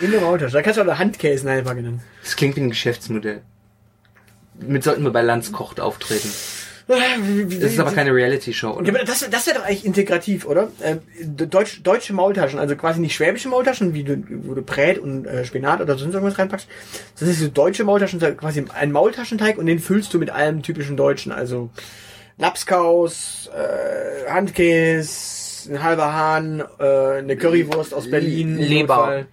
in 0.00 0.12
der 0.12 0.20
Maultasche. 0.20 0.52
Da 0.52 0.62
kannst 0.62 0.78
du 0.78 0.88
auch 0.88 0.98
Handkäse 0.98 1.48
reinpacken. 1.48 1.82
dann. 1.84 2.00
Das 2.22 2.36
klingt 2.36 2.54
wie 2.54 2.60
ein 2.60 2.68
Geschäftsmodell. 2.68 3.42
Mit 4.60 4.84
sollten 4.84 5.02
wir 5.02 5.10
bei 5.10 5.22
Landskocht 5.22 5.80
auftreten. 5.80 6.28
Das 6.88 7.72
ist 7.72 7.78
aber 7.78 7.92
keine 7.92 8.12
Reality-Show, 8.14 8.80
Ja, 8.84 8.88
aber 8.94 9.04
das, 9.04 9.28
das 9.30 9.46
wäre 9.46 9.58
doch 9.58 9.64
eigentlich 9.64 9.84
integrativ, 9.84 10.46
oder? 10.46 10.68
Ähm, 10.82 11.00
Deutsch, 11.24 11.82
deutsche 11.82 12.12
Maultaschen, 12.12 12.58
also 12.58 12.76
quasi 12.76 13.00
nicht 13.00 13.14
schwäbische 13.14 13.48
Maultaschen, 13.48 13.94
wie 13.94 14.04
du, 14.04 14.22
wo 14.44 14.54
du 14.54 14.62
Brät 14.62 14.98
und 14.98 15.26
äh, 15.26 15.44
Spinat 15.44 15.80
oder 15.80 15.96
sonst 15.96 16.14
irgendwas 16.14 16.38
reinpackst. 16.38 16.68
Das 17.18 17.28
ist 17.28 17.40
so 17.40 17.48
deutsche 17.48 17.84
Maultaschen, 17.84 18.20
quasi 18.36 18.64
ein 18.74 18.92
Maultaschenteig 18.92 19.58
und 19.58 19.66
den 19.66 19.78
füllst 19.78 20.12
du 20.12 20.18
mit 20.18 20.30
allem 20.30 20.62
typischen 20.62 20.96
Deutschen, 20.96 21.32
also 21.32 21.70
Lapskaus, 22.38 23.50
äh, 23.54 24.30
Handkäse, 24.30 25.72
ein 25.72 25.82
halber 25.82 26.12
Hahn, 26.12 26.62
äh, 26.80 27.18
eine 27.18 27.36
Currywurst 27.36 27.94
aus 27.94 28.10
Berlin. 28.10 28.58
Leber. 28.58 29.26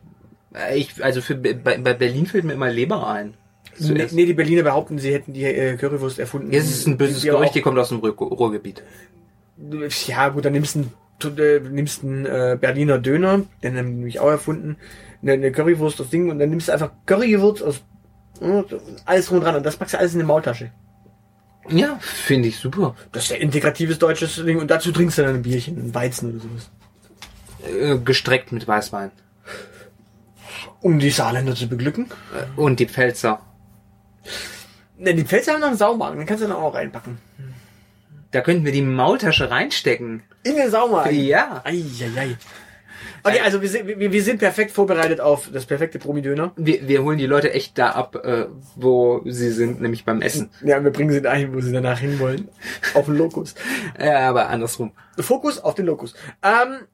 Äh, 0.54 0.78
Ich, 0.78 1.04
also 1.04 1.22
für, 1.22 1.36
bei, 1.36 1.54
bei 1.78 1.94
Berlin 1.94 2.26
fällt 2.26 2.44
mir 2.44 2.54
immer 2.54 2.70
Leber 2.70 3.08
ein. 3.08 3.34
Nee, 3.80 3.88
Zuerst. 3.88 4.14
nee, 4.14 4.26
die 4.26 4.34
Berliner 4.34 4.64
behaupten, 4.64 5.00
sie 5.00 5.14
hätten 5.14 5.34
die 5.34 5.44
äh, 5.46 5.76
Currywurst 5.78 6.20
erfunden. 6.20 6.52
Jetzt 6.52 6.66
ist 6.70 6.80
es 6.80 6.86
ein 6.88 6.98
böses 6.98 7.22
Die 7.22 7.28
Gerücht, 7.30 7.56
die 7.56 7.62
kommt 7.62 7.78
aus 7.80 7.90
dem 7.90 8.00
Ruhr 8.00 8.12
Ruhrgebiet. 8.18 8.84
Ja, 10.08 10.30
gut, 10.30 10.46
dann 10.46 10.54
nimmst 10.54 10.76
du 10.76 11.28
einen, 11.30 11.38
äh, 11.38 11.60
nimmst 11.60 12.04
einen 12.04 12.26
äh, 12.26 12.58
Berliner 12.60 12.98
Döner, 12.98 13.42
den 13.64 13.78
haben 13.78 13.88
die 13.88 13.94
nämlich 13.94 14.20
auch 14.20 14.30
erfunden, 14.30 14.78
eine, 15.22 15.34
eine 15.34 15.52
Currywurst 15.52 16.00
aus 16.02 16.10
Ding 16.10 16.30
und 16.30 16.40
dann 16.40 16.50
nimmst 16.50 16.68
du 16.70 16.72
einfach 16.74 16.92
Currywurst 17.06 17.64
aus 17.64 17.82
äh, 18.42 18.64
alles 19.06 19.26
drum 19.28 19.40
und 19.40 19.44
dran 19.44 19.56
und 19.56 19.66
das 19.66 19.76
packst 19.76 19.94
du 19.96 20.00
alles 20.00 20.14
in 20.14 20.20
eine 20.20 20.28
Maultasche. 20.28 20.72
Ja, 21.70 21.98
finde 22.00 22.48
ich 22.48 22.58
super. 22.58 22.96
Das 23.12 23.24
ist 23.26 23.32
ja 23.32 23.38
integratives 23.38 24.00
deutsches 24.00 24.36
Ding 24.44 24.60
und 24.60 24.72
dazu 24.72 24.92
trinkst 24.92 25.18
du 25.18 25.24
dann 25.24 25.36
ein 25.36 25.42
Bierchen, 25.42 25.78
ein 25.78 25.94
Weizen 25.94 26.32
oder 26.32 26.40
sowas. 26.40 26.70
Äh, 27.68 27.98
gestreckt 28.00 28.52
mit 28.52 28.68
Weißwein. 28.68 29.12
Um 30.82 31.00
die 31.00 31.10
Saarländer 31.10 31.56
zu 31.56 31.68
beglücken. 31.68 32.06
Äh, 32.34 32.60
Und 32.60 32.80
die 32.80 32.88
Pfälzer. 32.88 33.42
Ne, 34.98 35.14
die 35.16 35.24
Pfälzer 35.24 35.54
haben 35.54 35.62
noch 35.62 35.68
einen 35.68 35.78
Saumagen, 35.78 36.18
den 36.18 36.28
kannst 36.28 36.44
du 36.44 36.48
dann 36.48 36.58
auch 36.58 36.74
reinpacken. 36.74 37.18
Da 38.32 38.42
könnten 38.42 38.66
wir 38.66 38.72
die 38.72 38.82
Maultasche 38.82 39.50
reinstecken. 39.50 40.24
In 40.44 40.56
den 40.56 40.70
Saumagen? 40.70 41.16
Ja. 41.16 41.62
Eieiei. 41.64 42.38
Okay, 43.24 43.40
also 43.40 43.62
wir 43.62 43.70
sind, 43.70 43.88
wir, 43.88 44.12
wir 44.12 44.24
sind 44.24 44.40
perfekt 44.40 44.72
vorbereitet 44.72 45.20
auf 45.20 45.50
das 45.52 45.66
perfekte 45.66 46.00
Promidöner. 46.00 46.52
Wir, 46.56 46.88
wir 46.88 47.04
holen 47.04 47.18
die 47.18 47.26
Leute 47.26 47.54
echt 47.54 47.78
da 47.78 47.92
ab, 47.92 48.16
äh, 48.24 48.46
wo 48.76 49.22
sie 49.26 49.52
sind, 49.52 49.82
nämlich 49.82 50.06
beim 50.06 50.22
Essen. 50.22 50.50
Ja, 50.64 50.84
wir 50.84 50.92
bringen 50.92 51.12
sie 51.12 51.22
dahin, 51.22 51.54
wo 51.54 51.62
sie 51.62 51.72
danach 51.72 52.00
hinwollen. 52.00 52.50
Auf 52.94 53.06
den 53.06 53.18
Lokus. 53.18 53.56
Ja, 54.00 54.30
aber 54.30 54.50
andersrum. 54.50 54.92
Fokus 55.18 55.60
auf 55.60 55.76
den 55.76 55.86
Lokus. 55.86 56.14
Ähm, 56.44 56.86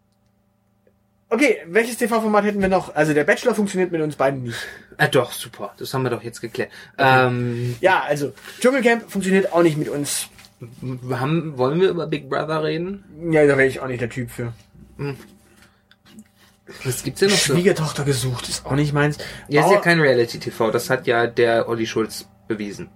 okay, 1.29 1.57
welches 1.67 1.97
TV-Format 1.97 2.45
hätten 2.45 2.61
wir 2.61 2.67
noch? 2.69 2.95
Also 2.95 3.13
der 3.13 3.23
Bachelor 3.23 3.55
funktioniert 3.55 3.91
mit 3.91 4.01
uns 4.01 4.15
beiden 4.15 4.43
nicht. 4.43 4.57
Ah, 4.97 5.07
doch, 5.07 5.31
super. 5.31 5.73
Das 5.77 5.93
haben 5.93 6.03
wir 6.03 6.09
doch 6.09 6.23
jetzt 6.23 6.41
geklärt. 6.41 6.71
Ähm, 6.97 7.75
Ja, 7.81 8.03
also 8.03 8.33
Dschungelcamp 8.61 9.09
funktioniert 9.11 9.51
auch 9.53 9.63
nicht 9.63 9.77
mit 9.77 9.89
uns. 9.89 10.27
haben, 11.11 11.57
wollen 11.57 11.81
wir 11.81 11.89
über 11.89 12.07
Big 12.07 12.29
Brother 12.29 12.63
reden? 12.63 13.03
Ja, 13.31 13.45
da 13.45 13.57
wäre 13.57 13.67
ich 13.67 13.79
auch 13.81 13.87
nicht 13.87 14.01
der 14.01 14.09
Typ 14.09 14.31
für. 14.31 14.53
Was 16.83 17.03
gibt's 17.03 17.19
denn 17.19 17.29
noch 17.29 17.37
so? 17.37 17.53
Schwiegertochter 17.53 18.03
gesucht, 18.05 18.49
ist 18.49 18.65
auch 18.65 18.71
nicht 18.75 18.93
meins. 18.93 19.17
Ja, 19.47 19.65
ist 19.65 19.71
ja 19.71 19.81
kein 19.81 19.99
Reality-TV. 19.99 20.71
Das 20.71 20.89
hat 20.89 21.05
ja 21.07 21.27
der 21.27 21.67
Olli 21.69 21.85
Schulz 21.85 22.27
bewiesen. 22.47 22.89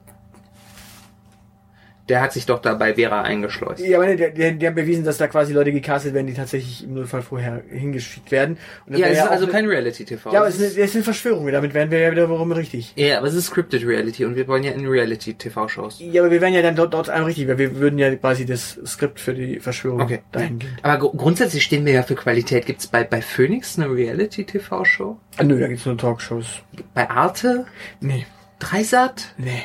Der 2.10 2.22
hat 2.22 2.34
sich 2.34 2.45
doch 2.45 2.60
da 2.60 2.74
bei 2.74 2.95
Vera 2.95 3.22
eingeschleust. 3.22 3.80
Ja, 3.86 3.97
aber 3.97 4.07
ne, 4.07 4.16
der, 4.16 4.32
der, 4.32 4.51
der 4.53 4.70
haben 4.70 4.76
bewiesen, 4.76 5.05
dass 5.05 5.18
da 5.18 5.28
quasi 5.28 5.53
Leute 5.53 5.72
gecastet 5.72 6.14
werden, 6.14 6.28
die 6.28 6.34
tatsächlich 6.34 6.84
im 6.84 6.95
Notfall 6.95 7.22
vorher 7.22 7.62
hingeschickt 7.70 8.32
werden. 8.32 8.57
Ja, 8.88 9.07
es 9.07 9.18
ist 9.20 9.24
auch 9.28 9.32
also 9.32 9.47
kein 9.47 9.66
Reality-TV. 9.68 10.32
Ja, 10.34 10.39
aber 10.39 10.47
Es 10.49 10.55
ist, 10.60 10.76
eine, 10.76 10.84
es 10.84 10.89
ist 10.89 10.95
eine 10.95 11.03
Verschwörung. 11.03 11.47
Damit 11.51 11.74
wären 11.74 11.91
wir 11.91 11.99
ja 11.99 12.12
wiederum 12.12 12.51
richtig. 12.51 12.93
Ja, 12.95 13.20
aber 13.20 13.28
es 13.28 13.36
ist 13.36 13.45
Scripted 13.45 13.86
Reality 13.86 14.26
und 14.26 14.36
wir 14.36 14.47
wollen 14.47 14.64
ja 14.64 14.72
in 14.72 14.86
Reality-TV-Shows. 14.88 15.97
Ja, 15.99 16.22
aber 16.24 16.32
wir 16.32 16.41
wären 16.41 16.53
ja 16.53 16.62
dann 16.62 16.76
dort, 16.76 16.93
dort 16.93 17.10
einmal 17.10 17.28
richtig, 17.28 17.47
weil 17.47 17.57
wir 17.60 17.76
würden 17.78 17.99
ja 17.99 18.14
quasi 18.16 18.45
das 18.45 18.80
Skript 18.86 19.20
für 19.20 19.34
die 19.34 19.60
Verschwörung 19.60 20.01
Okay. 20.01 20.20
dahingehend. 20.32 20.74
Aber 20.82 20.97
gru- 20.97 21.16
grundsätzlich 21.16 21.64
stehen 21.64 21.86
wir 21.86 21.93
ja 21.93 22.03
für 22.03 22.16
Qualität. 22.16 22.66
Gibt's 22.66 22.88
bei, 22.88 23.03
bei 23.03 23.22
Phoenix 23.22 23.78
eine 23.78 23.93
Reality-TV-Show? 23.93 25.18
Ah, 25.38 25.43
nö, 25.43 25.60
da 25.60 25.68
gibt's 25.68 25.86
nur 25.86 25.97
Talkshows. 25.97 26.47
Bei 26.93 27.10
Arte? 27.10 27.66
Nee. 28.01 28.26
Dreisat? 28.60 29.34
Nee. 29.38 29.62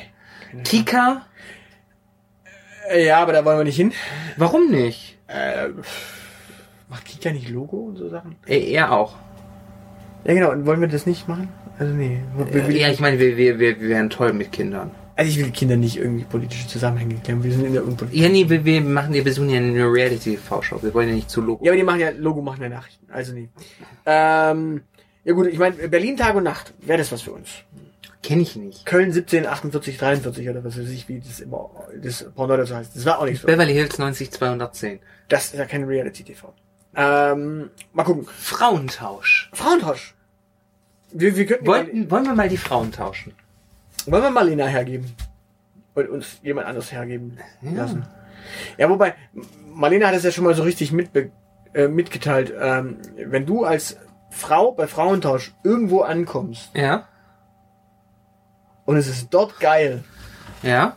Kika? 0.64 1.26
Äh, 2.91 3.07
Ja, 3.07 3.18
aber 3.22 3.32
da 3.32 3.45
wollen 3.45 3.59
wir 3.59 3.64
nicht 3.64 3.76
hin. 3.76 3.93
Warum 4.37 4.70
nicht? 4.70 5.16
Äh, 5.28 5.68
macht 6.89 7.05
Kika 7.07 7.30
nicht 7.32 7.49
Logo 7.49 7.76
und 7.78 7.97
so 7.97 8.09
Sachen? 8.09 8.37
Äh, 8.47 8.72
er 8.72 8.93
auch. 8.93 9.14
Ja, 10.24 10.35
genau. 10.35 10.51
Und 10.53 10.66
wollen 10.66 10.80
wir 10.80 10.89
das 10.89 11.07
nicht 11.07 11.28
machen? 11.28 11.49
Also 11.78 11.93
nee. 11.93 12.20
Wir- 12.37 12.47
Äh, 12.64 12.68
wir- 12.68 12.76
ja, 12.76 12.89
ich 12.91 13.01
meine, 13.01 13.18
wir, 13.18 13.37
wir, 13.37 13.59
wir, 13.59 13.80
wir 13.80 13.89
wären 13.89 14.11
toll 14.11 14.32
mit 14.32 14.53
Kindern. 14.53 14.91
Also 15.16 15.30
ich 15.30 15.39
will 15.39 15.51
Kinder 15.53 15.76
nicht 15.76 15.97
irgendwie 15.97 16.24
politische 16.24 16.66
Zusammenhänge 16.66 17.14
klären. 17.22 17.43
Wir 17.45 17.53
sind 17.53 17.64
in 17.64 17.72
der 17.72 17.85
Unpolitik. 17.85 18.20
Ja, 18.20 18.28
nee, 18.28 18.49
wir, 18.49 18.64
wir 18.64 18.80
machen, 18.80 19.12
wir 19.14 19.22
besuchen 19.22 19.49
ja 19.49 19.59
eine 19.59 19.85
Reality-TV-Show. 19.85 20.82
Wir 20.82 20.93
wollen 20.93 21.09
ja 21.09 21.14
nicht 21.14 21.30
zu 21.30 21.41
Logo. 21.41 21.64
Ja, 21.64 21.70
aber 21.70 21.76
die 21.76 21.85
machen 21.85 22.01
ja 22.01 22.11
Logo, 22.11 22.43
machen 22.43 22.62
ja 22.62 22.68
Nachrichten. 22.68 23.07
Also 23.12 23.32
nee. 23.32 23.49
Ähm, 24.07 24.82
ja 25.24 25.32
gut, 25.32 25.47
ich 25.47 25.59
meine, 25.59 25.76
Berlin 25.89 26.16
Tag 26.16 26.35
und 26.35 26.43
Nacht, 26.43 26.74
wäre 26.80 26.99
das 26.99 27.12
was 27.12 27.22
für 27.22 27.30
uns. 27.32 27.49
Kenne 28.24 28.40
ich 28.40 28.56
nicht. 28.56 28.86
Köln 28.86 29.12
17, 29.12 29.46
48, 29.46 29.98
43 29.98 30.48
oder 30.48 30.64
was 30.64 30.78
weiß 30.78 30.88
ich, 30.88 31.10
wie 31.10 31.20
das 31.20 31.40
immer 31.40 31.68
das 32.02 32.24
Pendant 32.34 32.62
dazu 32.62 32.74
heißt. 32.74 32.96
Das 32.96 33.04
war 33.04 33.18
auch 33.18 33.26
nicht 33.26 33.42
so. 33.42 33.46
Beverly 33.46 33.74
Hills 33.74 33.98
90210. 33.98 35.00
Das 35.28 35.44
ist 35.46 35.58
ja 35.58 35.66
kein 35.66 35.84
Reality-TV. 35.84 36.54
Ähm, 36.96 37.68
mal 37.92 38.04
gucken. 38.04 38.24
Frauentausch. 38.24 39.50
Frauentausch. 39.52 40.14
Wir, 41.12 41.36
wir 41.36 41.44
könnten 41.44 41.66
Wollten, 41.66 42.10
wollen 42.10 42.24
wir 42.24 42.34
mal 42.34 42.48
die 42.48 42.56
Frauen 42.56 42.92
tauschen? 42.92 43.34
Wollen 44.06 44.22
wir 44.22 44.30
Marlena 44.30 44.66
hergeben? 44.66 45.14
Und 45.92 46.08
uns 46.08 46.38
jemand 46.42 46.66
anderes 46.66 46.92
hergeben 46.92 47.36
lassen? 47.60 48.06
Ja, 48.78 48.88
wobei, 48.88 49.14
Marlena 49.68 50.08
hat 50.08 50.14
es 50.14 50.24
ja 50.24 50.30
schon 50.30 50.44
mal 50.44 50.54
so 50.54 50.62
richtig 50.62 50.92
mitbe 50.92 51.30
äh, 51.74 51.88
mitgeteilt. 51.88 52.54
Ähm, 52.58 52.96
wenn 53.16 53.44
du 53.44 53.64
als 53.64 53.98
Frau 54.30 54.72
bei 54.72 54.86
Frauentausch 54.86 55.52
irgendwo 55.62 56.00
ankommst 56.00 56.70
Ja. 56.74 57.06
Und 58.85 58.97
es 58.97 59.09
ist 59.09 59.28
dort 59.30 59.59
geil, 59.61 60.05
Ja. 60.62 60.97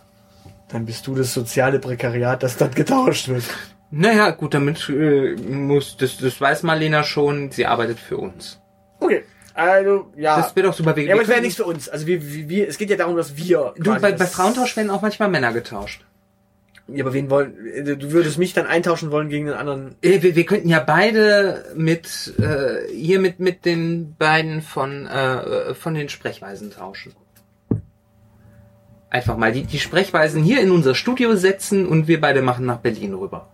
dann 0.69 0.85
bist 0.85 1.07
du 1.07 1.15
das 1.15 1.33
soziale 1.33 1.79
Prekariat, 1.79 2.43
das 2.43 2.57
dort 2.57 2.75
getauscht 2.75 3.27
wird. 3.29 3.43
Naja, 3.89 4.31
gut, 4.31 4.53
damit 4.53 4.89
äh, 4.89 5.35
muss, 5.35 5.95
das, 5.97 6.17
das 6.17 6.39
weiß 6.41 6.63
Marlena 6.63 7.03
schon, 7.03 7.51
sie 7.51 7.65
arbeitet 7.65 7.99
für 7.99 8.17
uns. 8.17 8.59
Okay, 8.99 9.23
also, 9.53 10.11
ja. 10.17 10.37
Das 10.37 10.55
wäre 10.55 10.67
doch 10.67 10.73
super. 10.73 10.95
Wir, 10.95 11.05
ja, 11.05 11.13
aber 11.13 11.23
es 11.23 11.29
wäre 11.29 11.41
nichts 11.41 11.55
für 11.55 11.63
uns. 11.65 11.87
Also 11.89 12.05
wir, 12.05 12.21
wir, 12.49 12.67
es 12.67 12.77
geht 12.77 12.89
ja 12.89 12.97
darum, 12.97 13.15
dass 13.15 13.37
wir. 13.37 13.73
Du, 13.77 13.97
bei, 13.99 14.11
bei 14.11 14.25
Frauentausch 14.25 14.75
werden 14.75 14.91
auch 14.91 15.01
manchmal 15.01 15.29
Männer 15.29 15.53
getauscht. 15.53 16.03
Ja, 16.89 17.03
aber 17.03 17.13
wen 17.13 17.29
wollen. 17.29 17.53
Du 17.99 18.11
würdest 18.11 18.37
mich 18.37 18.53
dann 18.53 18.65
eintauschen 18.67 19.09
wollen 19.11 19.29
gegen 19.29 19.49
einen 19.49 19.57
anderen. 19.57 19.95
Äh, 20.01 20.21
Wir, 20.21 20.35
wir 20.35 20.45
könnten 20.45 20.69
ja 20.69 20.79
beide 20.79 21.65
mit 21.75 22.33
äh, 22.39 22.93
hier 22.93 23.19
mit 23.19 23.39
mit 23.39 23.65
den 23.65 24.15
beiden 24.15 24.61
von 24.61 25.05
äh, 25.07 25.73
von 25.73 25.93
den 25.95 26.07
Sprechweisen 26.09 26.71
tauschen. 26.71 27.13
Einfach 29.09 29.37
mal 29.37 29.51
die, 29.51 29.63
die 29.63 29.79
Sprechweisen 29.79 30.43
hier 30.43 30.61
in 30.61 30.71
unser 30.71 30.93
Studio 30.93 31.35
setzen 31.35 31.87
und 31.87 32.07
wir 32.07 32.19
beide 32.19 32.41
machen 32.41 32.65
nach 32.65 32.79
Berlin 32.79 33.13
rüber. 33.13 33.47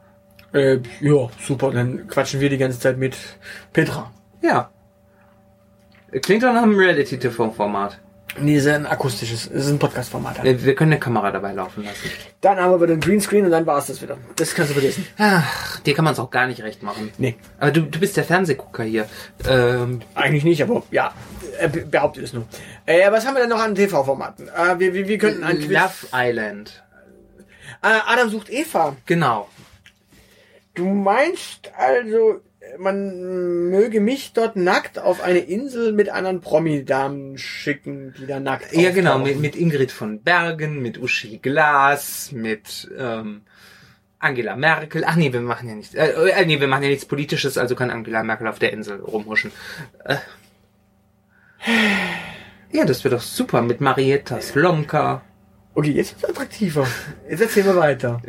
Äh, 0.54 0.80
ja, 0.99 1.30
super. 1.39 1.72
Dann 1.72 2.08
quatschen 2.08 2.39
wir 2.39 2.49
die 2.49 2.58
ganze 2.58 2.80
Zeit 2.80 2.97
mit 2.97 3.16
Petra. 3.72 4.12
Ja. 4.41 4.70
Klingt 6.22 6.43
doch 6.43 6.54
nach 6.54 6.64
einem 6.64 6.78
Reality-TV-Format. 6.78 7.99
Nee, 8.39 8.58
ist 8.58 8.68
ein 8.68 8.88
akustisches. 8.88 9.45
Es 9.45 9.66
ist 9.66 9.72
ein 9.72 9.80
Podcast-Format. 9.80 10.43
Wir 10.43 10.64
wir 10.66 10.76
können 10.76 10.93
eine 10.93 10.99
Kamera 10.99 11.32
dabei 11.32 11.54
laufen 11.54 11.84
lassen. 11.84 12.10
Dann 12.41 12.58
haben 12.58 12.72
wir 12.72 12.82
wieder 12.82 12.95
den 12.95 12.99
Greenscreen 12.99 13.45
und 13.45 13.51
dann 13.51 13.66
war's 13.68 13.88
das 13.88 14.01
wieder. 14.01 14.18
Das 14.36 14.56
kannst 14.56 14.72
du 14.72 14.74
vergessen. 14.74 15.06
Ach, 15.20 15.80
dir 15.82 15.93
kann 15.93 16.04
man 16.04 16.14
es 16.14 16.20
auch 16.20 16.32
gar 16.32 16.47
nicht 16.47 16.64
recht 16.64 16.82
machen. 16.82 17.12
Nee, 17.20 17.36
Aber 17.60 17.72
du, 17.72 17.82
du 17.82 17.99
bist 17.99 18.18
der 18.18 18.24
Fernsehgucker 18.24 18.84
hier. 18.84 19.06
Ähm, 19.47 20.01
eigentlich 20.16 20.43
nicht, 20.45 20.64
aber 20.64 20.82
ja, 20.89 21.14
be- 21.72 21.86
behauptet 21.86 22.24
es 22.24 22.34
nur. 22.34 22.45
Äh, 22.86 23.12
was 23.12 23.26
haben 23.26 23.36
wir 23.36 23.41
denn 23.41 23.49
noch 23.49 23.62
an 23.62 23.76
TV-Formaten? 23.76 24.47
Äh, 24.47 24.80
wir, 24.80 24.93
wir, 24.93 25.08
wir 25.08 25.18
könnten 25.18 25.43
ein 25.43 25.58
Quiz. 25.60 25.70
Love 25.72 26.08
Island. 26.14 26.84
Äh, 27.82 27.99
Adam 28.08 28.30
sucht 28.30 28.49
Eva. 28.49 28.95
Genau. 29.06 29.49
Du 30.74 30.86
meinst 30.88 31.72
also, 31.78 32.41
man 32.80 33.70
möge 33.70 33.99
mich 33.99 34.34
dort 34.34 34.56
nackt 34.56 34.97
auf 34.97 35.22
eine 35.22 35.39
Insel 35.39 35.91
mit 35.91 36.10
anderen 36.10 36.41
Promi-Damen 36.41 37.38
schicken, 37.38 38.14
die 38.18 38.26
da 38.26 38.39
nackt 38.39 38.74
Ja, 38.74 38.91
genau, 38.91 39.20
mit, 39.20 39.39
mit 39.39 39.56
Ingrid 39.56 39.91
von 39.91 40.22
Bergen, 40.22 40.82
mit 40.82 40.97
Uschi 40.97 41.38
Glas, 41.39 42.32
mit 42.32 42.89
ähm, 42.97 43.41
Angela 44.18 44.56
Merkel. 44.56 45.04
Ach 45.06 45.16
nee, 45.18 45.32
wir 45.34 45.41
machen 45.41 45.68
ja 45.70 45.76
nicht. 45.76 45.93
Äh, 45.93 46.08
äh, 46.30 46.45
nee, 46.45 46.60
wir 46.60 46.68
machen 46.68 46.84
ja 46.84 46.89
nichts 46.89 47.06
Politisches, 47.06 47.58
also 47.58 47.76
kann 47.76 47.91
Angela 47.91 48.24
Merkel 48.24 48.47
auf 48.47 48.58
der 48.60 48.72
Insel 48.74 49.01
rumhuschen. 49.01 49.51
Äh, 50.06 50.16
ja, 52.72 52.86
das 52.86 53.03
wird 53.03 53.14
doch 53.14 53.22
super 53.22 53.61
mit 53.61 53.82
Marietta 53.82 54.41
Slomka. 54.41 55.22
Okay, 55.76 55.91
jetzt 55.91 56.14
wird's 56.14 56.26
attraktiver. 56.26 56.88
Jetzt 57.30 57.41
erzählen 57.41 57.68
wir 57.68 57.76
weiter. 57.76 58.22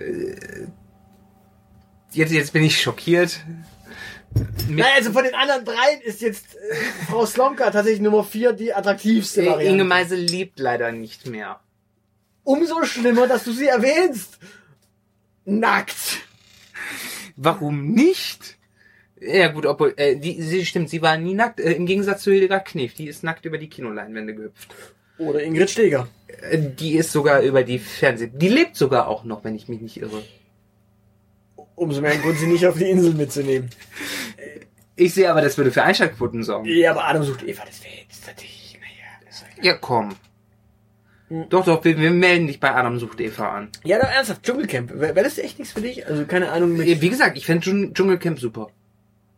Jetzt, 2.12 2.32
jetzt 2.32 2.52
bin 2.52 2.62
ich 2.62 2.80
schockiert. 2.80 3.40
Naja, 4.68 4.94
also 4.96 5.12
von 5.12 5.24
den 5.24 5.34
anderen 5.34 5.64
dreien 5.64 6.00
ist 6.02 6.20
jetzt 6.20 6.56
äh, 6.56 6.74
Frau 7.08 7.24
Slomka 7.24 7.70
tatsächlich 7.70 8.00
Nummer 8.00 8.24
vier 8.24 8.52
die 8.52 8.74
attraktivste 8.74 9.42
äh, 9.42 9.46
Variante. 9.46 9.72
Inge 9.72 9.84
Meisel 9.84 10.18
lebt 10.18 10.58
leider 10.58 10.90
nicht 10.90 11.26
mehr. 11.26 11.60
Umso 12.42 12.84
schlimmer, 12.84 13.28
dass 13.28 13.44
du 13.44 13.52
sie 13.52 13.68
erwähnst. 13.68 14.38
Nackt. 15.44 16.22
Warum 17.36 17.92
nicht? 17.92 18.53
Ja 19.26 19.48
gut, 19.48 19.64
obwohl, 19.66 19.94
äh, 19.96 20.16
die, 20.16 20.40
sie 20.42 20.66
stimmt, 20.66 20.90
sie 20.90 21.00
war 21.02 21.16
nie 21.16 21.34
nackt, 21.34 21.60
äh, 21.60 21.72
im 21.72 21.86
Gegensatz 21.86 22.22
zu 22.22 22.30
Hildegard 22.32 22.66
Knef, 22.66 22.94
die 22.94 23.06
ist 23.08 23.22
nackt 23.24 23.44
über 23.44 23.58
die 23.58 23.68
Kinoleinwände 23.68 24.34
gehüpft. 24.34 24.74
Oder 25.18 25.42
Ingrid 25.42 25.70
Steger. 25.70 26.08
Äh, 26.50 26.58
Die 26.58 26.96
ist 26.96 27.12
sogar 27.12 27.40
über 27.42 27.62
die 27.62 27.78
Fernseh... 27.78 28.26
Die 28.32 28.48
lebt 28.48 28.76
sogar 28.76 29.06
auch 29.08 29.24
noch, 29.24 29.44
wenn 29.44 29.54
ich 29.54 29.68
mich 29.68 29.80
nicht 29.80 29.96
irre. 30.00 30.22
Umso 31.76 32.00
mehr 32.00 32.16
Grund, 32.16 32.36
sie 32.38 32.46
nicht 32.46 32.66
auf 32.66 32.76
die 32.76 32.88
Insel 32.90 33.14
mitzunehmen. 33.14 33.70
Ich 34.96 35.14
sehe 35.14 35.30
aber, 35.30 35.40
das 35.40 35.56
würde 35.56 35.70
für 35.72 35.82
Einschaltquoten 35.82 36.42
sorgen. 36.42 36.66
Ja, 36.68 36.90
aber 36.92 37.04
Adam 37.06 37.22
sucht 37.24 37.42
Eva, 37.42 37.64
das 37.66 37.82
wäre 37.82 37.94
jetzt 38.08 38.26
natürlich, 38.26 38.78
naja, 38.80 39.10
das 39.26 39.44
Ja, 39.64 39.74
komm. 39.74 40.14
Doch, 41.48 41.64
doch, 41.64 41.84
wir, 41.84 41.98
wir 41.98 42.10
melden 42.10 42.46
dich 42.46 42.60
bei 42.60 42.72
Adam 42.72 42.98
sucht 42.98 43.20
Eva 43.20 43.56
an. 43.56 43.68
Ja, 43.82 43.98
doch 43.98 44.08
ernsthaft, 44.08 44.42
Dschungelcamp. 44.44 44.90
Wäre 44.94 45.16
wär 45.16 45.24
das 45.24 45.38
echt 45.38 45.58
nichts 45.58 45.74
für 45.74 45.80
dich? 45.80 46.06
Also 46.06 46.26
keine 46.26 46.50
Ahnung 46.52 46.76
mit. 46.76 46.86
Äh, 46.86 47.00
Wie 47.00 47.08
gesagt, 47.08 47.36
ich 47.36 47.46
fände 47.46 47.64
Dschung- 47.64 47.92
Dschungelcamp 47.94 48.38
super. 48.38 48.68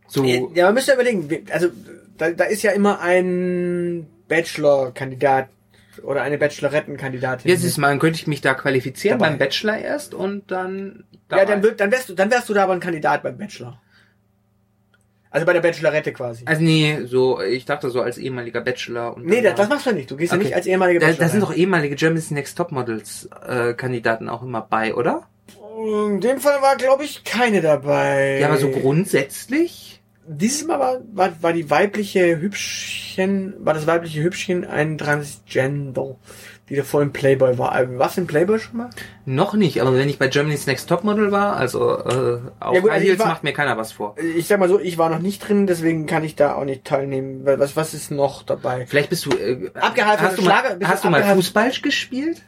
So, 0.07 0.23
Ja, 0.25 0.65
man 0.65 0.73
müsste 0.75 0.91
ja 0.91 0.95
überlegen, 0.95 1.45
also 1.51 1.67
da, 2.17 2.31
da 2.31 2.45
ist 2.45 2.63
ja 2.63 2.71
immer 2.71 2.99
ein 3.01 4.07
Bachelor-Kandidat 4.27 5.49
oder 6.03 6.21
eine 6.21 6.37
Bachelorettenkandidatin. 6.37 7.49
Ja, 7.49 7.57
siehst 7.57 7.77
du 7.77 7.81
mal, 7.81 7.89
dann 7.89 7.99
könnte 7.99 8.19
ich 8.19 8.27
mich 8.27 8.41
da 8.41 8.53
qualifizieren 8.53 9.17
Dabei. 9.19 9.31
beim 9.31 9.39
Bachelor 9.39 9.77
erst 9.79 10.13
und 10.13 10.51
dann. 10.51 11.03
ja, 11.31 11.43
dann, 11.45 11.63
wird, 11.63 11.79
dann, 11.79 11.91
wärst 11.91 12.09
du, 12.09 12.13
dann 12.13 12.29
wärst 12.31 12.47
du 12.49 12.53
da 12.53 12.63
aber 12.63 12.73
ein 12.73 12.79
Kandidat 12.79 13.23
beim 13.23 13.37
Bachelor. 13.37 13.81
Also 15.29 15.45
bei 15.45 15.53
der 15.53 15.61
Bachelorette 15.61 16.13
quasi. 16.13 16.43
Also 16.45 16.61
nee, 16.63 16.99
so, 17.05 17.41
ich 17.41 17.65
dachte 17.65 17.89
so 17.89 18.01
als 18.01 18.17
ehemaliger 18.17 18.61
Bachelor 18.61 19.15
und. 19.17 19.25
nee, 19.25 19.41
das, 19.41 19.55
das 19.55 19.69
machst 19.69 19.85
du 19.87 19.91
nicht. 19.91 20.09
Du 20.09 20.15
gehst 20.17 20.31
ja 20.31 20.37
Okay. 20.37 20.45
nicht 20.47 20.55
als 20.55 20.65
ehemalige 20.67 20.99
da, 20.99 21.07
da 21.07 21.11
Bachelorette. 21.11 21.31
sind 21.31 21.41
doch 21.41 21.53
ehemalige 21.55 21.95
Germany's 21.95 22.31
Next 22.31 22.57
Topmodels 22.57 23.27
äh, 23.47 23.73
Kandidaten 23.73 24.29
auch 24.29 24.41
immer 24.43 24.61
bei, 24.61 24.93
oder? 24.95 25.23
In 25.87 26.21
dem 26.21 26.39
Fall 26.39 26.61
war, 26.61 26.75
glaube 26.75 27.03
ich, 27.03 27.23
keine 27.23 27.61
dabei. 27.61 28.39
Ja, 28.39 28.47
aber 28.47 28.57
so 28.57 28.69
grundsätzlich. 28.69 30.01
Dieses 30.29 30.65
Mal 30.67 30.79
war, 30.79 30.97
war, 31.13 31.31
war 31.41 31.53
die 31.53 31.69
weibliche 31.69 32.41
Hübschen, 32.41 33.53
war 33.59 33.73
das 33.73 33.87
weibliche 33.87 34.21
Hübschen 34.21 34.65
ein 34.65 34.97
Transgender, 34.97 36.17
die 36.67 36.75
davor 36.75 37.01
im 37.01 37.13
Playboy 37.13 37.57
war. 37.57 37.79
Äh, 37.79 37.97
Warst 37.97 38.17
du 38.17 38.21
im 38.21 38.27
Playboy 38.27 38.59
schon 38.59 38.75
mal? 38.75 38.89
Noch 39.25 39.53
nicht, 39.53 39.79
aber 39.81 39.93
wenn 39.95 40.09
ich 40.09 40.19
bei 40.19 40.27
Germany's 40.27 40.67
Next 40.67 40.89
Topmodel 40.89 41.31
war, 41.31 41.55
also 41.55 41.97
äh, 41.99 42.39
auf 42.59 42.75
Ja 42.75 42.81
gut, 42.81 42.89
High 42.91 42.95
also 42.95 43.03
ich 43.03 43.09
Heels 43.11 43.19
macht 43.19 43.43
mir 43.45 43.53
keiner 43.53 43.77
was 43.77 43.93
vor. 43.93 44.15
Ich 44.35 44.47
sag 44.47 44.59
mal 44.59 44.67
so, 44.67 44.81
ich 44.81 44.97
war 44.97 45.09
noch 45.09 45.19
nicht 45.19 45.47
drin, 45.47 45.65
deswegen 45.65 46.07
kann 46.07 46.25
ich 46.25 46.35
da 46.35 46.55
auch 46.55 46.65
nicht 46.65 46.83
teilnehmen. 46.83 47.43
Was, 47.45 47.77
was 47.77 47.93
ist 47.93 48.11
noch 48.11 48.43
dabei? 48.43 48.85
Vielleicht 48.85 49.09
bist 49.09 49.25
du 49.27 49.29
äh, 49.29 49.71
Abgehalfterter 49.75 50.23
hast 50.31 50.37
du 50.39 50.41
mal, 50.41 50.51
Schlager- 50.59 50.75
du 50.75 50.87
hast 50.89 51.05
du 51.05 51.09
mal 51.09 51.23
Fußball 51.23 51.71
gespielt? 51.81 52.41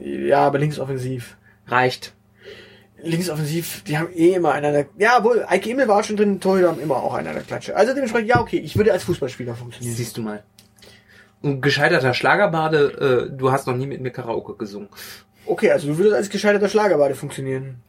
Ja, 0.00 0.40
aber 0.40 0.58
linksoffensiv. 0.58 1.36
Reicht. 1.72 2.12
Linksoffensiv, 3.02 3.82
die 3.84 3.98
haben 3.98 4.12
eh 4.14 4.34
immer 4.34 4.52
einander. 4.52 4.84
Ja, 4.96 5.24
wohl, 5.24 5.44
Eike 5.48 5.70
Immel 5.70 5.88
war 5.88 5.98
auch 5.98 6.04
schon 6.04 6.16
drin, 6.16 6.38
Torhüter 6.38 6.68
haben 6.68 6.80
immer 6.80 6.96
auch 6.96 7.14
einander 7.14 7.40
Klatsche. 7.40 7.74
Also 7.74 7.94
dementsprechend, 7.94 8.28
ja, 8.28 8.40
okay, 8.40 8.58
ich 8.58 8.76
würde 8.76 8.92
als 8.92 9.02
Fußballspieler 9.04 9.56
funktionieren. 9.56 9.96
Siehst 9.96 10.16
du 10.16 10.22
mal. 10.22 10.44
Ein 11.42 11.60
gescheiterter 11.60 12.14
Schlagerbade, 12.14 13.30
äh, 13.32 13.36
du 13.36 13.50
hast 13.50 13.66
noch 13.66 13.74
nie 13.74 13.88
mit 13.88 14.00
mir 14.00 14.10
Karaoke 14.10 14.54
gesungen. 14.54 14.88
Okay, 15.46 15.72
also 15.72 15.88
du 15.88 15.98
würdest 15.98 16.14
als 16.14 16.30
gescheiterter 16.30 16.68
Schlagerbade 16.68 17.16
funktionieren. 17.16 17.82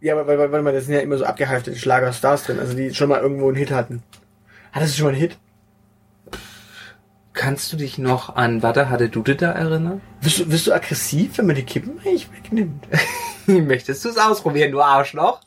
Ja, 0.00 0.14
weil, 0.14 0.26
weil, 0.26 0.52
warte 0.52 0.62
mal, 0.62 0.72
das 0.72 0.84
sind 0.84 0.94
ja 0.94 1.00
immer 1.00 1.18
so 1.18 1.24
abgehalftete 1.24 1.76
Schlagerstars 1.76 2.44
drin, 2.44 2.60
also 2.60 2.74
die 2.74 2.94
schon 2.94 3.08
mal 3.08 3.20
irgendwo 3.20 3.48
einen 3.48 3.56
Hit 3.56 3.72
hatten. 3.72 4.02
Hattest 4.70 4.94
du 4.94 4.98
schon 4.98 5.06
mal 5.06 5.12
einen 5.12 5.20
Hit? 5.20 5.38
Kannst 7.34 7.72
du 7.72 7.76
dich 7.76 7.96
noch 7.96 8.36
an 8.36 8.62
Wada 8.62 8.90
hatte 8.90 9.08
Dude 9.08 9.36
da 9.36 9.52
erinnern? 9.52 10.02
Wirst 10.20 10.40
du, 10.40 10.52
wirst 10.52 10.66
du 10.66 10.72
aggressiv, 10.72 11.38
wenn 11.38 11.46
man 11.46 11.56
die 11.56 11.64
Kippen 11.64 11.98
eigentlich 12.00 12.30
wegnimmt? 12.32 12.86
Möchtest 13.46 14.04
du 14.04 14.10
es 14.10 14.18
ausprobieren, 14.18 14.70
du 14.70 14.80
Arschloch? 14.80 15.40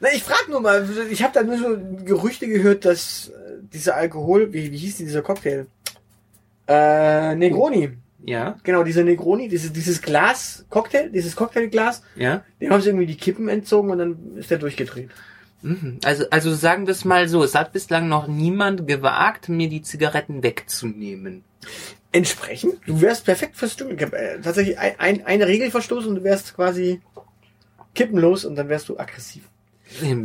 Na, 0.00 0.08
ich 0.12 0.22
frag 0.22 0.48
nur 0.48 0.60
mal, 0.60 0.88
ich 1.10 1.22
habe 1.22 1.32
da 1.34 1.42
nur 1.42 1.58
so 1.58 1.78
Gerüchte 2.04 2.48
gehört, 2.48 2.84
dass 2.84 3.28
äh, 3.28 3.58
dieser 3.72 3.96
Alkohol, 3.96 4.52
wie, 4.52 4.72
wie 4.72 4.76
hieß 4.76 4.96
denn 4.96 5.06
dieser 5.06 5.22
Cocktail? 5.22 5.66
Äh, 6.66 7.34
Negroni. 7.36 7.90
Ja, 8.24 8.58
Genau, 8.64 8.82
dieser 8.82 9.04
Negroni, 9.04 9.48
dieses, 9.48 9.72
dieses 9.72 10.02
Glas, 10.02 10.66
Cocktail, 10.68 11.08
dieses 11.10 11.36
Cocktailglas, 11.36 12.02
ja. 12.16 12.44
dem 12.60 12.70
haben 12.70 12.82
sie 12.82 12.88
irgendwie 12.90 13.06
die 13.06 13.16
Kippen 13.16 13.48
entzogen 13.48 13.90
und 13.90 13.98
dann 13.98 14.36
ist 14.36 14.50
der 14.50 14.58
durchgedreht. 14.58 15.10
Mhm. 15.62 15.98
Also, 16.04 16.24
also 16.30 16.54
sagen 16.54 16.86
wir 16.86 16.92
es 16.92 17.04
mal 17.04 17.28
so, 17.28 17.42
es 17.44 17.54
hat 17.54 17.72
bislang 17.72 18.08
noch 18.08 18.26
niemand 18.26 18.86
gewagt, 18.86 19.48
mir 19.48 19.68
die 19.68 19.82
Zigaretten 19.82 20.42
wegzunehmen. 20.42 21.44
Entsprechend, 22.12 22.74
du 22.86 23.00
wärst 23.00 23.24
perfekt 23.24 23.56
fürs 23.56 23.76
Dschungelcamp. 23.76 24.14
Äh, 24.14 24.40
tatsächlich 24.40 24.78
ein, 24.78 24.98
ein, 24.98 25.26
eine 25.26 25.46
Regel 25.46 25.70
verstoßen 25.70 26.08
und 26.08 26.16
du 26.16 26.24
wärst 26.24 26.56
quasi 26.56 27.00
kippenlos 27.94 28.44
und 28.44 28.56
dann 28.56 28.68
wärst 28.68 28.88
du 28.88 28.98
aggressiv. 28.98 29.42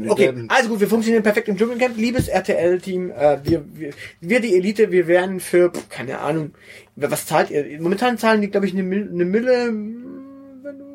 Okay, 0.07 0.31
also 0.49 0.69
gut, 0.69 0.79
wir 0.79 0.87
funktionieren 0.87 1.23
perfekt 1.23 1.47
im 1.47 1.57
Dschungelcamp. 1.57 1.97
Liebes 1.97 2.27
RTL-Team, 2.27 3.09
äh, 3.11 3.39
wir, 3.43 3.65
wir, 3.73 3.93
wir 4.21 4.39
die 4.39 4.55
Elite, 4.55 4.91
wir 4.91 5.07
werden 5.07 5.39
für, 5.39 5.71
keine 5.89 6.19
Ahnung, 6.19 6.51
was 6.95 7.25
zahlt 7.25 7.49
ihr? 7.49 7.81
Momentan 7.81 8.17
zahlen 8.17 8.41
die, 8.41 8.49
glaube 8.49 8.67
ich, 8.67 8.73
eine, 8.73 8.83
eine 8.83 9.25
Mille, 9.25 9.65
hm, 9.65 10.59
wenn 10.61 10.79
du 10.79 10.85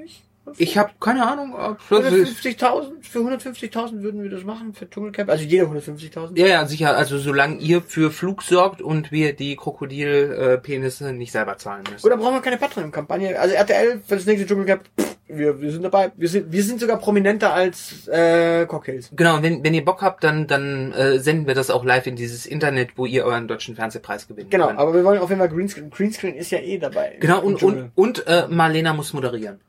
nicht. 0.00 0.22
Ich 0.58 0.78
habe 0.78 0.90
keine 1.00 1.26
Ahnung, 1.26 1.54
ob 1.54 1.78
das 1.88 2.12
ist. 2.12 2.40
150.000, 2.44 3.02
für 3.02 3.18
150.000 3.20 4.02
würden 4.02 4.22
wir 4.22 4.30
das 4.30 4.44
machen 4.44 4.74
für 4.74 4.88
Dschungelcamp. 4.88 5.30
Also 5.30 5.44
jeder 5.44 5.66
150.000. 5.66 6.38
Ja, 6.38 6.46
ja, 6.46 6.66
sicher. 6.66 6.96
Also 6.96 7.18
solange 7.18 7.56
ihr 7.58 7.82
für 7.82 8.10
Flug 8.10 8.42
sorgt 8.42 8.82
und 8.82 9.12
wir 9.12 9.32
die 9.34 9.56
Krokodilpenisse 9.56 11.12
nicht 11.12 11.32
selber 11.32 11.56
zahlen 11.58 11.84
müssen. 11.90 12.06
Oder 12.06 12.16
brauchen 12.16 12.34
wir 12.34 12.40
keine 12.40 12.56
Patreon-Kampagne? 12.56 13.38
Also 13.38 13.54
RTL 13.54 14.00
für 14.06 14.16
das 14.16 14.26
nächste 14.26 14.46
Dschungelcamp, 14.46 14.82
pff, 14.98 15.16
wir, 15.28 15.60
wir 15.60 15.70
sind 15.70 15.82
dabei. 15.82 16.10
Wir 16.16 16.28
sind, 16.28 16.50
wir 16.52 16.62
sind 16.62 16.80
sogar 16.80 16.98
prominenter 16.98 17.52
als 17.52 18.08
äh, 18.08 18.66
Cocktails. 18.66 19.10
Genau, 19.14 19.42
wenn, 19.42 19.62
wenn 19.62 19.74
ihr 19.74 19.84
Bock 19.84 20.02
habt, 20.02 20.24
dann, 20.24 20.46
dann 20.46 20.92
äh, 20.92 21.18
senden 21.18 21.46
wir 21.46 21.54
das 21.54 21.70
auch 21.70 21.84
live 21.84 22.06
in 22.06 22.16
dieses 22.16 22.46
Internet, 22.46 22.90
wo 22.96 23.06
ihr 23.06 23.24
euren 23.24 23.46
deutschen 23.46 23.76
Fernsehpreis 23.76 24.26
gewinnen 24.26 24.50
Genau, 24.50 24.68
könnt. 24.68 24.78
aber 24.78 24.94
wir 24.94 25.04
wollen 25.04 25.20
auf 25.20 25.28
jeden 25.30 25.40
Fall 25.40 25.48
Greenscreen. 25.48 25.90
Greenscreen 25.90 26.34
ist 26.34 26.50
ja 26.50 26.58
eh 26.58 26.78
dabei. 26.78 27.16
Genau, 27.20 27.40
und, 27.42 27.62
und, 27.62 27.92
und 27.94 28.26
äh, 28.26 28.46
Marlena 28.48 28.92
muss 28.92 29.12
moderieren. 29.12 29.60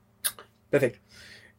Perfekt. 0.72 1.00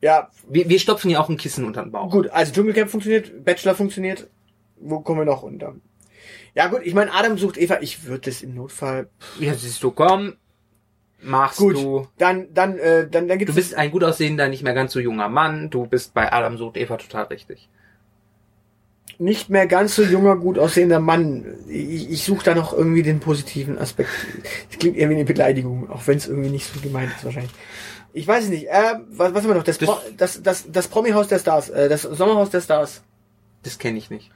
Ja, 0.00 0.30
Wir, 0.48 0.68
wir 0.68 0.80
stopfen 0.80 1.10
ihr 1.10 1.20
auch 1.20 1.28
ein 1.28 1.36
Kissen 1.36 1.64
unter 1.64 1.82
den 1.82 1.92
Bauch. 1.92 2.10
gut, 2.10 2.28
also 2.30 2.52
Dschungelcamp 2.52 2.90
funktioniert, 2.90 3.44
Bachelor 3.44 3.76
funktioniert. 3.76 4.28
Wo 4.76 4.98
kommen 5.00 5.20
wir 5.20 5.24
noch 5.24 5.44
unter? 5.44 5.76
Ja 6.54 6.66
gut, 6.66 6.80
ich 6.82 6.92
meine, 6.94 7.12
Adam 7.14 7.38
sucht 7.38 7.56
Eva. 7.56 7.78
Ich 7.80 8.04
würde 8.04 8.30
das 8.30 8.42
im 8.42 8.54
Notfall. 8.56 9.08
Ja, 9.38 9.54
siehst 9.54 9.80
du, 9.82 9.92
komm, 9.92 10.34
machst 11.22 11.58
Gut, 11.58 11.76
du. 11.76 12.08
dann, 12.18 12.52
dann, 12.52 12.78
äh, 12.78 13.08
dann, 13.08 13.28
dann 13.28 13.38
Du 13.38 13.44
gibt's. 13.44 13.54
bist 13.54 13.74
ein 13.76 13.92
gut 13.92 14.02
aussehender, 14.02 14.48
nicht 14.48 14.64
mehr 14.64 14.74
ganz 14.74 14.92
so 14.92 14.98
junger 14.98 15.28
Mann. 15.28 15.70
Du 15.70 15.86
bist 15.86 16.14
bei 16.14 16.32
Adam 16.32 16.58
sucht 16.58 16.76
Eva 16.76 16.96
total 16.96 17.24
richtig. 17.26 17.68
nicht 19.18 19.50
mehr 19.50 19.66
ganz 19.68 19.94
so 19.94 20.02
junger, 20.02 20.36
gut 20.36 20.58
aussehender 20.58 20.98
Mann. 20.98 21.44
Ich, 21.68 22.10
ich 22.10 22.24
suche 22.24 22.44
da 22.44 22.54
noch 22.56 22.72
irgendwie 22.72 23.02
den 23.04 23.20
positiven 23.20 23.78
Aspekt. 23.78 24.10
Das 24.68 24.78
klingt 24.80 24.96
eher 24.96 25.08
wie 25.10 25.14
eine 25.14 25.24
Beleidigung, 25.24 25.88
auch 25.90 26.06
wenn 26.08 26.18
es 26.18 26.26
irgendwie 26.26 26.50
nicht 26.50 26.66
so 26.66 26.80
gemeint 26.80 27.12
ist 27.16 27.24
wahrscheinlich. 27.24 27.52
Ich 28.12 28.26
weiß 28.28 28.44
es 28.44 28.50
nicht. 28.50 28.68
Äh, 28.68 28.94
was, 29.10 29.32
was 29.34 29.42
haben 29.42 29.50
wir 29.50 29.54
noch? 29.54 29.62
Das, 29.64 29.78
Das- 29.78 29.88
Pro, 29.88 29.96
das, 30.16 30.42
das, 30.42 30.64
das 30.70 30.88
Promi-Haus 30.88 31.28
der 31.28 31.38
Stars, 31.38 31.70
äh, 31.70 31.88
das 31.88 32.02
Sommerhaus 32.02 32.50
der 32.50 32.60
Stars. 32.60 33.02
Das 33.62 33.78
kenne 33.78 33.98
ich 33.98 34.10
nicht. 34.10 34.30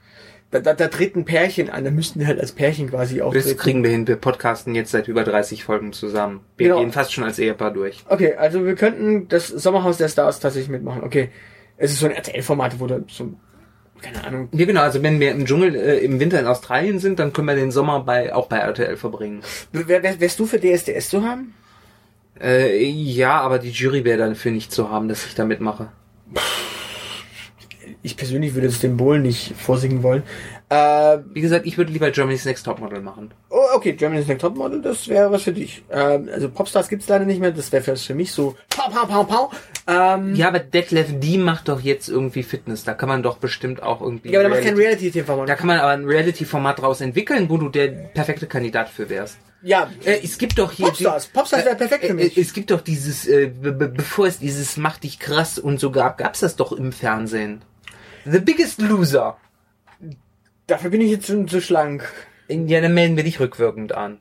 Da, 0.49 0.61
da, 0.61 0.73
da 0.73 0.87
treten 0.87 1.25
Pärchen 1.25 1.69
an, 1.69 1.83
da 1.83 1.91
müssten 1.91 2.21
wir 2.21 2.27
halt 2.27 2.39
als 2.39 2.53
Pärchen 2.53 2.89
quasi 2.89 3.17
Das 3.17 3.25
auftreten. 3.25 3.57
kriegen 3.57 3.83
wir 3.83 3.91
hin. 3.91 4.07
Wir 4.07 4.15
podcasten 4.15 4.73
jetzt 4.75 4.91
seit 4.91 5.09
über 5.09 5.25
30 5.25 5.65
Folgen 5.65 5.91
zusammen. 5.91 6.39
Wir 6.55 6.67
Genau. 6.69 6.79
gehen 6.79 6.93
fast 6.93 7.11
schon 7.13 7.25
als 7.25 7.37
Ehepaar 7.37 7.71
durch. 7.71 8.05
Okay, 8.07 8.35
also 8.35 8.65
wir 8.65 8.75
könnten 8.75 9.27
das 9.27 9.47
Sommerhaus 9.49 9.97
der 9.97 10.07
Stars 10.07 10.39
tatsächlich 10.39 10.69
mitmachen. 10.69 11.03
Okay. 11.03 11.29
Es 11.75 11.91
ist 11.91 11.99
so 11.99 12.05
ein 12.05 12.13
RTL-Format, 12.13 12.79
wo 12.79 12.87
da 12.87 12.99
so, 13.09 13.33
keine 14.01 14.23
Ahnung. 14.23 14.47
Ja, 14.53 14.65
genau. 14.65 14.81
Also 14.81 15.03
wenn 15.03 15.19
wir 15.19 15.31
im 15.31 15.45
Dschungel 15.45 15.75
äh, 15.75 15.97
im 15.99 16.19
Winter 16.21 16.39
in 16.39 16.47
Australien 16.47 16.99
sind, 16.99 17.19
dann 17.19 17.33
können 17.33 17.47
wir 17.49 17.55
den 17.55 17.71
Sommer 17.71 17.99
bei 18.05 18.33
auch 18.33 18.47
bei 18.47 18.57
RTL 18.57 18.95
verbringen. 18.95 19.41
Wär, 19.73 20.01
wärst 20.01 20.39
du 20.39 20.45
für 20.45 20.59
DSDS 20.61 21.09
zu 21.09 21.23
haben? 21.23 21.53
Äh, 22.41 22.83
ja, 22.85 23.39
aber 23.41 23.59
die 23.59 23.71
Jury 23.71 24.03
wäre 24.03 24.17
dann 24.17 24.35
für 24.35 24.51
nicht 24.51 24.71
zu 24.71 24.89
haben, 24.89 25.07
dass 25.07 25.25
ich 25.25 25.35
da 25.35 25.45
mitmache. 25.45 25.89
Ich 28.03 28.15
persönlich 28.17 28.53
würde 28.53 28.67
es 28.67 28.79
dem 28.79 28.95
Bohl 28.97 29.19
nicht 29.19 29.53
vorsingen 29.57 30.03
wollen. 30.03 30.23
Äh, 30.69 31.19
Wie 31.33 31.41
gesagt, 31.41 31.65
ich 31.65 31.77
würde 31.77 31.91
lieber 31.91 32.11
Germany's 32.11 32.45
Next 32.45 32.65
Topmodel 32.65 33.01
machen. 33.01 33.33
Oh, 33.49 33.55
okay, 33.75 33.93
Germany's 33.93 34.27
Next 34.27 34.41
Topmodel, 34.41 34.81
das 34.81 35.07
wäre 35.07 35.31
was 35.31 35.43
für 35.43 35.53
dich. 35.53 35.83
Ähm, 35.89 36.29
also 36.31 36.49
Popstars 36.49 36.89
gibt's 36.89 37.07
leider 37.07 37.25
nicht 37.25 37.39
mehr, 37.39 37.51
das 37.51 37.71
wäre 37.71 37.95
für 37.95 38.13
mich 38.13 38.31
so 38.33 38.55
pau, 38.69 38.89
pau, 38.89 39.05
pau, 39.07 39.23
pau. 39.23 39.51
Ähm, 39.87 40.35
ja, 40.35 40.41
Ja, 40.43 40.47
aber 40.49 40.59
Detlef, 40.59 41.07
die 41.19 41.37
macht 41.37 41.69
doch 41.69 41.79
jetzt 41.81 42.09
irgendwie 42.09 42.43
Fitness. 42.43 42.83
Da 42.83 42.93
kann 42.93 43.09
man 43.09 43.23
doch 43.23 43.37
bestimmt 43.37 43.81
auch 43.81 44.01
irgendwie. 44.01 44.35
aber 44.35 44.43
da 44.43 44.49
macht 44.49 44.61
kein 44.63 44.75
Reality- 44.75 45.05
Reality-TV. 45.11 45.45
Da 45.45 45.55
kann 45.55 45.67
man 45.67 45.79
aber 45.79 45.89
ein 45.91 46.05
Reality-Format 46.05 46.81
draus 46.81 47.01
entwickeln, 47.01 47.49
wo 47.49 47.57
du 47.57 47.69
der 47.69 47.87
perfekte 47.87 48.47
Kandidat 48.47 48.89
für 48.89 49.09
wärst. 49.09 49.37
Ja, 49.63 49.91
Äh, 50.05 50.19
es 50.23 50.37
gibt 50.37 50.59
doch 50.59 50.71
hier 50.71 50.87
Popstars. 50.87 51.27
Popstars 51.27 51.65
wäre 51.65 51.75
perfekt 51.75 52.05
für 52.05 52.11
äh, 52.11 52.13
mich. 52.13 52.37
äh, 52.37 52.41
Es 52.41 52.53
gibt 52.53 52.69
doch 52.71 52.81
dieses, 52.81 53.27
äh, 53.27 53.47
be 53.47 53.71
be 53.71 53.87
bevor 53.89 54.27
es 54.27 54.39
dieses 54.39 54.77
Mach 54.77 54.97
dich 54.97 55.19
krass 55.19 55.57
und 55.59 55.79
so 55.79 55.91
gab, 55.91 56.17
gab's 56.17 56.39
das 56.41 56.55
doch 56.55 56.71
im 56.71 56.91
Fernsehen. 56.91 57.61
The 58.25 58.39
Biggest 58.39 58.81
Loser. 58.81 59.37
dafür 60.67 60.89
bin 60.91 61.01
ich 61.01 61.11
jetzt 61.11 61.27
schon 61.27 61.47
zu 61.47 61.61
schlank. 61.61 62.03
Ja, 62.49 62.81
dann 62.81 62.93
melden 62.93 63.17
wir 63.17 63.23
dich 63.23 63.39
rückwirkend 63.39 63.93
an. 63.93 64.17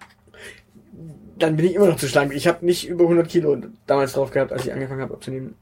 Dann 1.38 1.56
bin 1.56 1.66
ich 1.66 1.74
immer 1.74 1.86
noch 1.88 1.96
zu 1.98 2.08
schlank. 2.08 2.32
Ich 2.32 2.46
habe 2.46 2.64
nicht 2.64 2.88
über 2.88 3.04
100 3.04 3.28
Kilo 3.28 3.56
damals 3.86 4.14
drauf 4.14 4.30
gehabt, 4.30 4.52
als 4.52 4.64
ich 4.64 4.72
angefangen 4.72 5.02
habe 5.02 5.14
abzunehmen. 5.14 5.54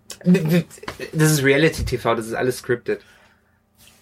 Das 1.13 1.33
ist 1.33 1.43
Reality-TV, 1.43 2.15
das 2.15 2.27
ist 2.29 2.35
alles 2.35 2.59
scripted. 2.59 3.01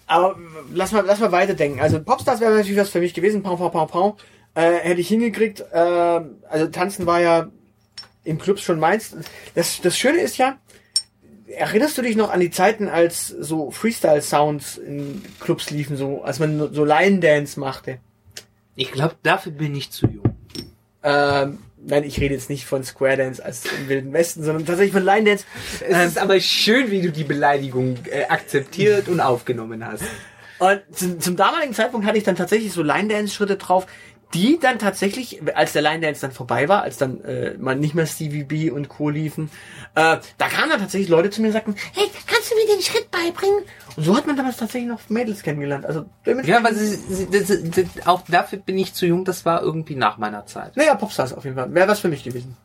Aber 0.05 0.37
lass 0.73 0.91
mal, 0.91 1.03
lass 1.05 1.19
mal 1.19 1.31
weiterdenken. 1.31 1.79
Also 1.79 1.99
Popstars 2.01 2.39
wäre 2.41 2.53
natürlich 2.55 2.77
was 2.77 2.89
für 2.89 2.99
mich 2.99 3.13
gewesen. 3.15 3.41
Pau, 3.41 3.55
pau, 3.55 3.69
pau, 3.69 3.85
pau. 3.87 4.17
Äh, 4.55 4.73
hätte 4.73 5.01
ich 5.01 5.07
hingekriegt. 5.07 5.61
Äh, 5.71 5.77
also 5.77 6.67
tanzen 6.71 7.05
war 7.05 7.21
ja 7.21 7.49
im 8.23 8.39
Clubs 8.39 8.61
schon 8.61 8.79
meins. 8.79 9.15
Das, 9.55 9.81
das 9.81 9.97
Schöne 9.97 10.19
ist 10.19 10.37
ja, 10.37 10.57
erinnerst 11.47 11.97
du 11.97 12.01
dich 12.01 12.15
noch 12.15 12.31
an 12.31 12.39
die 12.39 12.51
Zeiten, 12.51 12.87
als 12.87 13.27
so 13.27 13.71
Freestyle-Sounds 13.71 14.77
in 14.77 15.23
Clubs 15.39 15.69
liefen, 15.69 15.97
so 15.97 16.23
als 16.23 16.39
man 16.39 16.73
so 16.73 16.85
Line-Dance 16.85 17.59
machte? 17.59 17.99
Ich 18.75 18.91
glaube, 18.91 19.15
dafür 19.23 19.51
bin 19.51 19.75
ich 19.75 19.91
zu 19.91 20.07
jung. 20.07 20.35
Ähm, 21.03 21.59
nein, 21.85 22.03
ich 22.03 22.19
rede 22.19 22.33
jetzt 22.33 22.49
nicht 22.49 22.65
von 22.65 22.83
Square 22.83 23.17
Dance 23.17 23.43
als 23.43 23.65
im 23.65 23.89
Wilden 23.89 24.13
Westen, 24.13 24.43
sondern 24.43 24.65
tatsächlich 24.65 24.93
von 24.93 25.03
Line 25.03 25.25
Dance. 25.25 25.45
Es 25.87 26.07
ist 26.07 26.17
aber 26.17 26.39
schön, 26.39 26.89
wie 26.89 27.01
du 27.01 27.11
die 27.11 27.23
Beleidigung 27.23 27.97
äh, 28.09 28.25
akzeptiert 28.25 29.07
und 29.09 29.19
aufgenommen 29.19 29.85
hast. 29.85 30.03
Und 30.59 30.81
zum, 30.91 31.19
zum 31.19 31.35
damaligen 31.35 31.73
Zeitpunkt 31.73 32.07
hatte 32.07 32.17
ich 32.17 32.23
dann 32.23 32.35
tatsächlich 32.35 32.71
so 32.71 32.83
Line 32.83 33.09
Dance 33.09 33.33
Schritte 33.33 33.57
drauf, 33.57 33.85
die 34.33 34.59
dann 34.59 34.79
tatsächlich, 34.79 35.41
als 35.55 35.73
der 35.73 35.81
Line 35.81 36.01
Dance 36.01 36.21
dann 36.21 36.31
vorbei 36.31 36.67
war, 36.67 36.81
als 36.81 36.97
dann 36.97 37.23
äh, 37.23 37.55
man 37.57 37.79
nicht 37.79 37.93
mehr 37.93 38.05
Stevie 38.05 38.43
B 38.43 38.71
und 38.71 38.89
Co. 38.89 39.09
liefen, 39.09 39.49
äh, 39.95 40.17
da 40.37 40.47
kamen 40.47 40.69
dann 40.69 40.79
tatsächlich 40.79 41.09
Leute 41.09 41.29
zu 41.29 41.41
mir 41.41 41.47
und 41.47 41.53
sagten, 41.53 41.75
hey, 41.93 42.09
kannst 42.27 42.51
du 42.51 42.55
mir 42.55 42.75
den 42.75 42.81
Schritt 42.81 43.11
beibringen? 43.11 43.63
Und 43.95 44.03
so 44.03 44.15
hat 44.17 44.25
man 44.25 44.35
damals 44.35 44.57
tatsächlich 44.57 44.89
noch 44.89 45.01
Mädels 45.09 45.43
kennengelernt. 45.43 45.85
Also 45.85 46.05
Ja, 46.43 46.57
aber 46.57 46.73
sie, 46.73 46.95
sie, 46.95 47.27
das, 47.29 48.07
auch 48.07 48.21
dafür 48.27 48.59
bin 48.59 48.77
ich 48.77 48.93
zu 48.93 49.05
jung, 49.05 49.25
das 49.25 49.45
war 49.45 49.61
irgendwie 49.61 49.95
nach 49.95 50.17
meiner 50.17 50.45
Zeit. 50.45 50.75
naja, 50.75 50.95
Popstars 50.95 51.33
auf 51.33 51.43
jeden 51.43 51.55
Fall. 51.55 51.73
Wäre 51.73 51.87
was 51.87 51.99
für 51.99 52.09
mich 52.09 52.23
gewesen. 52.23 52.57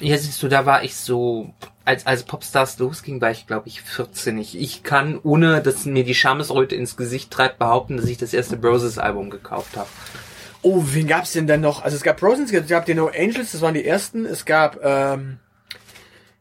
Ja, 0.00 0.16
siehst 0.16 0.40
du, 0.42 0.48
da 0.48 0.64
war 0.64 0.84
ich 0.84 0.94
so, 0.94 1.52
als, 1.84 2.06
als 2.06 2.22
Popstars 2.22 2.78
losging, 2.78 3.20
war 3.20 3.32
ich, 3.32 3.48
glaube 3.48 3.66
ich, 3.66 3.82
14. 3.82 4.38
Ich, 4.38 4.56
ich 4.56 4.84
kann, 4.84 5.18
ohne 5.24 5.60
dass 5.60 5.86
mir 5.86 6.04
die 6.04 6.14
Schamesröte 6.14 6.76
ins 6.76 6.96
Gesicht 6.96 7.32
treibt, 7.32 7.58
behaupten, 7.58 7.96
dass 7.96 8.06
ich 8.06 8.16
das 8.16 8.32
erste 8.32 8.56
Broses-Album 8.56 9.30
gekauft 9.30 9.76
habe. 9.76 9.88
Oh, 10.62 10.82
wen 10.86 11.06
gab's 11.06 11.32
denn 11.32 11.46
dann 11.46 11.60
noch? 11.60 11.82
Also 11.82 11.96
es 11.96 12.02
gab 12.02 12.22
Rosens, 12.22 12.52
es 12.52 12.68
gab 12.68 12.84
die 12.86 12.94
No 12.94 13.08
Angels, 13.08 13.52
das 13.52 13.60
waren 13.60 13.74
die 13.74 13.84
ersten. 13.84 14.26
Es 14.26 14.44
gab 14.44 14.78
ähm, 14.84 15.38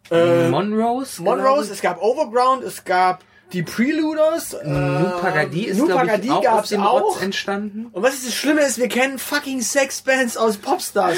äh, 0.10 0.50
Monrose? 0.50 1.22
Monrose, 1.22 1.72
es 1.72 1.82
gab 1.82 2.02
Overground, 2.02 2.64
es 2.64 2.84
gab 2.84 3.24
die 3.54 3.64
Preluders. 3.64 4.54
Äh, 4.54 4.68
Nupagadi 4.68 5.66
ist, 5.66 5.78
Nu 5.78 5.86
glaube 5.86 6.06
ich, 6.06 6.12
Pagadi 6.12 6.30
auch 6.32 6.44
gab's 6.44 6.70
dem 6.70 6.82
auch. 6.82 7.22
Entstanden. 7.22 7.88
Und 7.92 8.04
was 8.04 8.16
ist 8.16 8.28
das 8.28 8.34
Schlimme 8.36 8.62
ist, 8.62 8.80
wir 8.80 8.90
kennen 8.90 9.20
fucking 9.20 9.62
Sexbands 9.62 10.36
aus 10.38 10.58
Popstars. 10.58 11.18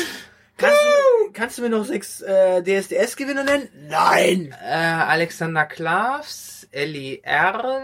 Kannst 0.57 0.77
du, 0.77 1.31
kannst 1.31 1.57
du 1.57 1.61
mir 1.61 1.69
noch 1.69 1.85
sechs 1.85 2.21
äh, 2.21 2.61
DSDS-Gewinner 2.61 3.45
nennen? 3.45 3.69
Nein! 3.87 4.53
Äh, 4.61 4.73
Alexander 4.73 5.65
Klavs, 5.65 6.67
Ellie 6.71 7.21
Erl, 7.23 7.81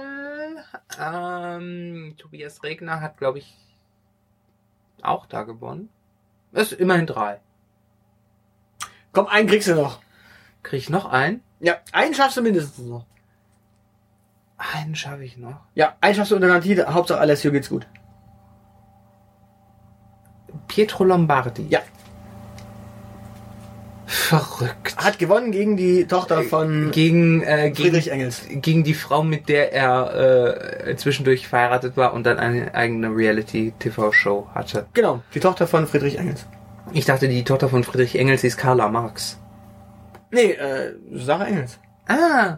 ähm, 1.01 2.15
Tobias 2.17 2.63
Regner 2.63 2.99
hat, 2.99 3.17
glaube 3.17 3.39
ich, 3.39 3.55
auch 5.07 5.25
da 5.25 5.43
gewonnen. 5.43 5.89
Das 6.51 6.71
ist 6.71 6.79
immerhin 6.79 7.05
drei. 7.05 7.39
Komm, 9.11 9.27
einen 9.27 9.47
kriegst 9.47 9.67
du 9.67 9.75
noch. 9.75 9.99
Krieg 10.63 10.79
ich 10.79 10.89
noch 10.89 11.05
einen? 11.05 11.41
Ja, 11.59 11.77
einen 11.91 12.13
schaffst 12.13 12.37
du 12.37 12.41
mindestens 12.41 12.87
noch. 12.87 13.05
Einen 14.57 14.95
schaffe 14.95 15.23
ich 15.23 15.37
noch. 15.37 15.61
Ja, 15.73 15.95
einen 16.01 16.15
schaffst 16.15 16.31
du 16.31 16.35
unter 16.35 16.47
Garantie. 16.47 16.81
Hauptsache 16.81 17.19
Alessio 17.19 17.51
geht's 17.51 17.69
gut. 17.69 17.87
Pietro 20.67 21.03
Lombardi. 21.03 21.67
Ja. 21.69 21.81
Verrückt. 24.25 24.97
Hat 24.97 25.19
gewonnen 25.19 25.51
gegen 25.51 25.77
die 25.77 26.05
Tochter 26.05 26.41
von 26.41 26.91
Gegen, 26.91 27.43
äh, 27.43 27.73
Friedrich 27.75 28.05
gegen, 28.05 28.15
Engels. 28.15 28.41
gegen 28.49 28.83
die 28.83 28.95
Frau, 28.95 29.23
mit 29.23 29.49
der 29.49 29.71
er 29.71 30.87
äh, 30.87 30.95
zwischendurch 30.95 31.47
verheiratet 31.47 31.95
war 31.95 32.13
und 32.13 32.25
dann 32.25 32.39
eine 32.39 32.73
eigene 32.73 33.15
Reality-TV-Show 33.15 34.47
hatte. 34.53 34.87
Genau, 34.93 35.21
die 35.35 35.39
Tochter 35.39 35.67
von 35.67 35.85
Friedrich 35.85 36.17
Engels. 36.17 36.47
Ich 36.91 37.05
dachte, 37.05 37.27
die 37.27 37.43
Tochter 37.43 37.69
von 37.69 37.83
Friedrich 37.83 38.17
Engels 38.17 38.41
hieß 38.41 38.57
Carla 38.57 38.89
Marx. 38.89 39.39
Nee, 40.31 40.53
äh, 40.53 40.95
Sarah 41.13 41.45
Engels. 41.45 41.79
Ah. 42.07 42.57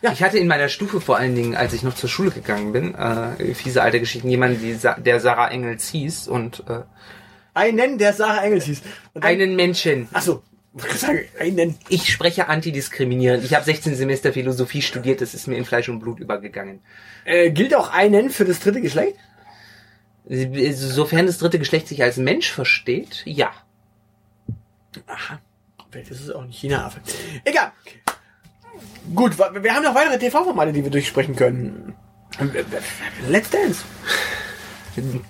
Ja. 0.00 0.12
Ich 0.12 0.22
hatte 0.22 0.38
in 0.38 0.46
meiner 0.46 0.68
Stufe 0.68 1.00
vor 1.00 1.16
allen 1.16 1.34
Dingen, 1.34 1.54
als 1.54 1.72
ich 1.72 1.82
noch 1.82 1.94
zur 1.94 2.08
Schule 2.08 2.30
gegangen 2.30 2.72
bin, 2.72 2.94
äh, 2.94 3.54
fiese 3.54 3.82
alte 3.82 4.00
Geschichten, 4.00 4.28
jemanden, 4.28 4.60
die 4.60 4.74
Sa 4.74 4.94
der 4.94 5.20
Sarah 5.20 5.48
Engels 5.48 5.88
hieß 5.88 6.28
und 6.28 6.64
äh, 6.68 6.82
Einen, 7.54 7.98
der 7.98 8.12
Sarah 8.12 8.44
Engels 8.44 8.66
hieß. 8.66 8.82
Einen 9.20 9.56
Menschen. 9.56 10.08
Ach 10.12 10.22
so, 10.22 10.42
ich 11.88 12.12
spreche 12.12 12.48
antidiskriminierend. 12.48 13.44
Ich 13.44 13.54
habe 13.54 13.64
16 13.64 13.94
Semester 13.94 14.32
Philosophie 14.32 14.82
studiert, 14.82 15.20
das 15.20 15.34
ist 15.34 15.46
mir 15.46 15.56
in 15.56 15.64
Fleisch 15.64 15.88
und 15.88 16.00
Blut 16.00 16.20
übergegangen. 16.20 16.80
Äh, 17.24 17.50
gilt 17.50 17.74
auch 17.74 17.92
einen 17.92 18.30
für 18.30 18.44
das 18.44 18.60
dritte 18.60 18.80
Geschlecht? 18.80 19.16
Sofern 20.28 21.26
das 21.26 21.38
dritte 21.38 21.58
Geschlecht 21.58 21.88
sich 21.88 22.02
als 22.02 22.18
Mensch 22.18 22.52
versteht, 22.52 23.22
ja. 23.24 23.50
Aha. 25.06 25.40
Vielleicht 25.90 26.10
ist 26.10 26.20
es 26.20 26.30
auch 26.30 26.42
ein 26.42 26.52
China-Affe. 26.52 27.00
Egal. 27.44 27.72
Gut, 29.14 29.38
wir 29.38 29.74
haben 29.74 29.82
noch 29.82 29.94
weitere 29.94 30.18
TV-Formate, 30.18 30.72
die 30.72 30.84
wir 30.84 30.90
durchsprechen 30.90 31.34
können. 31.34 31.94
Let's 33.28 33.50
Dance. 33.50 33.84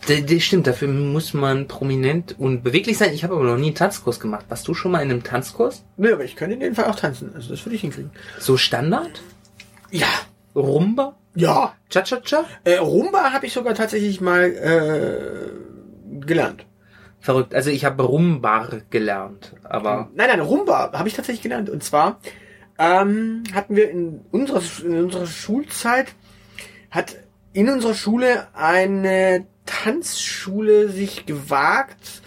Das 0.06 0.42
stimmt, 0.42 0.66
dafür 0.66 0.88
muss 0.88 1.34
man 1.34 1.68
prominent 1.68 2.36
und 2.38 2.62
beweglich 2.62 2.98
sein. 2.98 3.12
Ich 3.12 3.24
habe 3.24 3.34
aber 3.34 3.44
noch 3.44 3.56
nie 3.56 3.66
einen 3.66 3.74
Tanzkurs 3.74 4.20
gemacht. 4.20 4.46
Warst 4.48 4.66
du 4.68 4.74
schon 4.74 4.92
mal 4.92 5.02
in 5.02 5.10
einem 5.10 5.22
Tanzkurs? 5.22 5.84
Nö, 5.96 6.12
aber 6.12 6.24
ich 6.24 6.36
könnte 6.36 6.54
in 6.54 6.60
dem 6.60 6.74
Fall 6.74 6.86
auch 6.86 6.96
tanzen. 6.96 7.32
Also 7.34 7.50
das 7.50 7.64
würde 7.64 7.76
ich 7.76 7.82
hinkriegen. 7.82 8.10
So 8.38 8.56
Standard? 8.56 9.22
Ja. 9.90 10.08
Rumba? 10.54 11.16
Ja. 11.34 11.74
Cha-cha-cha? 11.88 12.44
Äh, 12.64 12.76
Rumba 12.76 13.32
habe 13.32 13.46
ich 13.46 13.52
sogar 13.52 13.74
tatsächlich 13.74 14.20
mal 14.20 14.44
äh, 14.44 16.26
gelernt. 16.26 16.66
Verrückt. 17.20 17.54
Also 17.54 17.70
ich 17.70 17.84
habe 17.84 18.02
Rumbar 18.02 18.82
gelernt, 18.90 19.54
aber 19.64 20.08
Nein, 20.14 20.28
nein, 20.28 20.40
Rumba 20.40 20.92
habe 20.92 21.08
ich 21.08 21.14
tatsächlich 21.14 21.42
gelernt. 21.42 21.68
Und 21.68 21.82
zwar 21.82 22.20
ähm, 22.78 23.42
hatten 23.52 23.74
wir 23.76 23.90
in 23.90 24.20
unserer, 24.30 24.62
in 24.84 25.04
unserer 25.04 25.26
Schulzeit, 25.26 26.06
hat 26.90 27.16
in 27.52 27.68
unserer 27.68 27.94
Schule 27.94 28.46
eine 28.54 29.46
Tanzschule 29.68 30.88
sich 30.88 31.26
gewagt, 31.26 32.22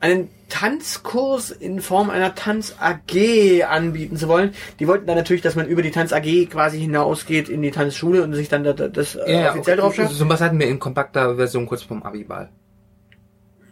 einen 0.00 0.28
Tanzkurs 0.50 1.50
in 1.50 1.80
Form 1.80 2.10
einer 2.10 2.34
Tanz-AG 2.34 3.64
anbieten 3.66 4.16
zu 4.16 4.28
wollen. 4.28 4.52
Die 4.78 4.86
wollten 4.86 5.06
dann 5.06 5.16
natürlich, 5.16 5.42
dass 5.42 5.56
man 5.56 5.66
über 5.66 5.80
die 5.80 5.90
Tanz-AG 5.90 6.50
quasi 6.50 6.78
hinausgeht 6.78 7.48
in 7.48 7.62
die 7.62 7.70
Tanzschule 7.70 8.22
und 8.22 8.34
sich 8.34 8.50
dann 8.50 8.64
da, 8.64 8.74
da, 8.74 8.88
das 8.88 9.16
äh, 9.16 9.48
offiziell 9.48 9.78
drauf 9.78 9.94
schafft. 9.94 10.12
So 10.12 10.28
was 10.28 10.42
hatten 10.42 10.58
wir 10.60 10.68
in 10.68 10.78
kompakter 10.78 11.36
Version 11.36 11.66
kurz 11.66 11.82
vorm 11.82 12.02
Abiball. 12.02 12.50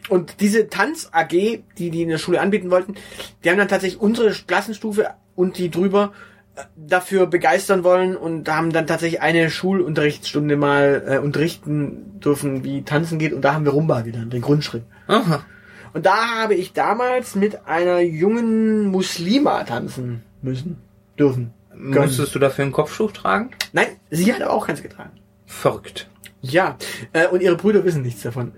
Und 0.09 0.41
diese 0.41 0.69
Tanz-AG, 0.69 1.29
die 1.29 1.91
die 1.91 2.03
in 2.03 2.09
der 2.09 2.19
Schule 2.19 2.41
anbieten 2.41 2.71
wollten, 2.71 2.95
die 3.45 3.51
haben 3.51 3.59
dann 3.59 3.69
tatsächlich 3.69 4.01
unsere 4.01 4.31
Klassenstufe 4.33 5.11
und 5.37 5.59
die 5.59 5.71
drüber 5.71 6.13
dafür 6.76 7.26
begeistern 7.26 7.84
wollen 7.84 8.16
und 8.16 8.48
haben 8.48 8.72
dann 8.72 8.86
tatsächlich 8.86 9.22
eine 9.22 9.50
Schulunterrichtsstunde 9.50 10.57
mal 10.57 11.03
äh, 11.07 11.18
unterrichten 11.18 12.20
dürfen, 12.20 12.64
wie 12.64 12.82
Tanzen 12.82 13.18
geht. 13.18 13.32
Und 13.32 13.42
da 13.42 13.55
haben 13.55 13.64
wir 13.64 13.72
Rumba 13.72 14.03
gelernt, 14.03 14.32
den 14.32 14.42
Grundschritt. 14.42 14.84
Aha. 15.07 15.44
Und 15.94 16.07
da 16.07 16.42
habe 16.42 16.55
ich 16.55 16.72
damals 16.72 17.34
mit 17.34 17.66
einer 17.66 18.00
jungen 18.00 18.86
Muslima 18.86 19.64
tanzen 19.64 20.22
müssen, 20.40 20.78
dürfen. 21.18 21.53
können. 21.70 21.94
Musstest 21.94 22.34
du 22.34 22.38
dafür 22.38 22.64
ein 22.64 22.72
Kopftuch 22.72 23.12
tragen? 23.12 23.50
Nein, 23.72 23.88
sie 24.11 24.32
hat 24.32 24.42
aber 24.42 24.53
auch 24.53 24.66
keins 24.66 24.82
getragen. 24.82 25.12
Verrückt. 25.46 26.09
Ja, 26.40 26.76
äh, 27.12 27.28
und 27.28 27.42
ihre 27.42 27.57
Brüder 27.57 27.84
wissen 27.84 28.03
nichts 28.03 28.22
davon. 28.22 28.53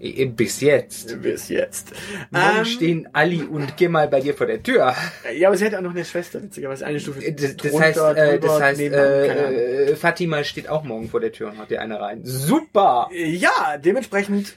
I- 0.00 0.24
Bis 0.26 0.60
jetzt. 0.62 1.20
Bis 1.20 1.48
jetzt. 1.50 1.92
Morgen 2.30 2.58
Ähm, 2.58 2.64
stehen 2.64 3.08
Ali 3.12 3.42
und 3.42 3.76
Kemal 3.76 4.08
bei 4.08 4.20
dir 4.20 4.34
vor 4.34 4.46
der 4.46 4.62
Tür. 4.62 4.94
Ja, 5.36 5.48
aber 5.48 5.56
sie 5.58 5.66
hat 5.66 5.74
auch 5.74 5.82
noch 5.82 5.90
eine 5.90 6.04
Schwester, 6.04 6.42
witzigerweise 6.42 6.86
eine 6.86 6.98
Stufe. 7.00 7.20
Das, 7.32 7.56
das 7.56 7.70
drunter, 7.70 7.80
heißt, 7.86 7.98
äh, 7.98 8.38
drüber, 8.38 8.46
das 8.48 8.60
heißt 8.62 8.80
äh, 8.80 9.84
äh, 9.90 9.96
Fatima 9.96 10.42
steht 10.44 10.68
auch 10.68 10.84
morgen 10.84 11.08
vor 11.10 11.20
der 11.20 11.32
Tür 11.32 11.50
und 11.50 11.58
haut 11.58 11.70
dir 11.70 11.82
eine 11.82 12.00
rein. 12.00 12.20
Super! 12.24 13.10
Ja, 13.12 13.76
dementsprechend 13.76 14.56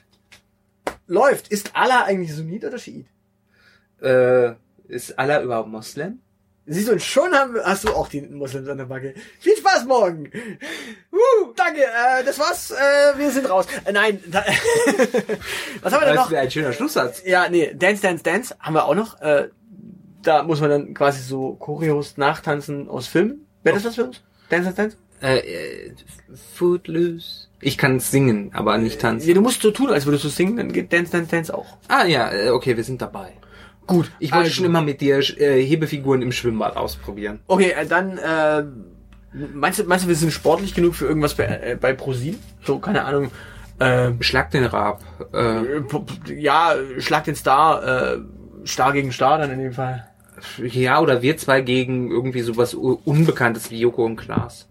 läuft. 1.07 1.49
Ist 1.49 1.71
Allah 1.75 2.03
eigentlich 2.05 2.33
Sunnit 2.33 2.63
oder 2.63 2.77
Schiit? 2.77 3.05
Äh, 4.01 4.53
ist 4.87 5.17
Allah 5.19 5.41
überhaupt 5.43 5.69
Moslem? 5.69 6.19
Siehst 6.65 6.87
du, 6.87 6.93
und 6.93 7.01
schon 7.01 7.33
haben, 7.33 7.57
hast 7.61 7.83
du 7.83 7.89
auch 7.89 8.07
die 8.07 8.21
Moslems 8.21 8.69
an 8.69 8.77
der 8.77 8.85
Backe. 8.85 9.13
Viel 9.41 9.57
Spaß 9.57 9.83
morgen! 9.85 10.31
Uh, 11.11 11.42
danke, 11.63 11.81
äh, 11.81 12.23
das 12.25 12.39
war's, 12.39 12.71
äh, 12.71 13.17
wir 13.17 13.31
sind 13.31 13.49
raus. 13.49 13.65
Äh, 13.85 13.91
nein, 13.91 14.19
da, 14.27 14.43
was 15.81 15.93
haben 15.93 16.01
wir 16.01 16.07
denn 16.07 16.15
Das 16.15 16.25
noch? 16.25 16.31
wäre 16.31 16.43
ein 16.43 16.51
schöner 16.51 16.73
Schlusssatz. 16.73 17.23
Ja, 17.25 17.49
nee, 17.49 17.73
Dance, 17.73 18.01
Dance, 18.01 18.23
Dance 18.23 18.55
haben 18.59 18.73
wir 18.73 18.85
auch 18.85 18.95
noch. 18.95 19.21
Äh, 19.21 19.49
da 20.21 20.43
muss 20.43 20.61
man 20.61 20.69
dann 20.69 20.93
quasi 20.93 21.21
so 21.21 21.55
Choreos 21.55 22.17
nachtanzen 22.17 22.87
aus 22.87 23.07
Filmen. 23.07 23.45
Wäre 23.63 23.75
das 23.75 23.85
was 23.85 23.95
für 23.95 24.05
uns? 24.05 24.21
Dance, 24.49 24.71
Dance, 24.73 24.75
Dance? 24.75 24.97
Äh, 25.21 25.37
äh, 25.37 25.95
Footloose. 26.53 27.47
Ich 27.61 27.77
kann 27.77 27.99
singen, 27.99 28.51
aber 28.53 28.77
nicht 28.77 28.99
tanzen. 28.99 29.27
Ja, 29.27 29.33
du 29.33 29.41
musst 29.41 29.61
so 29.61 29.71
tun, 29.71 29.89
als 29.89 30.05
würdest 30.05 30.25
du 30.25 30.29
singen, 30.29 30.57
dann 30.57 30.71
geht 30.71 30.91
Dance, 30.91 31.11
Dance, 31.11 31.29
Dance 31.31 31.53
auch. 31.53 31.77
Ah 31.87 32.05
ja, 32.05 32.31
äh, 32.31 32.49
okay, 32.49 32.75
wir 32.75 32.83
sind 32.83 33.01
dabei. 33.01 33.33
Gut. 33.85 34.11
Ich 34.19 34.31
wollte 34.31 34.45
also. 34.45 34.55
schon 34.55 34.65
immer 34.65 34.81
mit 34.81 35.01
dir 35.01 35.19
äh, 35.19 35.61
Hebefiguren 35.61 36.21
im 36.21 36.31
Schwimmbad 36.31 36.77
ausprobieren. 36.77 37.39
Okay, 37.47 37.71
äh, 37.71 37.85
dann, 37.85 38.17
äh, 38.17 38.63
meinst 39.33 39.79
du, 39.79 39.83
meinst 39.85 40.05
du, 40.05 40.09
wir 40.09 40.15
sind 40.15 40.31
sportlich 40.31 40.73
genug 40.73 40.95
für 40.95 41.05
irgendwas 41.05 41.33
bei, 41.35 41.45
äh, 41.45 41.77
bei 41.79 41.93
ProSieben? 41.93 42.39
So, 42.63 42.79
keine 42.79 43.03
Ahnung, 43.05 43.31
äh, 43.79 44.11
Schlag 44.21 44.51
den 44.51 44.65
Rab. 44.65 45.01
Äh, 45.33 45.77
äh, 45.77 45.83
ja, 46.35 46.73
Schlag 46.99 47.23
den 47.25 47.35
Star, 47.35 48.13
äh, 48.15 48.17
Star 48.65 48.93
gegen 48.93 49.11
Star 49.11 49.37
dann 49.39 49.51
in 49.51 49.59
dem 49.59 49.73
Fall. 49.73 50.07
ja, 50.61 50.99
oder 51.01 51.21
wir 51.21 51.37
zwei 51.37 51.61
gegen 51.61 52.11
irgendwie 52.11 52.41
sowas 52.41 52.73
Unbekanntes 52.73 53.71
wie 53.71 53.79
Joko 53.79 54.05
und 54.05 54.15
Klaas. 54.17 54.67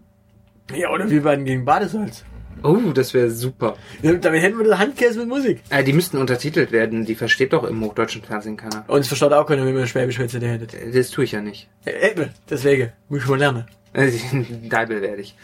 Ja, 0.73 0.89
oder 0.91 1.09
wir 1.09 1.23
beiden 1.23 1.45
gegen 1.45 1.65
Badesalz. 1.65 2.23
Oh, 2.61 2.77
das 2.93 3.13
wäre 3.13 3.29
super. 3.29 3.75
Ja, 4.01 4.13
Damit 4.13 4.41
hätten 4.41 4.57
wir 4.57 4.65
das 4.65 4.79
Handkäse 4.79 5.19
mit 5.19 5.27
Musik. 5.27 5.61
Äh, 5.69 5.83
die 5.83 5.91
müssten 5.91 6.17
untertitelt 6.17 6.71
werden. 6.71 7.03
Die 7.03 7.15
versteht 7.15 7.51
doch 7.51 7.63
im 7.65 7.83
hochdeutschen 7.83 8.21
Fernsehen 8.21 8.55
keiner. 8.55 8.85
Und 8.87 9.01
es 9.01 9.07
verstaut 9.07 9.33
auch 9.33 9.45
keiner, 9.45 9.65
wenn 9.65 9.73
man 9.73 9.87
Schwäbisch 9.87 10.19
hättet. 10.19 10.41
Äh, 10.73 10.91
Das 10.91 11.09
tue 11.09 11.25
ich 11.25 11.33
ja 11.33 11.41
nicht. 11.41 11.67
Äh, 11.85 12.11
Eben, 12.11 12.29
deswegen, 12.49 12.91
muss 13.09 13.23
ich 13.23 13.27
mal 13.27 13.39
lernen. 13.39 13.65
Deibel 14.69 15.01
werde 15.01 15.21
ich. 15.21 15.35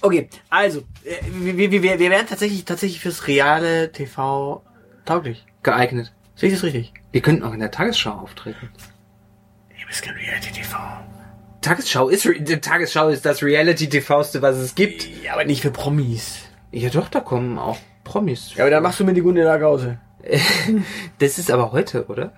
Okay, 0.00 0.28
also, 0.48 0.80
äh, 1.04 1.16
wir, 1.30 1.70
wir, 1.70 1.82
wir, 1.82 1.98
werden 1.98 2.26
tatsächlich, 2.28 2.64
tatsächlich 2.64 3.00
fürs 3.00 3.26
reale 3.26 3.90
TV 3.90 4.62
tauglich. 5.04 5.44
geeignet. 5.62 6.12
Sehe 6.36 6.48
ich 6.48 6.54
das 6.54 6.62
richtig? 6.62 6.92
Wir 7.10 7.20
könnten 7.20 7.42
auch 7.42 7.52
in 7.52 7.60
der 7.60 7.70
Tagesschau 7.70 8.12
auftreten. 8.12 8.70
Ich 9.76 9.86
bin 9.86 10.08
kein 10.08 10.14
Reality 10.14 10.52
TV. 10.52 10.76
Tagesschau 11.60 12.08
ist, 12.08 12.28
Tagesschau 12.62 13.08
ist 13.08 13.24
das 13.24 13.42
Reality-TVste, 13.42 14.40
was 14.40 14.56
es 14.56 14.74
gibt. 14.74 15.08
Ja, 15.24 15.32
aber 15.32 15.44
nicht 15.44 15.62
für 15.62 15.72
Promis. 15.72 16.38
Ja 16.70 16.90
doch, 16.90 17.08
da 17.08 17.20
kommen 17.20 17.58
auch 17.58 17.78
Promis. 18.04 18.54
Ja, 18.54 18.64
aber 18.64 18.70
dann 18.70 18.82
machst 18.82 19.00
du 19.00 19.04
mir 19.04 19.14
die 19.14 19.22
Gunde 19.22 19.42
Lagause. 19.42 19.98
Das 21.18 21.38
ist 21.38 21.50
aber 21.50 21.72
heute, 21.72 22.06
oder? 22.06 22.32